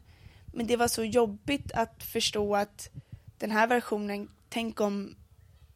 Men 0.46 0.66
det 0.66 0.76
var 0.76 0.88
så 0.88 1.04
jobbigt 1.04 1.72
att 1.72 2.02
förstå 2.02 2.56
att 2.56 2.90
den 3.38 3.50
här 3.50 3.66
versionen, 3.66 4.28
tänk 4.48 4.80
om 4.80 5.16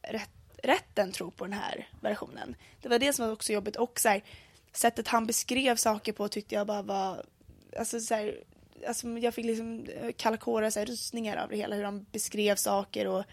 rätt, 0.06 0.30
rätten 0.62 1.12
tror 1.12 1.30
på 1.30 1.44
den 1.44 1.52
här 1.52 1.88
versionen. 2.00 2.56
Det 2.82 2.88
var 2.88 2.98
det 2.98 3.12
som 3.12 3.26
var 3.26 3.32
också 3.32 3.52
jobbigt 3.52 3.76
och 3.76 4.00
så 4.00 4.08
här, 4.08 4.24
sättet 4.72 5.08
han 5.08 5.26
beskrev 5.26 5.76
saker 5.76 6.12
på 6.12 6.28
tyckte 6.28 6.54
jag 6.54 6.66
bara 6.66 6.82
var, 6.82 7.24
alltså 7.78 8.00
så 8.00 8.14
här, 8.14 8.38
alltså 8.88 9.08
jag 9.08 9.34
fick 9.34 9.46
liksom 9.46 9.86
eh, 10.00 10.10
kalla 10.16 10.36
kårar, 10.36 10.70
så 10.70 10.78
här, 10.78 10.86
rysningar 10.86 11.36
av 11.36 11.48
det 11.48 11.56
hela, 11.56 11.76
hur 11.76 11.84
han 11.84 12.06
beskrev 12.12 12.56
saker 12.56 13.06
och 13.06 13.24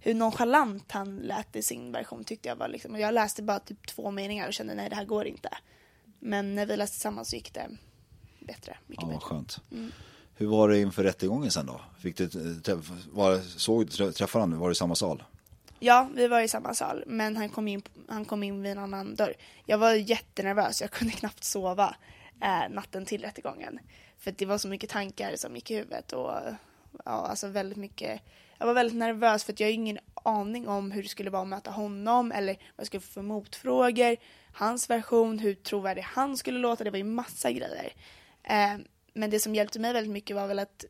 hur 0.00 0.14
nonchalant 0.14 0.92
han 0.92 1.16
lät 1.18 1.56
i 1.56 1.62
sin 1.62 1.92
version 1.92 2.24
tyckte 2.24 2.48
jag 2.48 2.56
var 2.56 2.68
liksom, 2.68 2.92
och 2.94 3.00
jag 3.00 3.14
läste 3.14 3.42
bara 3.42 3.58
typ 3.58 3.86
två 3.86 4.10
meningar 4.10 4.46
och 4.48 4.54
kände 4.54 4.74
nej 4.74 4.88
det 4.90 4.96
här 4.96 5.04
går 5.04 5.26
inte. 5.26 5.48
Men 6.18 6.54
när 6.54 6.66
vi 6.66 6.76
läste 6.76 6.94
tillsammans 6.94 7.30
så 7.30 7.36
gick 7.36 7.54
det 7.54 7.68
bättre, 8.40 8.78
mycket 8.86 9.04
Ja, 9.06 9.12
vad 9.12 9.22
skönt. 9.22 9.60
Hur 10.34 10.46
var 10.46 10.68
det 10.68 10.78
inför 10.80 11.02
rättegången 11.04 11.50
sen 11.50 11.66
då? 11.66 11.80
Fick 12.00 12.16
du, 12.16 12.24
eh, 12.24 12.60
träff, 12.62 12.90
var, 13.12 13.38
såg, 13.38 13.84
trä- 13.90 14.12
träffade 14.12 14.42
han, 14.42 14.58
var 14.58 14.68
det 14.68 14.72
i 14.72 14.74
samma 14.74 14.94
sal? 14.94 15.22
Ja, 15.80 16.08
vi 16.14 16.28
var 16.28 16.40
i 16.40 16.48
samma 16.48 16.74
sal, 16.74 17.04
men 17.06 17.36
han 17.36 17.48
kom 17.48 17.68
in, 17.68 17.82
han 18.08 18.24
kom 18.24 18.42
in 18.42 18.62
vid 18.62 18.72
en 18.72 18.78
annan 18.78 19.14
dörr. 19.14 19.34
Jag 19.66 19.78
var 19.78 19.92
jättenervös, 19.92 20.80
jag 20.80 20.90
kunde 20.90 21.14
knappt 21.14 21.44
sova 21.44 21.96
eh, 22.42 22.70
natten 22.70 23.04
till 23.04 23.22
rättegången. 23.22 23.78
För 24.18 24.32
det 24.32 24.46
var 24.46 24.58
så 24.58 24.68
mycket 24.68 24.90
tankar 24.90 25.36
som 25.36 25.54
gick 25.54 25.70
i 25.70 25.76
huvudet 25.76 26.12
och 26.12 26.32
ja, 27.04 27.10
alltså 27.10 27.48
väldigt 27.48 27.78
mycket. 27.78 28.20
Jag 28.58 28.66
var 28.66 28.74
väldigt 28.74 28.96
nervös 28.96 29.44
för 29.44 29.52
att 29.52 29.60
jag 29.60 29.66
har 29.66 29.72
ingen 29.72 29.98
aning 30.14 30.68
om 30.68 30.90
hur 30.90 31.02
det 31.02 31.08
skulle 31.08 31.30
vara 31.30 31.42
att 31.42 31.48
möta 31.48 31.70
honom 31.70 32.32
eller 32.32 32.52
vad 32.52 32.60
jag 32.76 32.86
skulle 32.86 33.00
få 33.00 33.12
för 33.12 33.22
motfrågor. 33.22 34.16
Hans 34.52 34.90
version, 34.90 35.38
hur 35.38 35.54
trovärdig 35.54 36.02
han 36.02 36.36
skulle 36.36 36.58
låta, 36.58 36.84
det 36.84 36.90
var 36.90 36.98
ju 36.98 37.04
massa 37.04 37.52
grejer. 37.52 37.92
Eh, 38.42 38.76
men 39.12 39.30
det 39.30 39.40
som 39.40 39.54
hjälpte 39.54 39.78
mig 39.78 39.92
väldigt 39.92 40.12
mycket 40.12 40.36
var 40.36 40.46
väl 40.46 40.58
att 40.58 40.84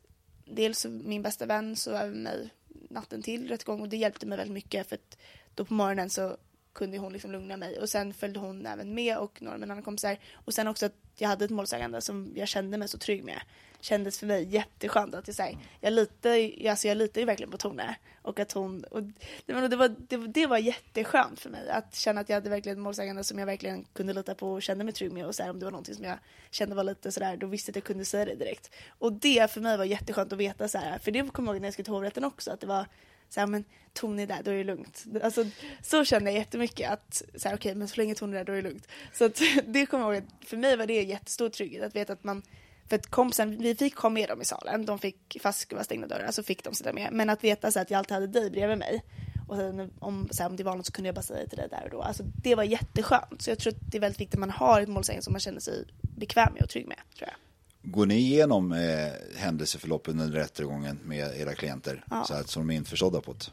dels 0.45 0.85
min 0.85 1.21
bästa 1.21 1.45
vän 1.45 1.75
sov 1.75 1.95
över 1.95 2.15
mig 2.15 2.49
natten 2.89 3.21
till 3.21 3.47
rättegång 3.47 3.81
och 3.81 3.89
det 3.89 3.97
hjälpte 3.97 4.25
mig 4.25 4.37
väldigt 4.37 4.53
mycket 4.53 4.89
för 4.89 4.95
att 4.95 5.17
då 5.55 5.65
på 5.65 5.73
morgonen 5.73 6.09
så 6.09 6.37
kunde 6.73 6.97
hon 6.97 7.13
liksom 7.13 7.31
lugna 7.31 7.57
mig 7.57 7.79
och 7.79 7.89
sen 7.89 8.13
följde 8.13 8.39
hon 8.39 8.65
även 8.65 8.93
med 8.93 9.17
och 9.17 9.41
några 9.41 9.53
av 9.53 9.59
mina 9.59 9.73
andra 9.73 9.83
kompisar 9.83 10.17
och 10.33 10.53
sen 10.53 10.67
också 10.67 10.85
att 10.85 10.93
jag 11.17 11.29
hade 11.29 11.45
ett 11.45 11.51
målsägande 11.51 12.01
som 12.01 12.31
jag 12.35 12.47
kände 12.47 12.77
mig 12.77 12.87
så 12.87 12.97
trygg 12.97 13.23
med. 13.23 13.41
Kändes 13.81 14.19
för 14.19 14.25
mig 14.27 14.43
jätteskönt 14.43 15.15
att 15.15 15.27
jag, 15.27 15.35
säger 15.35 15.57
jag 15.81 15.93
litar 15.93 16.33
ju- 16.35 16.67
alltså 16.67 16.87
jag 16.87 16.97
litar 16.97 17.21
ju 17.21 17.25
verkligen 17.25 17.51
på 17.51 17.57
Tone 17.57 17.95
och 18.21 18.39
att 18.39 18.51
hon, 18.51 18.83
och 18.83 19.03
det, 19.45 19.53
var, 19.53 19.67
det, 19.67 19.75
var, 19.75 19.87
det, 19.97 20.17
var- 20.17 20.27
det 20.27 20.47
var 20.47 20.57
jätteskönt 20.57 21.39
för 21.39 21.49
mig 21.49 21.69
att 21.69 21.95
känna 21.95 22.21
att 22.21 22.29
jag 22.29 22.35
hade 22.35 22.49
verkligen 22.49 22.77
ett 22.77 22.81
målsägande 22.83 23.23
som 23.23 23.39
jag 23.39 23.45
verkligen 23.45 23.83
kunde 23.93 24.13
lita 24.13 24.35
på 24.35 24.51
och 24.51 24.61
kände 24.63 24.83
mig 24.83 24.93
trygg 24.93 25.11
med 25.11 25.25
och 25.25 25.35
så 25.35 25.43
här, 25.43 25.49
om 25.49 25.59
det 25.59 25.65
var 25.65 25.71
någonting 25.71 25.95
som 25.95 26.03
jag 26.05 26.17
kände 26.51 26.75
var 26.75 26.83
lite 26.83 27.11
sådär, 27.11 27.37
då 27.37 27.47
visste 27.47 27.69
jag 27.69 27.71
att 27.73 27.75
jag 27.75 27.83
kunde 27.83 28.05
säga 28.05 28.25
det 28.25 28.35
direkt. 28.35 28.71
Och 28.89 29.13
det 29.13 29.51
för 29.51 29.61
mig 29.61 29.77
var 29.77 29.85
jätteskönt 29.85 30.33
att 30.33 30.39
veta 30.39 30.67
så 30.67 30.77
här, 30.77 30.99
för 30.99 31.11
det 31.11 31.29
kommer 31.33 31.49
jag 31.49 31.55
ihåg 31.55 31.61
när 31.61 31.67
jag 31.67 31.73
skulle 31.73 31.83
till 31.85 31.93
hovrätten 31.93 32.23
också, 32.23 32.51
att 32.51 32.59
det 32.61 32.67
var 32.67 32.85
så 33.29 33.39
här, 33.39 33.47
men 33.47 33.63
Tony 33.93 34.23
är 34.23 34.27
där, 34.27 34.43
då 34.43 34.51
är 34.51 34.55
det 34.55 34.63
lugnt. 34.63 35.05
Alltså, 35.23 35.45
så 35.81 36.05
kände 36.05 36.31
jag 36.31 36.39
jättemycket 36.39 36.91
att, 36.91 37.21
så 37.35 37.49
här, 37.49 37.55
okej, 37.55 37.75
men 37.75 37.87
så 37.87 37.95
länge 37.95 38.15
Tony 38.15 38.33
är 38.33 38.37
där, 38.37 38.45
då 38.45 38.51
är 38.51 38.55
det 38.55 38.69
lugnt. 38.69 38.87
Så 39.13 39.25
att, 39.25 39.41
det 39.65 39.85
kommer 39.85 40.03
jag 40.03 40.15
ihåg, 40.15 40.23
att 40.23 40.47
för 40.47 40.57
mig 40.57 40.77
var 40.77 40.85
det 40.85 41.03
jättestor 41.03 41.49
trygghet 41.49 41.83
att 41.83 41.95
veta 41.95 42.13
att 42.13 42.23
man, 42.23 42.41
för 42.89 42.95
att 42.95 43.07
kompisen, 43.07 43.57
vi 43.57 43.75
fick 43.75 43.95
ha 43.95 44.09
med 44.09 44.29
dem 44.29 44.41
i 44.41 44.45
salen, 44.45 44.85
de 44.85 44.99
fick, 44.99 45.37
fast 45.41 45.69
det 45.69 45.75
var 45.75 45.83
stängda 45.83 46.07
dörrar, 46.07 46.31
så 46.31 46.43
fick 46.43 46.63
de 46.63 46.73
sitta 46.73 46.93
med. 46.93 47.09
Men 47.11 47.29
att 47.29 47.43
veta 47.43 47.71
så 47.71 47.79
här, 47.79 47.83
att 47.85 47.91
jag 47.91 47.97
alltid 47.97 48.13
hade 48.13 48.27
dig 48.27 48.49
bredvid 48.49 48.77
mig. 48.77 49.03
Och 49.47 49.55
sen, 49.55 49.91
om, 49.99 50.27
så 50.31 50.43
här, 50.43 50.49
om 50.49 50.55
det 50.55 50.63
var 50.63 50.75
något 50.75 50.85
så 50.85 50.91
kunde 50.91 51.07
jag 51.07 51.15
bara 51.15 51.21
säga 51.21 51.47
till 51.47 51.57
dig 51.57 51.67
där 51.69 51.83
och 51.83 51.89
då. 51.89 52.01
Alltså, 52.01 52.23
det 52.43 52.55
var 52.55 52.63
jätteskönt. 52.63 53.41
Så 53.41 53.49
jag 53.49 53.59
tror 53.59 53.73
att 53.73 53.91
det 53.91 53.97
är 53.97 54.01
väldigt 54.01 54.21
viktigt 54.21 54.35
att 54.35 54.39
man 54.39 54.49
har 54.49 54.81
ett 54.81 54.89
målsägande 54.89 55.23
som 55.23 55.33
man 55.33 55.39
känner 55.39 55.59
sig 55.59 55.85
bekväm 56.17 56.53
med 56.53 56.63
och 56.63 56.69
trygg 56.69 56.87
med, 56.87 56.99
tror 57.17 57.29
jag. 57.29 57.48
Går 57.81 58.05
ni 58.05 58.15
igenom 58.15 58.71
eh, 58.71 59.11
händelseförloppen 59.35 60.19
under 60.19 60.39
rättegången 60.39 60.99
med 61.03 61.39
era 61.39 61.55
klienter? 61.55 62.03
Ja. 62.09 62.23
Så 62.23 62.33
att, 62.33 62.49
som 62.49 62.67
de 62.67 62.73
är 62.73 62.77
införstådda 62.77 63.21
på 63.21 63.33
det? 63.33 63.45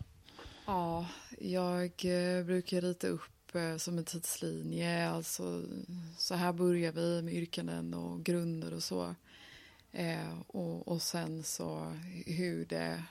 Ja, 0.66 1.06
jag 1.38 1.84
eh, 1.84 2.44
brukar 2.44 2.80
rita 2.80 3.06
upp 3.06 3.54
eh, 3.54 3.76
som 3.76 3.98
en 3.98 4.04
tidslinje. 4.04 5.10
Alltså, 5.10 5.62
så 6.18 6.34
här 6.34 6.52
börjar 6.52 6.92
vi 6.92 7.22
med 7.22 7.34
yrkanden 7.34 7.94
och 7.94 8.24
grunder 8.24 8.74
och 8.74 8.82
så. 8.82 9.14
Eh, 9.92 10.40
och, 10.46 10.88
och 10.88 11.02
sen 11.02 11.42
så 11.42 11.92
hur 12.26 12.64
det 12.64 13.02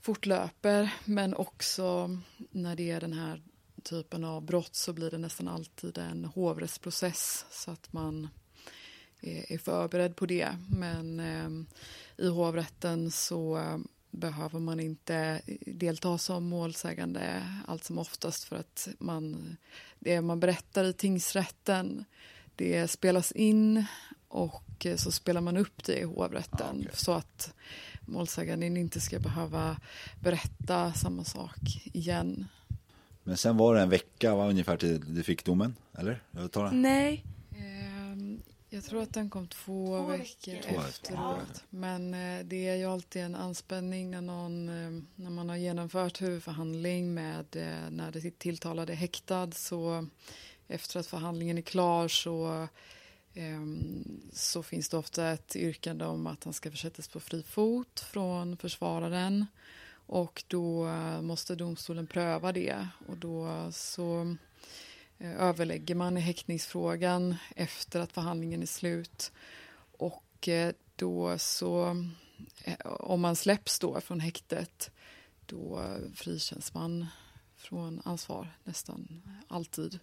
fortlöper. 0.00 0.94
Men 1.04 1.34
också 1.34 2.16
när 2.50 2.76
det 2.76 2.90
är 2.90 3.00
den 3.00 3.12
här 3.12 3.42
typen 3.82 4.24
av 4.24 4.42
brott 4.42 4.74
så 4.74 4.92
blir 4.92 5.10
det 5.10 5.18
nästan 5.18 5.48
alltid 5.48 5.98
en 5.98 6.24
hovrättsprocess. 6.24 7.46
Så 7.50 7.70
att 7.70 7.92
man 7.92 8.28
är, 9.20 9.58
förberedd 9.58 10.16
på 10.16 10.26
det. 10.26 10.48
Men 10.70 11.20
eh, 11.20 11.50
i 12.26 12.28
hovrätten 12.28 13.10
så 13.10 13.56
eh, 13.58 13.78
behöver 14.10 14.58
man 14.60 14.80
inte 14.80 15.40
delta 15.66 16.18
som 16.18 16.44
målsägande 16.48 17.42
allt 17.66 17.84
som 17.84 17.98
oftast 17.98 18.44
för 18.44 18.56
att 18.56 18.88
man, 18.98 19.56
det 19.98 20.20
man 20.20 20.40
berättar 20.40 20.84
i 20.84 20.92
tingsrätten 20.92 22.04
det 22.56 22.88
spelas 22.88 23.32
in 23.32 23.84
och 24.28 24.86
så 24.96 25.10
spelar 25.10 25.40
man 25.40 25.56
upp 25.56 25.84
det 25.84 25.98
i 25.98 26.04
hovrätten 26.04 26.76
Ja, 26.76 26.80
okej. 26.80 26.90
så 26.92 27.12
att 27.12 27.54
målsäganden 28.00 28.76
inte 28.76 29.00
ska 29.00 29.18
behöva 29.18 29.76
berätta 30.20 30.92
samma 30.92 31.24
sak 31.24 31.58
igen. 31.92 32.48
Men 33.24 33.36
sen 33.36 33.56
var 33.56 33.74
det 33.74 33.80
en 33.80 33.90
vecka 33.90 34.34
va, 34.34 34.48
ungefär 34.48 34.76
till 34.76 35.14
du 35.14 35.22
fick 35.22 35.44
domen, 35.44 35.76
eller? 35.98 36.22
Jag 36.30 36.52
tar 36.52 36.64
det. 36.64 36.70
Nej, 36.70 37.24
Ehm, 37.24 37.37
Jag 38.78 38.84
tror 38.84 39.02
att 39.02 39.14
den 39.14 39.30
kom 39.30 39.48
två, 39.48 40.06
veckor, 40.06 40.54
efteråt. 40.54 41.64
Men 41.70 42.14
eh, 42.14 42.44
det 42.44 42.68
är 42.68 42.74
ju 42.74 42.84
alltid 42.84 43.22
en 43.22 43.34
anspänning 43.34 44.10
när, 44.10 44.20
någon, 44.20 44.68
eh, 44.68 45.02
när 45.14 45.30
man 45.30 45.48
har 45.48 45.56
genomfört 45.56 46.22
huvudförhandling 46.22 47.14
med 47.14 47.56
eh, 47.56 47.90
när 47.90 48.12
det 48.12 48.38
tilltalade 48.38 48.92
är 48.92 48.96
häktad. 48.96 49.50
Så 49.52 50.06
efter 50.68 51.00
att 51.00 51.06
förhandlingen 51.06 51.58
är 51.58 51.62
klar 51.62 52.08
så, 52.08 52.68
ehm, 53.34 54.20
så 54.32 54.62
finns 54.62 54.88
det 54.88 54.96
ofta 54.96 55.28
ett 55.30 55.56
yrkande 55.56 56.04
om 56.04 56.26
att 56.26 56.44
han 56.44 56.52
ska 56.52 56.70
försättas 56.70 57.08
på 57.08 57.20
fri 57.20 57.42
fot 57.42 58.00
från 58.00 58.56
försvararen. 58.56 59.46
Och 60.06 60.44
då 60.48 60.86
måste 61.22 61.54
domstolen 61.54 62.06
pröva 62.06 62.52
det. 62.52 62.88
Och 63.08 63.16
då 63.16 63.68
så 63.72 64.36
överlägger 65.20 65.94
man 65.94 66.16
i 66.16 66.20
häktningsfrågan 66.20 67.36
efter 67.56 68.00
att 68.00 68.12
förhandlingen 68.12 68.62
är 68.62 68.66
slut. 68.66 69.32
Och 69.98 70.48
eh, 70.48 70.74
då 70.96 71.38
så, 71.38 72.04
eh, 72.64 72.86
om 72.86 73.20
man 73.20 73.36
släpps 73.36 73.78
då 73.78 74.00
från 74.00 74.20
häktet, 74.20 74.90
då 75.46 75.96
frikänns 76.14 76.74
man 76.74 77.06
från 77.56 78.02
ansvar 78.04 78.58
nästan 78.64 79.22
alltid. 79.48 79.98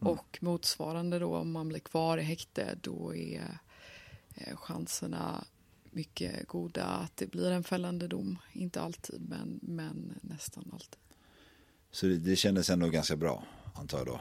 Mm. 0.00 0.12
Och 0.12 0.38
motsvarande 0.40 1.18
då 1.18 1.36
om 1.36 1.52
man 1.52 1.68
blir 1.68 1.80
kvar 1.80 2.18
i 2.18 2.22
häkte, 2.22 2.78
då 2.82 3.14
är 3.14 3.58
chanserna 4.54 5.44
mycket 5.90 6.48
goda 6.48 6.84
att 6.84 7.16
det 7.16 7.26
blir 7.26 7.50
en 7.50 7.64
fällande 7.64 8.08
dom. 8.08 8.38
Inte 8.52 8.80
alltid, 8.80 9.28
men, 9.28 9.60
men 9.62 10.18
nästan 10.22 10.70
alltid. 10.72 10.98
Så 11.90 12.06
det, 12.06 12.18
det 12.18 12.36
kändes 12.36 12.70
ändå 12.70 12.88
ganska 12.88 13.16
bra, 13.16 13.44
antar 13.74 13.98
jag 13.98 14.06
då? 14.06 14.20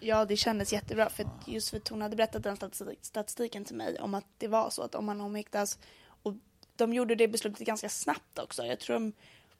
Ja, 0.00 0.24
det 0.24 0.36
kändes 0.36 0.72
jättebra. 0.72 1.08
För 1.08 1.26
just 1.46 1.70
för 1.70 1.76
att 1.76 1.88
hon 1.88 2.02
hade 2.02 2.16
berättat 2.16 2.42
den 2.42 2.56
statistiken 3.00 3.64
till 3.64 3.76
mig 3.76 4.00
om 4.00 4.14
att 4.14 4.26
det 4.38 4.48
var 4.48 4.70
så 4.70 4.82
att 4.82 4.94
om 4.94 5.04
man 5.04 5.20
omhäktas 5.20 5.78
och 6.22 6.34
de 6.76 6.94
gjorde 6.94 7.14
det 7.14 7.28
beslutet 7.28 7.66
ganska 7.66 7.88
snabbt 7.88 8.38
också. 8.38 8.64
Jag 8.64 8.80
tror 8.80 8.94
de 8.94 9.12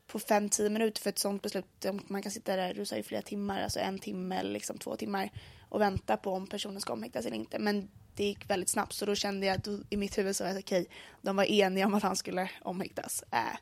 på 0.07 0.19
fem, 0.19 0.49
tio 0.49 0.71
minuter 0.71 1.03
för 1.03 1.11
ett 1.11 1.19
sånt 1.19 1.43
beslut. 1.43 1.87
Man 2.07 2.23
kan 2.23 2.33
sitta 2.33 2.57
där, 2.57 2.75
du 2.75 2.85
sa 2.85 2.97
i 2.97 3.03
flera 3.03 3.23
timmar, 3.23 3.63
alltså 3.63 3.81
en 3.81 3.99
timme 3.99 4.39
eller 4.39 4.51
liksom 4.51 4.79
två 4.79 4.97
timmar 4.97 5.31
och 5.69 5.81
vänta 5.81 6.17
på 6.17 6.33
om 6.33 6.47
personen 6.47 6.81
ska 6.81 6.93
omhäktas 6.93 7.27
eller 7.27 7.37
inte. 7.37 7.59
Men 7.59 7.89
det 8.15 8.25
gick 8.25 8.51
väldigt 8.51 8.69
snabbt 8.69 8.93
så 8.93 9.07
då 9.07 9.15
kände 9.15 9.47
jag 9.47 9.57
att 9.57 9.69
i 9.91 9.97
mitt 9.97 10.19
huvud 10.19 10.37
så 10.37 10.45
var 10.45 10.53
det 10.53 10.59
okej, 10.59 10.81
okay, 10.81 10.95
de 11.23 11.37
var 11.37 11.45
eniga 11.45 11.87
om 11.87 11.95
att 11.95 12.03
han 12.03 12.17
skulle 12.17 12.51
omhäktas. 12.63 13.25
Äh. 13.31 13.59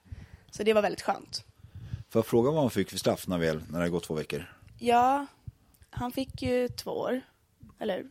Så 0.51 0.62
det 0.62 0.72
var 0.72 0.83
väldigt 0.83 1.03
skönt. 1.03 1.45
Får 2.11 2.18
jag 2.18 2.27
fråga 2.27 2.51
vad 2.51 2.61
han 2.61 2.70
fick 2.70 2.91
för 2.91 2.99
straff 2.99 3.29
när, 3.29 3.39
väl, 3.39 3.62
när 3.70 3.81
det 3.81 3.89
gått 3.89 4.05
två 4.05 4.14
veckor? 4.14 4.53
Ja, 4.79 5.27
han 5.97 6.12
fick 6.12 6.42
ju 6.42 6.68
två 6.68 6.90
år, 6.90 7.20
eller 7.78 8.07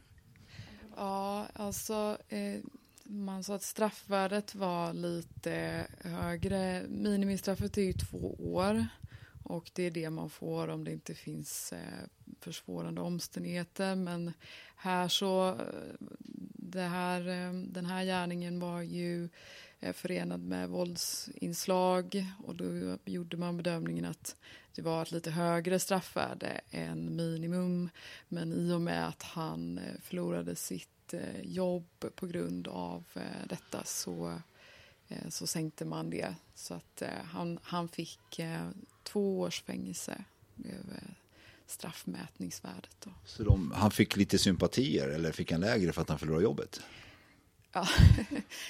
Ja, 0.96 1.48
alltså 1.54 2.18
eh, 2.30 2.60
man 3.04 3.44
sa 3.44 3.56
att 3.56 3.64
straffvärdet 3.64 4.56
var 4.56 4.94
lite 4.94 5.88
högre. 6.00 6.84
Minimistraffet 6.88 7.78
är 7.78 7.82
ju 7.82 7.94
två 7.94 8.36
år 8.40 8.88
och 9.44 9.72
det 9.74 9.84
är 9.84 9.92
det 9.92 10.10
man 10.10 10.30
får 10.30 10.68
om 10.68 10.84
det 10.84 10.92
inte 10.92 11.14
finns 11.14 11.74
eh, 11.74 12.06
försvårande 12.40 13.02
omständigheter. 13.02 13.96
Men 13.96 14.34
här 14.76 15.08
så, 15.08 15.50
eh, 15.50 16.08
det 16.54 16.82
här, 16.82 17.28
eh, 17.28 17.54
den 17.54 17.86
här 17.86 18.04
gärningen 18.04 18.60
var 18.60 18.82
ju 18.82 19.30
förenad 19.94 20.44
med 20.44 20.70
våldsinslag 20.70 22.26
och 22.44 22.56
då 22.56 22.98
gjorde 23.06 23.38
man 23.38 23.58
bedömningen 23.58 24.06
att 24.06 24.36
det 24.76 24.82
var 24.82 25.02
ett 25.02 25.12
lite 25.12 25.32
högre 25.32 25.80
straffvärde 25.80 26.62
än 26.72 27.16
minimum. 27.16 27.90
Men 28.28 28.54
i 28.54 28.72
och 28.74 28.82
med 28.82 29.08
att 29.08 29.24
han 29.24 29.78
eh, 29.78 30.00
förlorade 30.02 30.56
sitt 30.56 31.14
eh, 31.14 31.42
jobb 31.42 32.06
på 32.16 32.28
grund 32.28 32.68
av 32.68 33.04
eh, 33.14 33.48
detta 33.50 33.84
så, 33.84 34.42
så 35.30 35.48
sänkte 35.48 35.86
man 35.86 36.10
det. 36.10 36.36
Så 36.56 36.74
att 36.74 37.04
han, 37.24 37.60
han 37.64 37.88
fick 37.88 38.42
två 39.04 39.40
års 39.40 39.64
fängelse 39.64 40.24
straffmätningsvärdet. 41.68 42.96
Då. 43.04 43.10
Så 43.26 43.44
de, 43.44 43.72
han 43.76 43.92
fick 43.92 44.16
lite 44.16 44.38
sympatier 44.38 45.08
eller 45.08 45.32
fick 45.32 45.52
han 45.52 45.62
lägre 45.62 45.94
för 45.94 46.02
att 46.02 46.10
han 46.10 46.20
förlorade 46.20 46.44
jobbet? 46.44 46.82
Ja, 47.72 47.88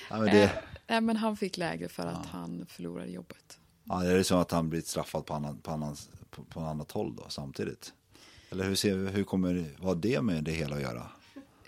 ja 0.10 0.20
men 0.20 0.26
det... 0.26 0.64
Nej, 0.88 1.02
men 1.02 1.18
han 1.18 1.38
fick 1.38 1.58
lägre 1.58 1.90
för 1.90 2.08
att 2.08 2.20
ja. 2.24 2.30
han 2.32 2.66
förlorade 2.70 3.12
jobbet. 3.12 3.60
Ja, 3.84 4.04
är 4.04 4.14
det 4.14 4.24
så 4.24 4.38
att 4.38 4.52
han 4.52 4.70
blir 4.70 4.82
straffad 4.82 5.26
på, 5.26 5.34
annan, 5.34 5.58
på, 5.58 5.72
annan, 5.72 5.96
på, 6.30 6.44
på 6.44 6.60
annat 6.60 6.92
håll 6.92 7.16
då 7.16 7.26
samtidigt? 7.30 7.94
Eller 8.50 8.64
hur, 8.64 8.76
ser, 8.76 8.96
hur 8.96 9.24
kommer 9.24 9.76
vad 9.80 9.98
det 9.98 10.22
med 10.22 10.44
det 10.44 10.52
hela 10.52 10.76
att 10.76 10.82
göra? 10.82 11.08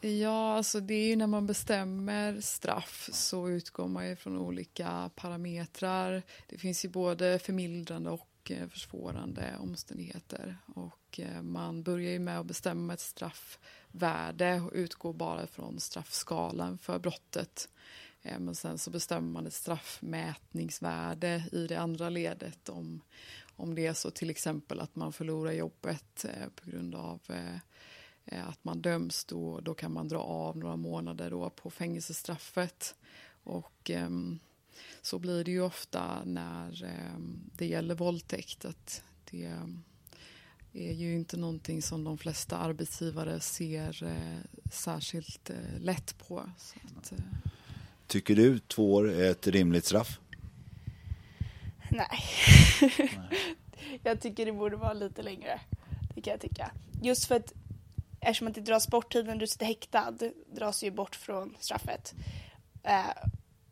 Ja, 0.02 0.54
alltså 0.54 0.80
det 0.80 0.94
är 0.94 1.08
ju 1.08 1.16
när 1.16 1.28
man 1.28 1.48
bestämmer 1.48 2.42
straff 2.42 3.10
så 3.14 3.50
utgår 3.50 3.88
man 3.88 4.10
ju 4.10 4.16
från 4.16 4.38
olika 4.38 5.10
parametrar. 5.16 6.24
Det 6.48 6.58
finns 6.58 6.86
ju 6.86 6.90
både 6.90 7.40
förmildrande 7.40 8.10
och 8.10 8.52
eh, 8.52 8.68
försvårande 8.68 9.56
omständigheter. 9.60 10.58
Och 10.76 11.20
eh, 11.20 11.42
man 11.42 11.84
börjar 11.84 12.12
ju 12.12 12.20
med 12.20 12.40
att 12.40 12.46
bestämma 12.46 12.94
ett 12.94 13.00
straffvärde 13.00 14.62
och 14.62 14.72
utgår 14.74 15.14
bara 15.14 15.48
från 15.48 15.80
straffskalan 15.80 16.78
för 16.78 17.00
brottet. 17.00 17.70
Men 18.40 18.56
sen 18.56 18.78
så 18.78 18.90
bestämmer 18.90 19.32
man 19.32 19.48
ett 19.48 19.54
straffmätningsvärde 19.54 21.44
i 21.52 21.68
det 21.68 21.76
andra 21.76 22.10
ledet 22.10 22.70
om, 22.70 23.02
om 23.56 23.76
det 23.76 23.88
är 23.88 23.94
så 23.94 24.12
till 24.12 24.30
exempel 24.30 24.80
att 24.80 24.96
man 24.96 25.14
förlorar 25.14 25.52
jobbet 25.52 26.26
eh, 26.26 26.50
på 26.56 26.70
grund 26.70 26.96
av 26.96 27.22
eh, 27.30 27.56
eh, 28.26 28.48
att 28.48 28.64
man 28.64 28.82
döms 28.82 29.26
då, 29.26 29.60
då 29.60 29.74
kan 29.74 29.94
man 29.94 30.08
dra 30.08 30.20
av 30.20 30.58
några 30.58 30.76
månader 30.76 31.30
då 31.30 31.50
på 31.50 31.70
fängelsestraffet. 31.70 32.96
Och 33.44 33.90
ehm, 33.90 34.40
så 35.02 35.20
blir 35.20 35.44
det 35.44 35.52
ju 35.52 35.62
ofta 35.62 36.24
när 36.26 36.84
ehm, 36.84 37.50
det 37.54 37.68
gäller 37.68 37.96
våldtäkt 37.96 38.66
att 38.66 39.04
det 39.32 39.54
är 40.74 40.94
ju 40.94 41.16
inte 41.16 41.38
någonting 41.38 41.82
som 41.82 42.04
de 42.04 42.18
flesta 42.18 42.58
arbetsgivare 42.58 43.40
ser 43.40 44.06
särskilt 44.72 45.52
lätt 45.78 46.18
på. 46.18 46.50
Så 46.58 46.80
att, 46.98 47.14
Tycker 48.08 48.36
du 48.36 48.60
två 48.60 48.94
år 48.94 49.12
är 49.12 49.32
ett 49.32 49.48
rimligt 49.48 49.86
straff? 49.86 50.20
Nej. 51.92 52.20
jag 54.04 54.22
tycker 54.22 54.46
det 54.46 54.52
borde 54.52 54.76
vara 54.76 54.94
lite 54.94 55.22
längre. 55.22 55.60
Det 56.16 56.22
kan 56.22 56.32
jag 56.32 56.42
tycka. 56.42 56.72
Just 57.02 57.26
för 57.26 57.36
att 57.36 57.54
eftersom 58.22 58.48
att 58.48 58.56
det 58.56 58.62
dras 58.62 58.88
bort 58.88 59.12
tiden 59.12 59.38
du 59.38 59.48
sitter 59.48 59.66
häktad 59.66 60.18
dras 60.56 60.84
ju 60.84 60.92
bort 60.92 61.16
från 61.16 61.56
straffet. 61.60 62.14
Eh, 62.84 63.30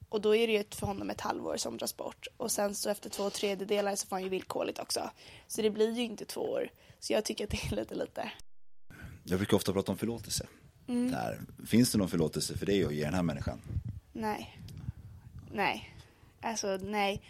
och 0.09 0.21
då 0.21 0.36
är 0.36 0.47
det 0.47 0.53
ju 0.53 0.63
för 0.69 0.88
honom 0.88 1.09
ett 1.09 1.21
halvår 1.21 1.57
som 1.57 1.77
dras 1.77 1.97
bort. 1.97 2.27
Och 2.38 2.51
sen 2.51 2.75
så 2.75 2.89
efter 2.89 3.09
två 3.09 3.29
tredjedelar 3.29 3.95
så 3.95 4.07
får 4.07 4.15
han 4.15 4.23
ju 4.23 4.29
villkorligt 4.29 4.79
också. 4.79 5.09
Så 5.47 5.61
det 5.61 5.69
blir 5.69 5.95
ju 5.95 6.03
inte 6.03 6.25
två 6.25 6.41
år. 6.41 6.69
Så 6.99 7.13
jag 7.13 7.25
tycker 7.25 7.43
att 7.43 7.49
det 7.49 7.63
är 7.71 7.75
lite 7.75 7.95
lite. 7.95 8.31
Jag 9.23 9.39
brukar 9.39 9.57
ofta 9.57 9.73
prata 9.73 9.91
om 9.91 9.97
förlåtelse. 9.97 10.47
Mm. 10.88 11.11
Där. 11.11 11.41
Finns 11.67 11.91
det 11.91 11.97
någon 11.97 12.09
förlåtelse 12.09 12.57
för 12.57 12.65
dig 12.65 12.86
att 12.86 12.93
ge 12.93 13.05
den 13.05 13.13
här 13.13 13.23
människan? 13.23 13.61
Nej. 14.16 14.59
Nej. 15.51 15.93
Alltså 16.41 16.78
nej. 16.82 17.22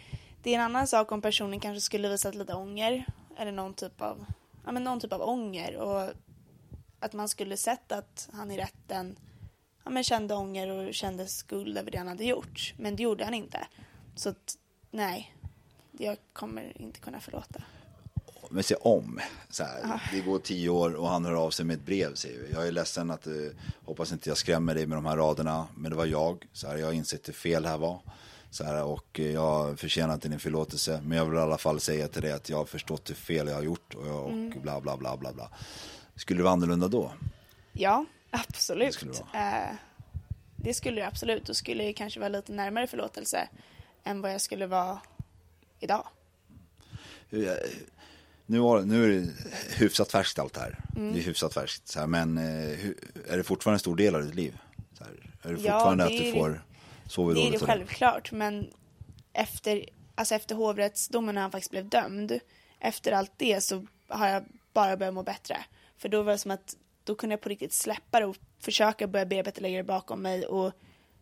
Det 0.42 0.50
är 0.50 0.54
en 0.54 0.64
annan 0.64 0.86
sak 0.86 1.12
om 1.12 1.22
personen 1.22 1.60
kanske 1.60 1.80
skulle 1.80 2.08
visat 2.08 2.34
lite 2.34 2.54
ånger. 2.54 3.04
Eller 3.36 3.52
någon 3.52 3.74
typ 3.74 4.00
av, 4.00 4.26
ja 4.64 4.72
men 4.72 4.84
någon 4.84 5.00
typ 5.00 5.12
av 5.12 5.22
ånger. 5.22 5.76
Och 5.76 6.12
att 7.00 7.12
man 7.12 7.28
skulle 7.28 7.56
sett 7.56 7.92
att 7.92 8.28
han 8.32 8.50
i 8.50 8.58
rätten 8.58 9.16
ja, 9.84 9.90
men 9.90 10.04
kände 10.04 10.34
ånger 10.34 10.68
och 10.68 10.94
kände 10.94 11.26
skuld 11.26 11.78
över 11.78 11.90
det 11.90 11.98
han 11.98 12.08
hade 12.08 12.24
gjort. 12.24 12.74
Men 12.76 12.96
det 12.96 13.02
gjorde 13.02 13.24
han 13.24 13.34
inte. 13.34 13.66
Så 14.14 14.28
att, 14.28 14.58
nej. 14.90 15.34
Jag 15.92 16.16
kommer 16.32 16.82
inte 16.82 17.00
kunna 17.00 17.20
förlåta 17.20 17.62
men 18.50 18.62
se 18.62 18.74
om. 18.74 19.20
Så 19.50 19.64
här, 19.64 20.00
det 20.12 20.20
går 20.20 20.38
tio 20.38 20.68
år 20.68 20.94
och 20.94 21.08
han 21.08 21.24
hör 21.24 21.34
av 21.34 21.50
sig 21.50 21.64
med 21.64 21.74
ett 21.74 21.86
brev. 21.86 22.14
Säger 22.14 22.42
vi. 22.42 22.52
Jag 22.52 22.66
är 22.66 22.72
ledsen 22.72 23.10
att, 23.10 23.26
uh, 23.26 23.50
hoppas 23.84 24.12
inte 24.12 24.30
jag 24.30 24.38
skrämmer 24.38 24.74
dig 24.74 24.86
med 24.86 24.98
de 24.98 25.06
här 25.06 25.16
raderna. 25.16 25.66
Men 25.76 25.90
det 25.90 25.96
var 25.96 26.06
jag. 26.06 26.46
Så 26.52 26.68
här, 26.68 26.76
jag 26.76 26.86
har 26.86 26.92
insett 26.92 27.28
hur 27.28 27.32
fel 27.32 27.66
här 27.66 27.78
var. 27.78 28.00
Så 28.50 28.64
här, 28.64 28.84
och 28.84 29.18
jag 29.18 29.78
förtjänar 29.78 30.14
inte 30.14 30.28
din 30.28 30.38
förlåtelse. 30.38 31.00
Men 31.04 31.18
jag 31.18 31.24
vill 31.24 31.38
i 31.38 31.42
alla 31.42 31.58
fall 31.58 31.80
säga 31.80 32.08
till 32.08 32.22
dig 32.22 32.32
att 32.32 32.48
jag 32.48 32.56
har 32.56 32.64
förstått 32.64 33.10
hur 33.10 33.14
fel 33.14 33.48
jag 33.48 33.54
har 33.54 33.62
gjort. 33.62 33.94
Och, 33.94 34.06
jag, 34.06 34.24
och 34.24 34.32
mm. 34.32 34.62
bla 34.62 34.80
bla 34.80 34.96
bla 34.96 35.16
bla 35.16 35.32
bla. 35.32 35.50
Skulle 36.16 36.38
det 36.38 36.44
vara 36.44 36.52
annorlunda 36.52 36.88
då? 36.88 37.12
Ja, 37.72 38.04
absolut. 38.30 38.86
Det 38.86 38.92
skulle 38.92 39.12
det, 39.12 39.68
uh, 39.70 39.76
det 40.56 40.74
skulle 40.74 41.00
det 41.00 41.06
absolut. 41.06 41.46
Då 41.46 41.54
skulle 41.54 41.84
det 41.84 41.92
kanske 41.92 42.20
vara 42.20 42.28
lite 42.28 42.52
närmare 42.52 42.86
förlåtelse 42.86 43.48
än 44.04 44.20
vad 44.20 44.34
jag 44.34 44.40
skulle 44.40 44.66
vara 44.66 45.00
idag. 45.80 46.06
Hur, 47.28 47.58
nu, 48.46 48.58
var, 48.58 48.82
nu 48.82 49.04
är 49.04 49.08
det 49.08 49.32
hyfsat 49.76 50.12
färskt 50.12 50.38
allt 50.38 50.54
det 50.54 50.60
här. 50.60 50.78
Mm. 50.96 51.12
Det 51.12 51.18
är 51.20 51.22
hyfsat 51.22 51.54
färskt. 51.54 51.88
Så 51.88 52.00
här, 52.00 52.06
men 52.06 52.38
eh, 52.38 52.88
är 53.28 53.36
det 53.36 53.44
fortfarande 53.44 53.76
en 53.76 53.80
stor 53.80 53.96
del 53.96 54.14
av 54.14 54.22
ditt 54.22 54.34
liv? 54.34 54.58
Så 54.98 55.04
här, 55.04 55.12
är 55.42 55.50
det 55.50 55.56
fortfarande 55.56 56.04
ja, 56.04 56.10
det 56.10 56.16
att 56.16 56.24
du 56.24 56.32
får 56.32 56.62
sova? 57.06 57.34
Det 57.34 57.48
är 57.48 57.50
det 57.50 57.58
självklart. 57.58 58.32
Men 58.32 58.70
efter, 59.32 59.84
alltså 60.14 60.34
efter 60.34 60.54
hovrättsdomen 60.54 61.34
när 61.34 61.42
han 61.42 61.50
faktiskt 61.50 61.70
blev 61.70 61.88
dömd. 61.88 62.40
Efter 62.80 63.12
allt 63.12 63.32
det 63.36 63.60
så 63.60 63.86
har 64.08 64.28
jag 64.28 64.44
bara 64.72 64.96
börjat 64.96 65.14
må 65.14 65.22
bättre. 65.22 65.56
För 65.98 66.08
då 66.08 66.22
var 66.22 66.32
det 66.32 66.38
som 66.38 66.50
att 66.50 66.76
då 67.04 67.14
kunde 67.14 67.32
jag 67.32 67.40
på 67.40 67.48
riktigt 67.48 67.72
släppa 67.72 68.20
det 68.20 68.26
och 68.26 68.36
försöka 68.60 69.06
börja 69.06 69.26
bearbeta 69.26 69.60
lägga 69.60 69.76
det 69.76 69.84
bakom 69.84 70.22
mig 70.22 70.46
och 70.46 70.72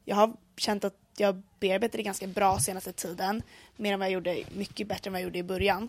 jag 0.04 0.16
har 0.16 0.36
känt 0.56 0.84
att 0.84 0.96
jag 1.16 1.42
bearbetar 1.60 1.96
det 1.96 2.02
ganska 2.02 2.26
bra 2.26 2.58
senaste 2.58 2.92
tiden. 2.92 3.42
Mer 3.76 3.92
än 3.92 3.98
vad 3.98 4.08
jag 4.08 4.12
gjorde, 4.12 4.44
mycket 4.54 4.88
bättre 4.88 5.08
än 5.08 5.12
vad 5.12 5.20
jag 5.20 5.24
gjorde 5.24 5.38
i 5.38 5.42
början. 5.42 5.88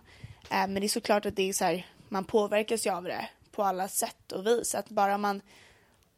Eh, 0.50 0.68
men 0.68 0.74
det 0.74 0.86
är 0.86 0.88
såklart 0.88 1.26
att 1.26 1.36
det 1.36 1.50
är 1.50 1.54
så 1.54 1.66
här, 1.66 1.88
man 2.10 2.26
påverkas 2.26 2.86
ju 2.86 2.90
av 2.90 3.04
det 3.04 3.30
på 3.52 3.64
alla 3.64 3.88
sätt 3.88 4.32
och 4.32 4.48
vis. 4.48 4.76
Att 4.76 4.90
bara 4.90 5.18
man, 5.18 5.42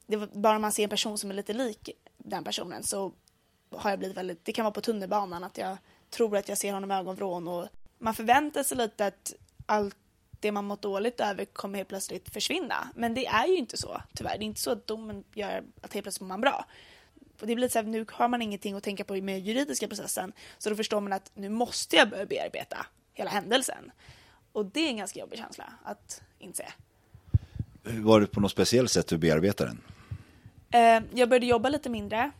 det, 0.05 0.17
bara 0.17 0.59
man 0.59 0.71
ser 0.71 0.83
en 0.83 0.89
person 0.89 1.17
som 1.17 1.29
är 1.29 1.35
lite 1.35 1.53
lik 1.53 1.89
den 2.17 2.43
personen 2.43 2.83
så 2.83 3.13
har 3.71 3.89
jag 3.89 3.99
blivit 3.99 4.17
väldigt, 4.17 4.45
det 4.45 4.51
kan 4.51 4.65
vara 4.65 4.73
på 4.73 4.81
tunnelbanan 4.81 5.43
att 5.43 5.57
jag 5.57 5.77
tror 6.09 6.37
att 6.37 6.49
jag 6.49 6.57
ser 6.57 6.73
honom 6.73 6.91
i 6.91 6.95
ögonvrån 6.95 7.47
och 7.47 7.67
man 7.97 8.13
förväntar 8.13 8.63
sig 8.63 8.77
lite 8.77 9.05
att 9.05 9.33
allt 9.65 9.95
det 10.39 10.51
man 10.51 10.65
mått 10.65 10.81
dåligt 10.81 11.19
över 11.19 11.45
kommer 11.45 11.77
helt 11.77 11.89
plötsligt 11.89 12.33
försvinna. 12.33 12.89
Men 12.95 13.13
det 13.13 13.25
är 13.25 13.47
ju 13.47 13.55
inte 13.55 13.77
så, 13.77 14.01
tyvärr. 14.13 14.37
Det 14.37 14.43
är 14.43 14.45
inte 14.45 14.61
så 14.61 14.71
att 14.71 14.87
domen 14.87 15.23
gör 15.33 15.63
att 15.81 15.93
helt 15.93 16.03
plötsligt 16.03 16.21
mår 16.21 16.27
man 16.27 16.41
bra. 16.41 16.65
Och 17.41 17.47
det 17.47 17.55
blir 17.55 17.69
så 17.69 17.79
här, 17.79 17.85
nu 17.85 18.05
har 18.11 18.27
man 18.27 18.41
ingenting 18.41 18.75
att 18.75 18.83
tänka 18.83 19.03
på 19.03 19.15
med 19.15 19.39
juridiska 19.39 19.87
processen, 19.87 20.33
så 20.57 20.69
då 20.69 20.75
förstår 20.75 21.01
man 21.01 21.13
att 21.13 21.31
nu 21.33 21.49
måste 21.49 21.95
jag 21.95 22.09
börja 22.09 22.25
bearbeta 22.25 22.85
hela 23.13 23.29
händelsen. 23.29 23.91
Och 24.57 24.65
det 24.65 24.79
är 24.79 24.89
en 24.89 24.97
ganska 24.97 25.19
jobbig 25.19 25.39
känsla 25.39 25.73
att 25.83 26.21
inse. 26.39 26.65
Var 27.83 28.21
det 28.21 28.27
på 28.27 28.39
något 28.39 28.51
speciellt 28.51 28.91
sätt 28.91 29.07
du 29.07 29.17
bearbetade 29.17 29.69
den? 29.69 29.81
Eh, 30.71 31.03
jag 31.13 31.29
började 31.29 31.45
jobba 31.45 31.69
lite 31.69 31.89
mindre. 31.89 32.31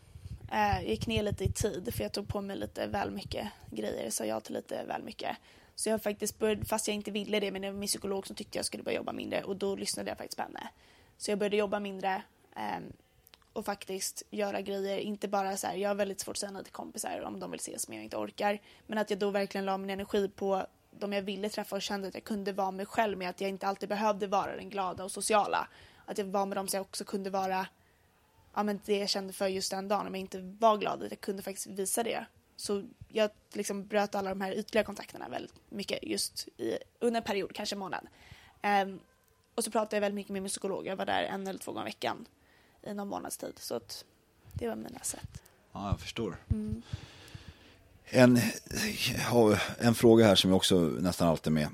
Eh, 0.52 0.76
jag 0.76 0.90
gick 0.90 1.08
ner 1.08 1.24
lite 1.24 1.44
i 1.44 1.52
tid 1.52 1.94
för 1.94 2.04
jag 2.04 2.12
tog 2.12 2.28
på 2.28 2.42
mig 2.42 2.58
lite 2.58 2.88
väl 2.88 3.12
mycket 3.12 3.48
grejer, 3.72 4.10
sa 4.10 4.26
jag 4.26 4.44
till 4.44 4.54
lite 4.54 4.84
väl 4.84 5.04
mycket. 5.04 5.38
Så 5.76 5.90
jag 5.90 6.04
faktiskt 6.04 6.40
började, 6.40 6.66
fast 6.66 6.88
jag 6.88 6.96
inte 6.96 7.12
ville 7.12 7.40
det, 7.40 7.52
men 7.52 7.62
det 7.62 7.72
var 7.72 7.80
min 7.80 7.88
psykolog 7.88 8.28
som 8.28 8.36
tyckte 8.36 8.58
jag 8.58 8.66
skulle 8.66 8.84
börja 8.84 8.98
jobba 8.98 9.12
mindre 9.12 9.44
och 9.44 9.56
då 9.56 9.76
lyssnade 9.76 10.10
jag 10.10 10.18
faktiskt 10.18 10.38
på 10.38 10.44
henne. 10.44 10.68
Så 11.18 11.32
jag 11.32 11.40
började 11.40 11.58
jobba 11.58 11.80
mindre 11.80 12.22
eh, 12.56 12.80
och 13.54 13.66
faktiskt 13.66 14.24
göra 14.30 14.62
grejer, 14.62 14.98
inte 14.98 15.28
bara 15.28 15.58
så 15.58 15.68
här, 15.68 15.76
jag 15.76 15.90
har 15.90 15.96
väldigt 15.96 16.20
svårt 16.20 16.34
att 16.34 16.40
säga 16.40 16.52
nej 16.52 16.64
till 16.64 16.74
kompisar 16.74 17.22
om 17.22 17.40
de 17.40 17.52
vill 17.52 17.60
ses 17.60 17.88
men 17.88 17.98
jag 17.98 18.04
inte 18.04 18.18
orkar. 18.18 18.60
Men 18.88 18.98
att 18.98 19.10
jag 19.10 19.20
då 19.20 19.30
verkligen 19.30 19.66
la 19.66 19.78
min 19.78 19.90
energi 19.90 20.30
på 20.30 20.68
de 21.00 21.14
jag 21.14 21.22
ville 21.22 21.50
träffa 21.50 21.76
och 21.76 21.82
kände 21.82 22.08
att 22.08 22.14
jag 22.14 22.24
kunde 22.24 22.54
vara 22.54 22.72
mig 22.72 22.86
själv 22.86 23.18
med 23.18 23.30
att 23.30 23.42
jag 23.42 23.50
inte 23.50 23.68
alltid 23.68 23.90
behövde 23.90 24.28
vara 24.28 24.56
den 24.56 24.70
glada 24.70 25.04
och 25.04 25.12
sociala. 25.12 25.68
Att 26.06 26.18
jag 26.18 26.26
var 26.26 26.46
med 26.46 26.58
dem 26.58 26.68
så 26.68 26.78
jag 26.78 26.82
också 26.82 27.04
kunde 27.04 27.30
vara 27.30 27.68
ja, 28.54 28.64
men 28.64 28.80
det 28.86 28.98
jag 28.98 29.10
kände 29.10 29.34
för 29.34 29.48
just 29.48 29.72
den 29.72 29.88
dagen 29.88 30.08
om 30.08 30.16
jag 30.16 30.22
inte 30.22 30.40
var 30.60 30.78
glad 30.78 31.04
att 31.04 31.12
jag 31.12 31.22
kunde 31.22 31.44
faktiskt 31.44 31.68
visa 31.68 32.04
det. 32.04 32.26
Så 32.56 32.84
jag 33.08 33.30
liksom 33.54 33.88
bröt 33.88 34.16
alla 34.16 34.30
de 34.30 34.42
här 34.42 34.52
ytliga 34.52 34.84
kontakterna 34.84 35.30
väldigt 35.30 35.54
mycket 35.70 36.04
just 36.04 36.48
i, 36.48 36.78
under 37.00 37.22
en 37.22 37.26
period, 37.26 37.54
kanske 37.54 37.76
en 37.76 37.80
månad. 37.80 38.08
Um, 38.64 39.00
och 39.56 39.64
så 39.64 39.72
pratade 39.72 39.96
jag 39.96 40.02
väldigt 40.02 40.16
mycket 40.16 40.32
med 40.32 40.42
min 40.42 40.50
psykolog. 40.50 40.88
Jag 40.88 40.96
var 40.96 41.06
där 41.06 41.24
en 41.24 41.48
eller 41.48 41.60
två 41.60 41.72
gånger 41.72 41.88
i 41.88 41.90
veckan 41.90 42.26
i 42.84 42.94
någon 42.94 43.08
månads 43.08 43.38
tid. 43.38 43.54
Så 43.60 43.76
att 43.76 44.06
det 44.54 44.68
var 44.68 44.76
mina 44.76 45.00
sätt. 45.00 45.42
Ja, 45.72 45.90
jag 45.90 46.00
förstår. 46.00 46.38
Mm. 46.50 46.82
En, 48.10 48.40
en 49.80 49.96
fråga 49.96 50.26
här 50.26 50.36
som 50.36 50.50
jag 50.50 50.58
också 50.58 50.80
nästan 50.80 51.28
alltid 51.28 51.54
med. 51.54 51.68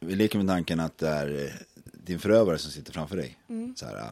Vi 0.00 0.14
leker 0.14 0.38
med 0.38 0.48
tanken 0.48 0.80
att 0.80 0.98
det 0.98 1.08
är 1.08 1.62
din 1.82 2.18
förövare 2.18 2.58
som 2.58 2.70
sitter 2.70 2.92
framför 2.92 3.16
dig. 3.16 3.38
Mm. 3.48 3.76
Så 3.76 3.86
här, 3.86 4.10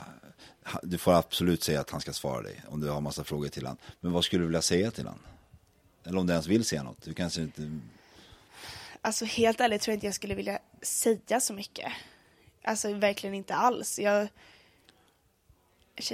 du 0.83 0.99
får 0.99 1.13
absolut 1.13 1.63
säga 1.63 1.81
att 1.81 1.91
han 1.91 2.01
ska 2.01 2.13
svara 2.13 2.43
dig 2.43 2.63
om 2.69 2.81
du 2.81 2.89
har 2.91 3.01
massa 3.01 3.25
frågor 3.25 3.49
till 3.49 3.67
honom. 3.67 3.79
Men 4.01 4.13
vad 4.13 4.25
skulle 4.25 4.43
du 4.43 4.47
vilja 4.47 4.63
säga 4.63 4.91
till 4.91 5.05
honom? 5.07 5.21
Eller 6.05 6.19
om 6.19 6.27
du 6.27 6.33
ens 6.33 6.47
vill 6.47 6.65
säga 6.65 6.83
något. 6.83 7.03
Du 7.03 7.15
kanske 7.15 7.41
inte... 7.43 7.79
Alltså 9.01 9.25
helt 9.25 9.61
ärligt 9.61 9.83
tror 9.83 9.93
jag 9.93 9.97
inte 9.97 10.07
jag 10.07 10.15
skulle 10.15 10.35
vilja 10.35 10.59
säga 10.83 11.41
så 11.41 11.53
mycket. 11.53 11.93
Alltså 12.63 12.93
verkligen 12.93 13.35
inte 13.35 13.55
alls. 13.55 13.99
Jag, 13.99 14.29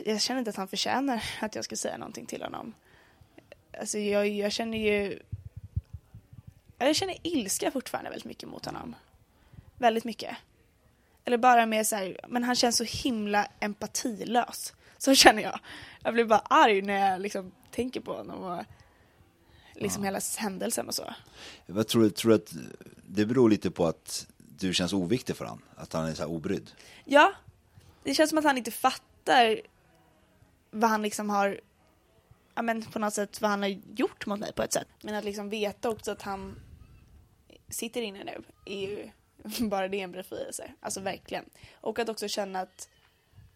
jag 0.04 0.20
känner 0.20 0.38
inte 0.38 0.50
att 0.50 0.56
han 0.56 0.68
förtjänar 0.68 1.24
att 1.40 1.54
jag 1.54 1.64
ska 1.64 1.76
säga 1.76 1.98
någonting 1.98 2.26
till 2.26 2.42
honom. 2.42 2.74
Alltså 3.80 3.98
jag, 3.98 4.28
jag 4.28 4.52
känner 4.52 4.78
ju... 4.78 5.18
Jag 6.78 6.96
känner 6.96 7.16
ilska 7.22 7.70
fortfarande 7.70 8.10
väldigt 8.10 8.26
mycket 8.26 8.48
mot 8.48 8.64
honom. 8.64 8.94
Väldigt 9.78 10.04
mycket. 10.04 10.36
Eller 11.24 11.38
bara 11.38 11.66
mer 11.66 11.84
så 11.84 11.96
här, 11.96 12.20
men 12.28 12.44
han 12.44 12.56
känns 12.56 12.76
så 12.76 12.84
himla 12.84 13.48
empatilös. 13.60 14.72
Så 14.98 15.14
känner 15.14 15.42
jag. 15.42 15.60
Jag 16.02 16.14
blir 16.14 16.24
bara 16.24 16.38
arg 16.38 16.82
när 16.82 17.10
jag 17.10 17.20
liksom 17.20 17.52
tänker 17.70 18.00
på 18.00 18.12
honom 18.12 18.42
och 18.42 18.64
liksom 19.74 20.02
ja. 20.02 20.06
hela 20.06 20.20
händelsen 20.38 20.88
och 20.88 20.94
så. 20.94 21.14
Jag 21.66 21.88
tror, 21.88 22.08
tror 22.08 22.32
att 22.32 22.52
det 23.06 23.26
beror 23.26 23.50
lite 23.50 23.70
på 23.70 23.86
att 23.86 24.26
du 24.38 24.74
känns 24.74 24.92
oviktig 24.92 25.36
för 25.36 25.44
honom? 25.44 25.62
Att 25.76 25.92
han 25.92 26.04
är 26.04 26.14
så 26.14 26.22
här 26.22 26.30
obrydd? 26.30 26.70
Ja. 27.04 27.32
Det 28.04 28.14
känns 28.14 28.30
som 28.30 28.38
att 28.38 28.44
han 28.44 28.58
inte 28.58 28.70
fattar 28.70 29.60
vad 30.70 30.90
han 30.90 31.02
liksom 31.02 31.30
har, 31.30 31.60
ja 32.54 32.62
men 32.62 32.82
på 32.82 32.98
något 32.98 33.14
sätt 33.14 33.40
vad 33.40 33.50
han 33.50 33.62
har 33.62 33.68
gjort 33.96 34.26
mot 34.26 34.40
mig 34.40 34.52
på 34.52 34.62
ett 34.62 34.72
sätt. 34.72 34.88
Men 35.02 35.14
att 35.14 35.24
liksom 35.24 35.48
veta 35.48 35.90
också 35.90 36.12
att 36.12 36.22
han 36.22 36.60
sitter 37.68 38.02
inne 38.02 38.24
nu 38.24 38.42
är 38.64 38.80
ju 38.80 39.10
bara 39.68 39.88
det 39.88 40.00
en 40.00 40.12
befrielse. 40.12 40.72
Alltså 40.80 41.00
verkligen. 41.00 41.44
Och 41.72 41.98
att 41.98 42.08
också 42.08 42.28
känna 42.28 42.60
att 42.60 42.88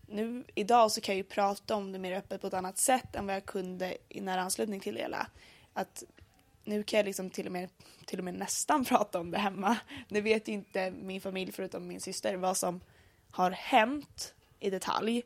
nu 0.06 0.44
idag 0.54 0.92
så 0.92 1.00
kan 1.00 1.14
jag 1.14 1.16
ju 1.16 1.30
prata 1.30 1.74
om 1.74 1.92
det 1.92 1.98
mer 1.98 2.12
öppet 2.12 2.40
på 2.40 2.46
ett 2.46 2.54
annat 2.54 2.78
sätt 2.78 3.16
än 3.16 3.26
vad 3.26 3.36
jag 3.36 3.46
kunde 3.46 3.96
i 4.08 4.20
nära 4.20 4.40
anslutning 4.40 4.80
till 4.80 4.94
det 4.94 5.00
hela. 5.00 5.26
Att 5.72 6.04
nu 6.64 6.82
kan 6.82 6.98
jag 6.98 7.04
liksom 7.04 7.30
till 7.30 7.46
och 7.46 7.52
med, 7.52 7.68
till 8.04 8.18
och 8.18 8.24
med 8.24 8.34
nästan 8.34 8.84
prata 8.84 9.20
om 9.20 9.30
det 9.30 9.38
hemma. 9.38 9.76
Nu 10.08 10.20
vet 10.20 10.48
ju 10.48 10.52
inte 10.52 10.90
min 10.90 11.20
familj 11.20 11.52
förutom 11.52 11.86
min 11.86 12.00
syster 12.00 12.36
vad 12.36 12.56
som 12.56 12.80
har 13.30 13.50
hänt 13.50 14.34
i 14.60 14.70
detalj. 14.70 15.22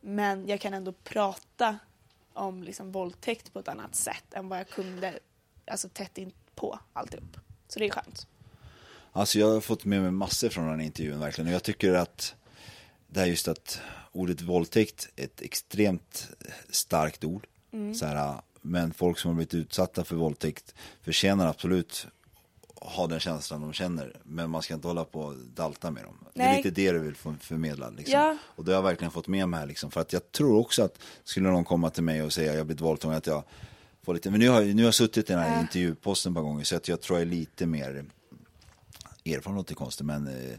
Men 0.00 0.46
jag 0.46 0.60
kan 0.60 0.74
ändå 0.74 0.92
prata 0.92 1.78
om 2.34 2.62
liksom 2.62 2.92
våldtäkt 2.92 3.52
på 3.52 3.58
ett 3.58 3.68
annat 3.68 3.94
sätt 3.94 4.34
än 4.34 4.48
vad 4.48 4.58
jag 4.58 4.68
kunde 4.68 5.18
alltså 5.66 5.88
tätt 5.88 6.18
in 6.18 6.32
på 6.54 6.78
alltihop. 6.92 7.36
Så 7.68 7.78
det 7.78 7.86
är 7.86 7.90
skönt. 7.90 8.26
Alltså 9.12 9.38
jag 9.38 9.52
har 9.52 9.60
fått 9.60 9.84
med 9.84 10.02
mig 10.02 10.10
massor 10.10 10.48
från 10.48 10.68
den 10.68 10.80
intervjun 10.80 11.20
verkligen 11.20 11.48
och 11.48 11.54
jag 11.54 11.62
tycker 11.62 11.94
att 11.94 12.34
det 13.06 13.20
är 13.20 13.26
just 13.26 13.48
att 13.48 13.80
ordet 14.12 14.40
våldtäkt 14.40 15.08
är 15.16 15.24
ett 15.24 15.40
extremt 15.40 16.28
starkt 16.70 17.24
ord. 17.24 17.46
Mm. 17.72 17.94
Så 17.94 18.06
här, 18.06 18.40
men 18.60 18.94
folk 18.94 19.18
som 19.18 19.28
har 19.28 19.34
blivit 19.34 19.54
utsatta 19.54 20.04
för 20.04 20.16
våldtäkt 20.16 20.74
förtjänar 21.02 21.46
absolut 21.46 22.06
ha 22.84 23.06
den 23.06 23.20
känslan 23.20 23.60
de 23.60 23.72
känner. 23.72 24.16
Men 24.22 24.50
man 24.50 24.62
ska 24.62 24.74
inte 24.74 24.88
hålla 24.88 25.04
på 25.04 25.20
och 25.20 25.34
dalta 25.36 25.90
med 25.90 26.04
dem. 26.04 26.18
Nej. 26.22 26.46
Det 26.46 26.52
är 26.52 26.56
lite 26.56 26.70
det 26.70 26.92
du 26.92 26.98
vill 26.98 27.14
förmedla. 27.40 27.90
Liksom. 27.90 28.18
Ja. 28.20 28.36
Och 28.42 28.64
det 28.64 28.70
har 28.70 28.76
jag 28.76 28.82
verkligen 28.82 29.10
fått 29.10 29.28
med 29.28 29.48
mig 29.48 29.60
här. 29.60 29.66
Liksom. 29.66 29.90
För 29.90 30.00
att 30.00 30.12
jag 30.12 30.32
tror 30.32 30.58
också 30.58 30.82
att 30.82 30.98
skulle 31.24 31.50
någon 31.50 31.64
komma 31.64 31.90
till 31.90 32.02
mig 32.02 32.22
och 32.22 32.32
säga 32.32 32.50
att 32.50 32.56
jag 32.56 32.66
blivit 32.66 32.80
våldtagen, 32.80 33.16
att 33.16 33.26
jag 33.26 33.42
får 34.02 34.14
lite, 34.14 34.30
men 34.30 34.40
nu 34.40 34.48
har, 34.48 34.62
nu 34.62 34.82
har 34.82 34.84
jag 34.84 34.94
suttit 34.94 35.30
i 35.30 35.32
den 35.32 35.42
här 35.42 35.54
ja. 35.54 35.60
intervjuposten 35.60 36.32
ett 36.32 36.36
par 36.36 36.42
gånger 36.42 36.64
så 36.64 36.76
att 36.76 36.88
jag 36.88 37.00
tror 37.00 37.18
jag 37.18 37.28
är 37.28 37.30
lite 37.30 37.66
mer 37.66 38.04
erfaren 39.24 39.56
låter 39.56 39.74
konstigt 39.74 40.06
men 40.06 40.26
eh, 40.26 40.58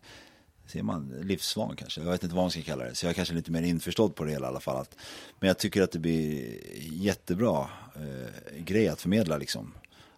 ser 0.67 0.83
man 0.83 1.13
livsvan 1.21 1.75
kanske. 1.75 2.01
Jag 2.01 2.11
vet 2.11 2.23
inte 2.23 2.35
vad 2.35 2.43
man 2.43 2.51
ska 2.51 2.61
kalla 2.61 2.83
det. 2.83 2.95
Så 2.95 3.05
jag 3.05 3.09
är 3.09 3.13
kanske 3.13 3.33
lite 3.33 3.51
mer 3.51 3.61
införstådd 3.61 4.15
på 4.15 4.23
det 4.23 4.31
hela 4.31 4.47
i 4.47 4.49
alla 4.49 4.59
fall. 4.59 4.81
Att, 4.81 4.95
men 5.39 5.47
jag 5.47 5.57
tycker 5.57 5.81
att 5.81 5.91
det 5.91 5.99
blir 5.99 6.57
jättebra 6.81 7.69
eh, 7.95 8.61
grej 8.63 8.87
att 8.87 9.01
förmedla 9.01 9.37
liksom. 9.37 9.73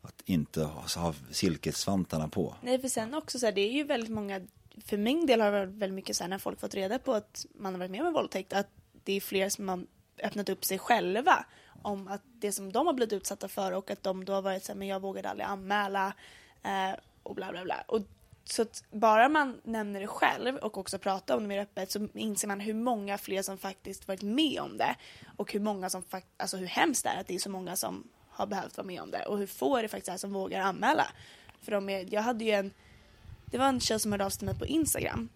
Att 0.05 0.21
inte 0.25 0.63
ha, 0.63 0.83
ha 1.01 1.13
silkesvantarna 1.31 2.27
på. 2.27 2.55
Nej 2.61 2.79
för 2.79 2.87
sen 2.87 3.13
också 3.13 3.39
så 3.39 3.45
här, 3.45 3.53
det 3.53 3.61
är 3.61 3.71
ju 3.71 3.83
väldigt 3.83 4.11
många, 4.11 4.41
för 4.85 4.97
min 4.97 5.25
del 5.25 5.41
har 5.41 5.51
det 5.51 5.59
varit 5.59 5.75
väldigt 5.75 5.95
mycket 5.95 6.15
så 6.15 6.23
här 6.23 6.29
när 6.29 6.37
folk 6.37 6.59
fått 6.59 6.75
reda 6.75 6.99
på 6.99 7.13
att 7.13 7.45
man 7.55 7.73
har 7.73 7.79
varit 7.79 7.91
med 7.91 8.01
om 8.01 8.07
en 8.07 8.13
våldtäkt. 8.13 8.53
Att 8.53 8.67
det 9.03 9.13
är 9.13 9.21
fler 9.21 9.49
som 9.49 9.69
har 9.69 9.85
öppnat 10.23 10.49
upp 10.49 10.65
sig 10.65 10.79
själva 10.79 11.45
om 11.81 12.07
att 12.07 12.21
det 12.39 12.51
som 12.51 12.71
de 12.71 12.87
har 12.87 12.93
blivit 12.93 13.13
utsatta 13.13 13.47
för 13.47 13.71
och 13.71 13.91
att 13.91 14.03
de 14.03 14.25
då 14.25 14.33
har 14.33 14.41
varit 14.41 14.63
så 14.63 14.71
här, 14.71 14.79
men 14.79 14.87
jag 14.87 14.99
vågade 14.99 15.29
aldrig 15.29 15.47
anmäla 15.47 16.13
eh, 16.63 16.99
och 17.23 17.35
bla 17.35 17.51
bla 17.51 17.63
bla. 17.63 17.83
Och 17.87 18.01
så 18.43 18.61
att 18.61 18.83
bara 18.91 19.29
man 19.29 19.61
nämner 19.63 19.99
det 19.99 20.07
själv 20.07 20.55
och 20.55 20.77
också 20.77 20.99
pratar 20.99 21.35
om 21.35 21.41
det 21.41 21.47
mer 21.47 21.61
öppet 21.61 21.91
så 21.91 22.07
inser 22.13 22.47
man 22.47 22.59
hur 22.59 22.73
många 22.73 23.17
fler 23.17 23.41
som 23.41 23.57
faktiskt 23.57 24.07
varit 24.07 24.21
med 24.21 24.59
om 24.59 24.77
det 24.77 24.95
och 25.37 25.53
hur 25.53 25.59
många 25.59 25.89
som 25.89 26.03
faktiskt, 26.03 26.41
alltså 26.41 26.57
hur 26.57 26.67
hemskt 26.67 27.03
det 27.03 27.09
är 27.09 27.19
att 27.19 27.27
det 27.27 27.35
är 27.35 27.39
så 27.39 27.49
många 27.49 27.75
som 27.75 28.07
har 28.36 28.45
behövt 28.45 28.77
vara 28.77 28.88
med 28.88 29.01
om 29.01 29.11
det 29.11 29.25
och 29.25 29.38
hur 29.38 29.47
få 29.47 29.77
är 29.77 29.83
det 29.83 29.89
faktiskt 29.89 30.13
är 30.13 30.17
som 30.17 30.33
vågar 30.33 30.61
anmäla. 30.61 31.07
För 31.61 31.71
de 31.71 31.89
är, 31.89 32.13
jag 32.13 32.21
hade 32.21 32.45
ju 32.45 32.51
en, 32.51 32.71
det 33.45 33.57
var 33.57 33.67
en 33.67 33.79
tjej 33.79 33.99
som 33.99 34.11
hörde 34.11 34.25
av 34.25 34.29
sig 34.29 34.39
till 34.39 34.45
mig 34.47 34.59
på 34.59 34.65
Instagram. 34.65 35.29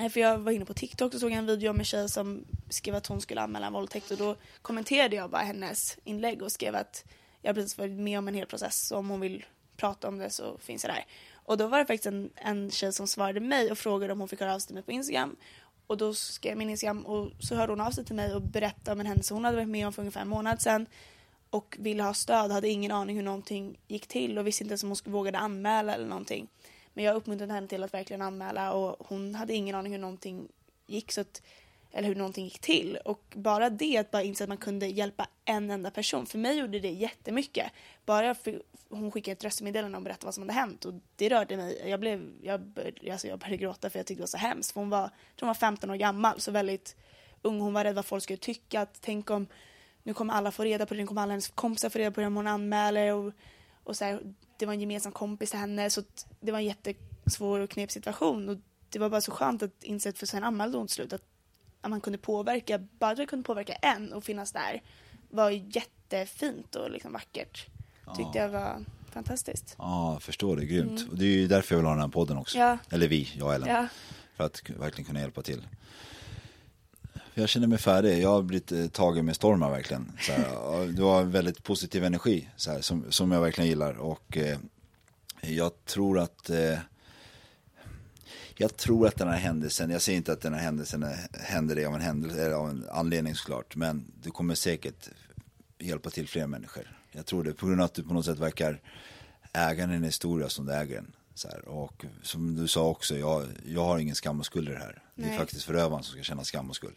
Eh, 0.00 0.08
för 0.08 0.20
jag 0.20 0.38
var 0.38 0.52
inne 0.52 0.64
på 0.64 0.74
TikTok 0.74 1.14
och 1.14 1.20
såg 1.20 1.32
en 1.32 1.46
video 1.46 1.70
om 1.70 1.78
en 1.78 1.84
tjej 1.84 2.08
som 2.08 2.44
skrev 2.68 2.94
att 2.94 3.06
hon 3.06 3.20
skulle 3.20 3.40
anmäla 3.40 3.66
en 3.66 3.72
våldtäkt 3.72 4.10
och 4.10 4.16
då 4.16 4.36
kommenterade 4.62 5.16
jag 5.16 5.30
bara 5.30 5.42
hennes 5.42 5.98
inlägg 6.04 6.42
och 6.42 6.52
skrev 6.52 6.74
att 6.74 7.04
jag 7.42 7.54
precis 7.54 7.78
varit 7.78 7.92
med 7.92 8.18
om 8.18 8.28
en 8.28 8.34
hel 8.34 8.46
process 8.46 8.86
så 8.86 8.96
om 8.96 9.10
hon 9.10 9.20
vill 9.20 9.44
prata 9.76 10.08
om 10.08 10.18
det 10.18 10.30
så 10.30 10.58
finns 10.58 10.84
jag 10.84 10.94
där. 10.94 11.04
Och 11.34 11.58
då 11.58 11.66
var 11.66 11.78
det 11.78 11.86
faktiskt 11.86 12.06
en, 12.06 12.30
en 12.36 12.70
tjej 12.70 12.92
som 12.92 13.06
svarade 13.06 13.40
mig 13.40 13.70
och 13.70 13.78
frågade 13.78 14.12
om 14.12 14.18
hon 14.18 14.28
fick 14.28 14.40
höra 14.40 14.54
av 14.54 14.58
sig 14.58 14.66
till 14.66 14.74
mig 14.74 14.82
på 14.82 14.92
Instagram. 14.92 15.36
Och 15.86 15.96
då 15.96 16.14
skrev 16.14 16.50
jag 16.50 16.58
min 16.58 16.70
Instagram 16.70 17.06
och 17.06 17.30
så 17.40 17.54
hörde 17.54 17.72
hon 17.72 17.80
av 17.80 17.90
sig 17.90 18.04
till 18.04 18.16
mig 18.16 18.34
och 18.34 18.42
berättade 18.42 18.92
om 18.92 19.00
en 19.00 19.06
händelse 19.06 19.34
hon 19.34 19.44
hade 19.44 19.56
varit 19.56 19.68
med 19.68 19.86
om 19.86 19.92
för 19.92 20.02
ungefär 20.02 20.20
en 20.20 20.28
månad 20.28 20.62
sedan. 20.62 20.86
Och 21.50 21.76
ville 21.78 22.02
ha 22.02 22.14
stöd, 22.14 22.50
hade 22.50 22.68
ingen 22.68 22.92
aning 22.92 23.16
hur 23.16 23.22
någonting 23.22 23.78
gick 23.88 24.06
till 24.06 24.38
och 24.38 24.46
visste 24.46 24.64
inte 24.64 24.72
ens 24.72 24.82
om 24.82 24.88
hon 24.88 25.12
vågade 25.12 25.38
anmäla 25.38 25.94
eller 25.94 26.06
någonting. 26.06 26.48
Men 26.94 27.04
jag 27.04 27.16
uppmuntrade 27.16 27.52
henne 27.52 27.68
till 27.68 27.84
att 27.84 27.94
verkligen 27.94 28.22
anmäla 28.22 28.72
och 28.72 29.06
hon 29.08 29.34
hade 29.34 29.54
ingen 29.54 29.74
aning 29.74 29.92
hur 29.92 29.98
någonting 29.98 30.48
gick 30.86 31.12
så 31.12 31.20
att 31.20 31.42
eller 31.92 32.08
hur 32.08 32.14
någonting 32.14 32.44
gick 32.44 32.58
till. 32.58 32.98
Och 33.04 33.22
bara 33.36 33.70
det, 33.70 33.96
att 33.96 34.10
bara 34.10 34.22
inse 34.22 34.44
att 34.44 34.48
man 34.48 34.58
kunde 34.58 34.86
hjälpa 34.86 35.28
en 35.44 35.70
enda 35.70 35.90
person, 35.90 36.26
för 36.26 36.38
mig 36.38 36.58
gjorde 36.58 36.80
det 36.80 36.90
jättemycket. 36.90 37.72
Bara 38.06 38.34
för, 38.34 38.62
hon 38.88 39.10
skickade 39.10 39.32
ett 39.32 39.44
röstmeddelande 39.44 39.98
och 39.98 40.04
berättade 40.04 40.26
vad 40.26 40.34
som 40.34 40.42
hade 40.42 40.52
hänt 40.52 40.84
och 40.84 40.94
det 41.16 41.28
rörde 41.28 41.56
mig. 41.56 41.82
Jag, 41.86 42.00
blev, 42.00 42.30
jag, 42.42 42.60
började, 42.60 43.12
alltså 43.12 43.28
jag 43.28 43.38
började 43.38 43.56
gråta 43.56 43.90
för 43.90 43.98
jag 43.98 44.06
tyckte 44.06 44.20
det 44.20 44.22
var 44.22 44.26
så 44.26 44.36
hemskt. 44.36 44.72
För 44.72 44.80
hon 44.80 44.90
var, 44.90 45.10
hon 45.40 45.46
var 45.46 45.54
15 45.54 45.90
år 45.90 45.96
gammal, 45.96 46.40
så 46.40 46.50
väldigt 46.50 46.96
ung. 47.42 47.60
Hon 47.60 47.72
var 47.72 47.84
rädd 47.84 47.94
vad 47.94 48.06
folk 48.06 48.22
skulle 48.22 48.36
tycka. 48.36 48.80
Att 48.80 48.98
tänk 49.00 49.30
om 49.30 49.46
nu 50.08 50.14
kommer 50.14 50.34
alla 50.34 50.50
få 50.50 50.64
reda 50.64 50.86
på 50.86 50.94
det, 50.94 51.00
nu 51.00 51.06
kommer 51.06 51.22
alla 51.22 51.32
hennes 51.32 51.48
kompisar 51.48 51.88
få 51.88 51.98
reda 51.98 52.10
på 52.10 52.20
det 52.20 52.26
om 52.26 52.36
hon 52.36 52.46
anmäler. 52.46 53.14
Och, 53.14 53.32
och 53.84 53.96
så 53.96 54.04
här, 54.04 54.20
det 54.58 54.66
var 54.66 54.72
en 54.72 54.80
gemensam 54.80 55.12
kompis 55.12 55.50
till 55.50 55.58
henne, 55.58 55.90
så 55.90 56.02
det 56.40 56.52
var 56.52 56.58
en 56.58 56.64
jättesvår 56.64 57.60
och 57.60 57.70
knep 57.70 57.90
situation. 57.90 58.48
Och 58.48 58.56
det 58.88 58.98
var 58.98 59.10
bara 59.10 59.20
så 59.20 59.30
skönt 59.30 59.62
att 59.62 59.82
inse, 59.82 60.12
för 60.12 60.26
sen 60.26 60.44
anmälde 60.44 60.78
hon 60.78 60.86
till 60.86 60.94
slut, 60.94 61.12
att, 61.12 61.22
att 61.80 61.90
man 61.90 62.00
kunde 62.00 62.18
påverka, 62.18 62.78
bara 62.78 63.10
att 63.10 63.28
kunde 63.28 63.44
påverka 63.44 63.72
en 63.72 64.12
och 64.12 64.24
finnas 64.24 64.52
där 64.52 64.82
var 65.30 65.50
jättefint 65.50 66.74
och 66.74 66.90
liksom 66.90 67.12
vackert. 67.12 67.66
Tyckte 68.16 68.38
ja. 68.38 68.42
jag 68.42 68.48
var 68.48 68.84
fantastiskt. 69.10 69.74
Ja, 69.78 70.18
förstår 70.20 70.56
det. 70.56 70.66
Grymt. 70.66 71.00
Mm. 71.00 71.10
Och 71.10 71.18
det 71.18 71.24
är 71.24 71.36
ju 71.36 71.48
därför 71.48 71.74
jag 71.74 71.78
vill 71.78 71.86
ha 71.86 71.92
den 71.92 72.02
här 72.02 72.08
podden 72.08 72.36
också. 72.36 72.58
Ja. 72.58 72.78
Eller 72.90 73.08
vi, 73.08 73.28
jag 73.36 73.46
och 73.46 73.54
Ellen. 73.54 73.68
Ja. 73.68 73.88
För 74.36 74.44
att 74.44 74.70
verkligen 74.70 75.06
kunna 75.06 75.20
hjälpa 75.20 75.42
till. 75.42 75.62
Jag 77.38 77.48
känner 77.48 77.66
mig 77.66 77.78
färdig. 77.78 78.22
Jag 78.22 78.28
har 78.28 78.42
blivit 78.42 78.72
eh, 78.72 78.86
tagen 78.86 79.26
med 79.26 79.36
storm 79.36 79.62
här 79.62 79.70
verkligen. 79.70 80.12
Så 80.20 80.32
här, 80.32 80.86
du 80.96 81.02
har 81.02 81.24
väldigt 81.24 81.62
positiv 81.62 82.04
energi 82.04 82.48
så 82.56 82.70
här, 82.70 82.80
som, 82.80 83.04
som 83.08 83.32
jag 83.32 83.40
verkligen 83.40 83.68
gillar. 83.68 83.92
Och 83.98 84.36
eh, 84.36 84.58
jag 85.40 85.84
tror 85.84 86.18
att 86.18 86.50
eh, 86.50 86.78
jag 88.56 88.76
tror 88.76 89.06
att 89.06 89.16
den 89.16 89.28
här 89.28 89.36
händelsen, 89.36 89.90
jag 89.90 90.02
säger 90.02 90.16
inte 90.16 90.32
att 90.32 90.40
den 90.40 90.54
här 90.54 90.60
händelsen 90.60 91.06
händer 91.32 91.76
det 91.76 91.86
av 91.86 91.94
en 91.94 92.00
händelse, 92.00 92.44
eller 92.44 92.54
av 92.54 92.70
en 92.70 92.84
anledning 92.90 93.34
såklart, 93.34 93.76
men 93.76 94.12
du 94.22 94.30
kommer 94.30 94.54
säkert 94.54 95.08
hjälpa 95.78 96.10
till 96.10 96.28
fler 96.28 96.46
människor. 96.46 96.96
Jag 97.12 97.26
tror 97.26 97.44
det, 97.44 97.52
på 97.52 97.66
grund 97.66 97.80
av 97.80 97.84
att 97.84 97.94
du 97.94 98.02
på 98.02 98.14
något 98.14 98.24
sätt 98.24 98.38
verkar 98.38 98.80
äga 99.52 99.84
en 99.84 100.04
historia 100.04 100.48
som 100.48 100.66
du 100.66 100.72
äger 100.72 100.94
den. 100.94 101.12
Här, 101.44 101.68
och 101.68 102.04
som 102.22 102.56
du 102.56 102.68
sa 102.68 102.88
också, 102.88 103.16
jag, 103.16 103.46
jag 103.66 103.84
har 103.84 103.98
ingen 103.98 104.14
skam 104.14 104.40
och 104.40 104.46
skuld 104.46 104.68
i 104.68 104.72
det 104.72 104.78
här. 104.78 105.02
Nej. 105.14 105.28
Det 105.28 105.34
är 105.34 105.38
faktiskt 105.38 105.64
förövaren 105.64 106.02
som 106.02 106.12
ska 106.12 106.22
känna 106.22 106.44
skam 106.44 106.70
och 106.70 106.76
skuld. 106.76 106.96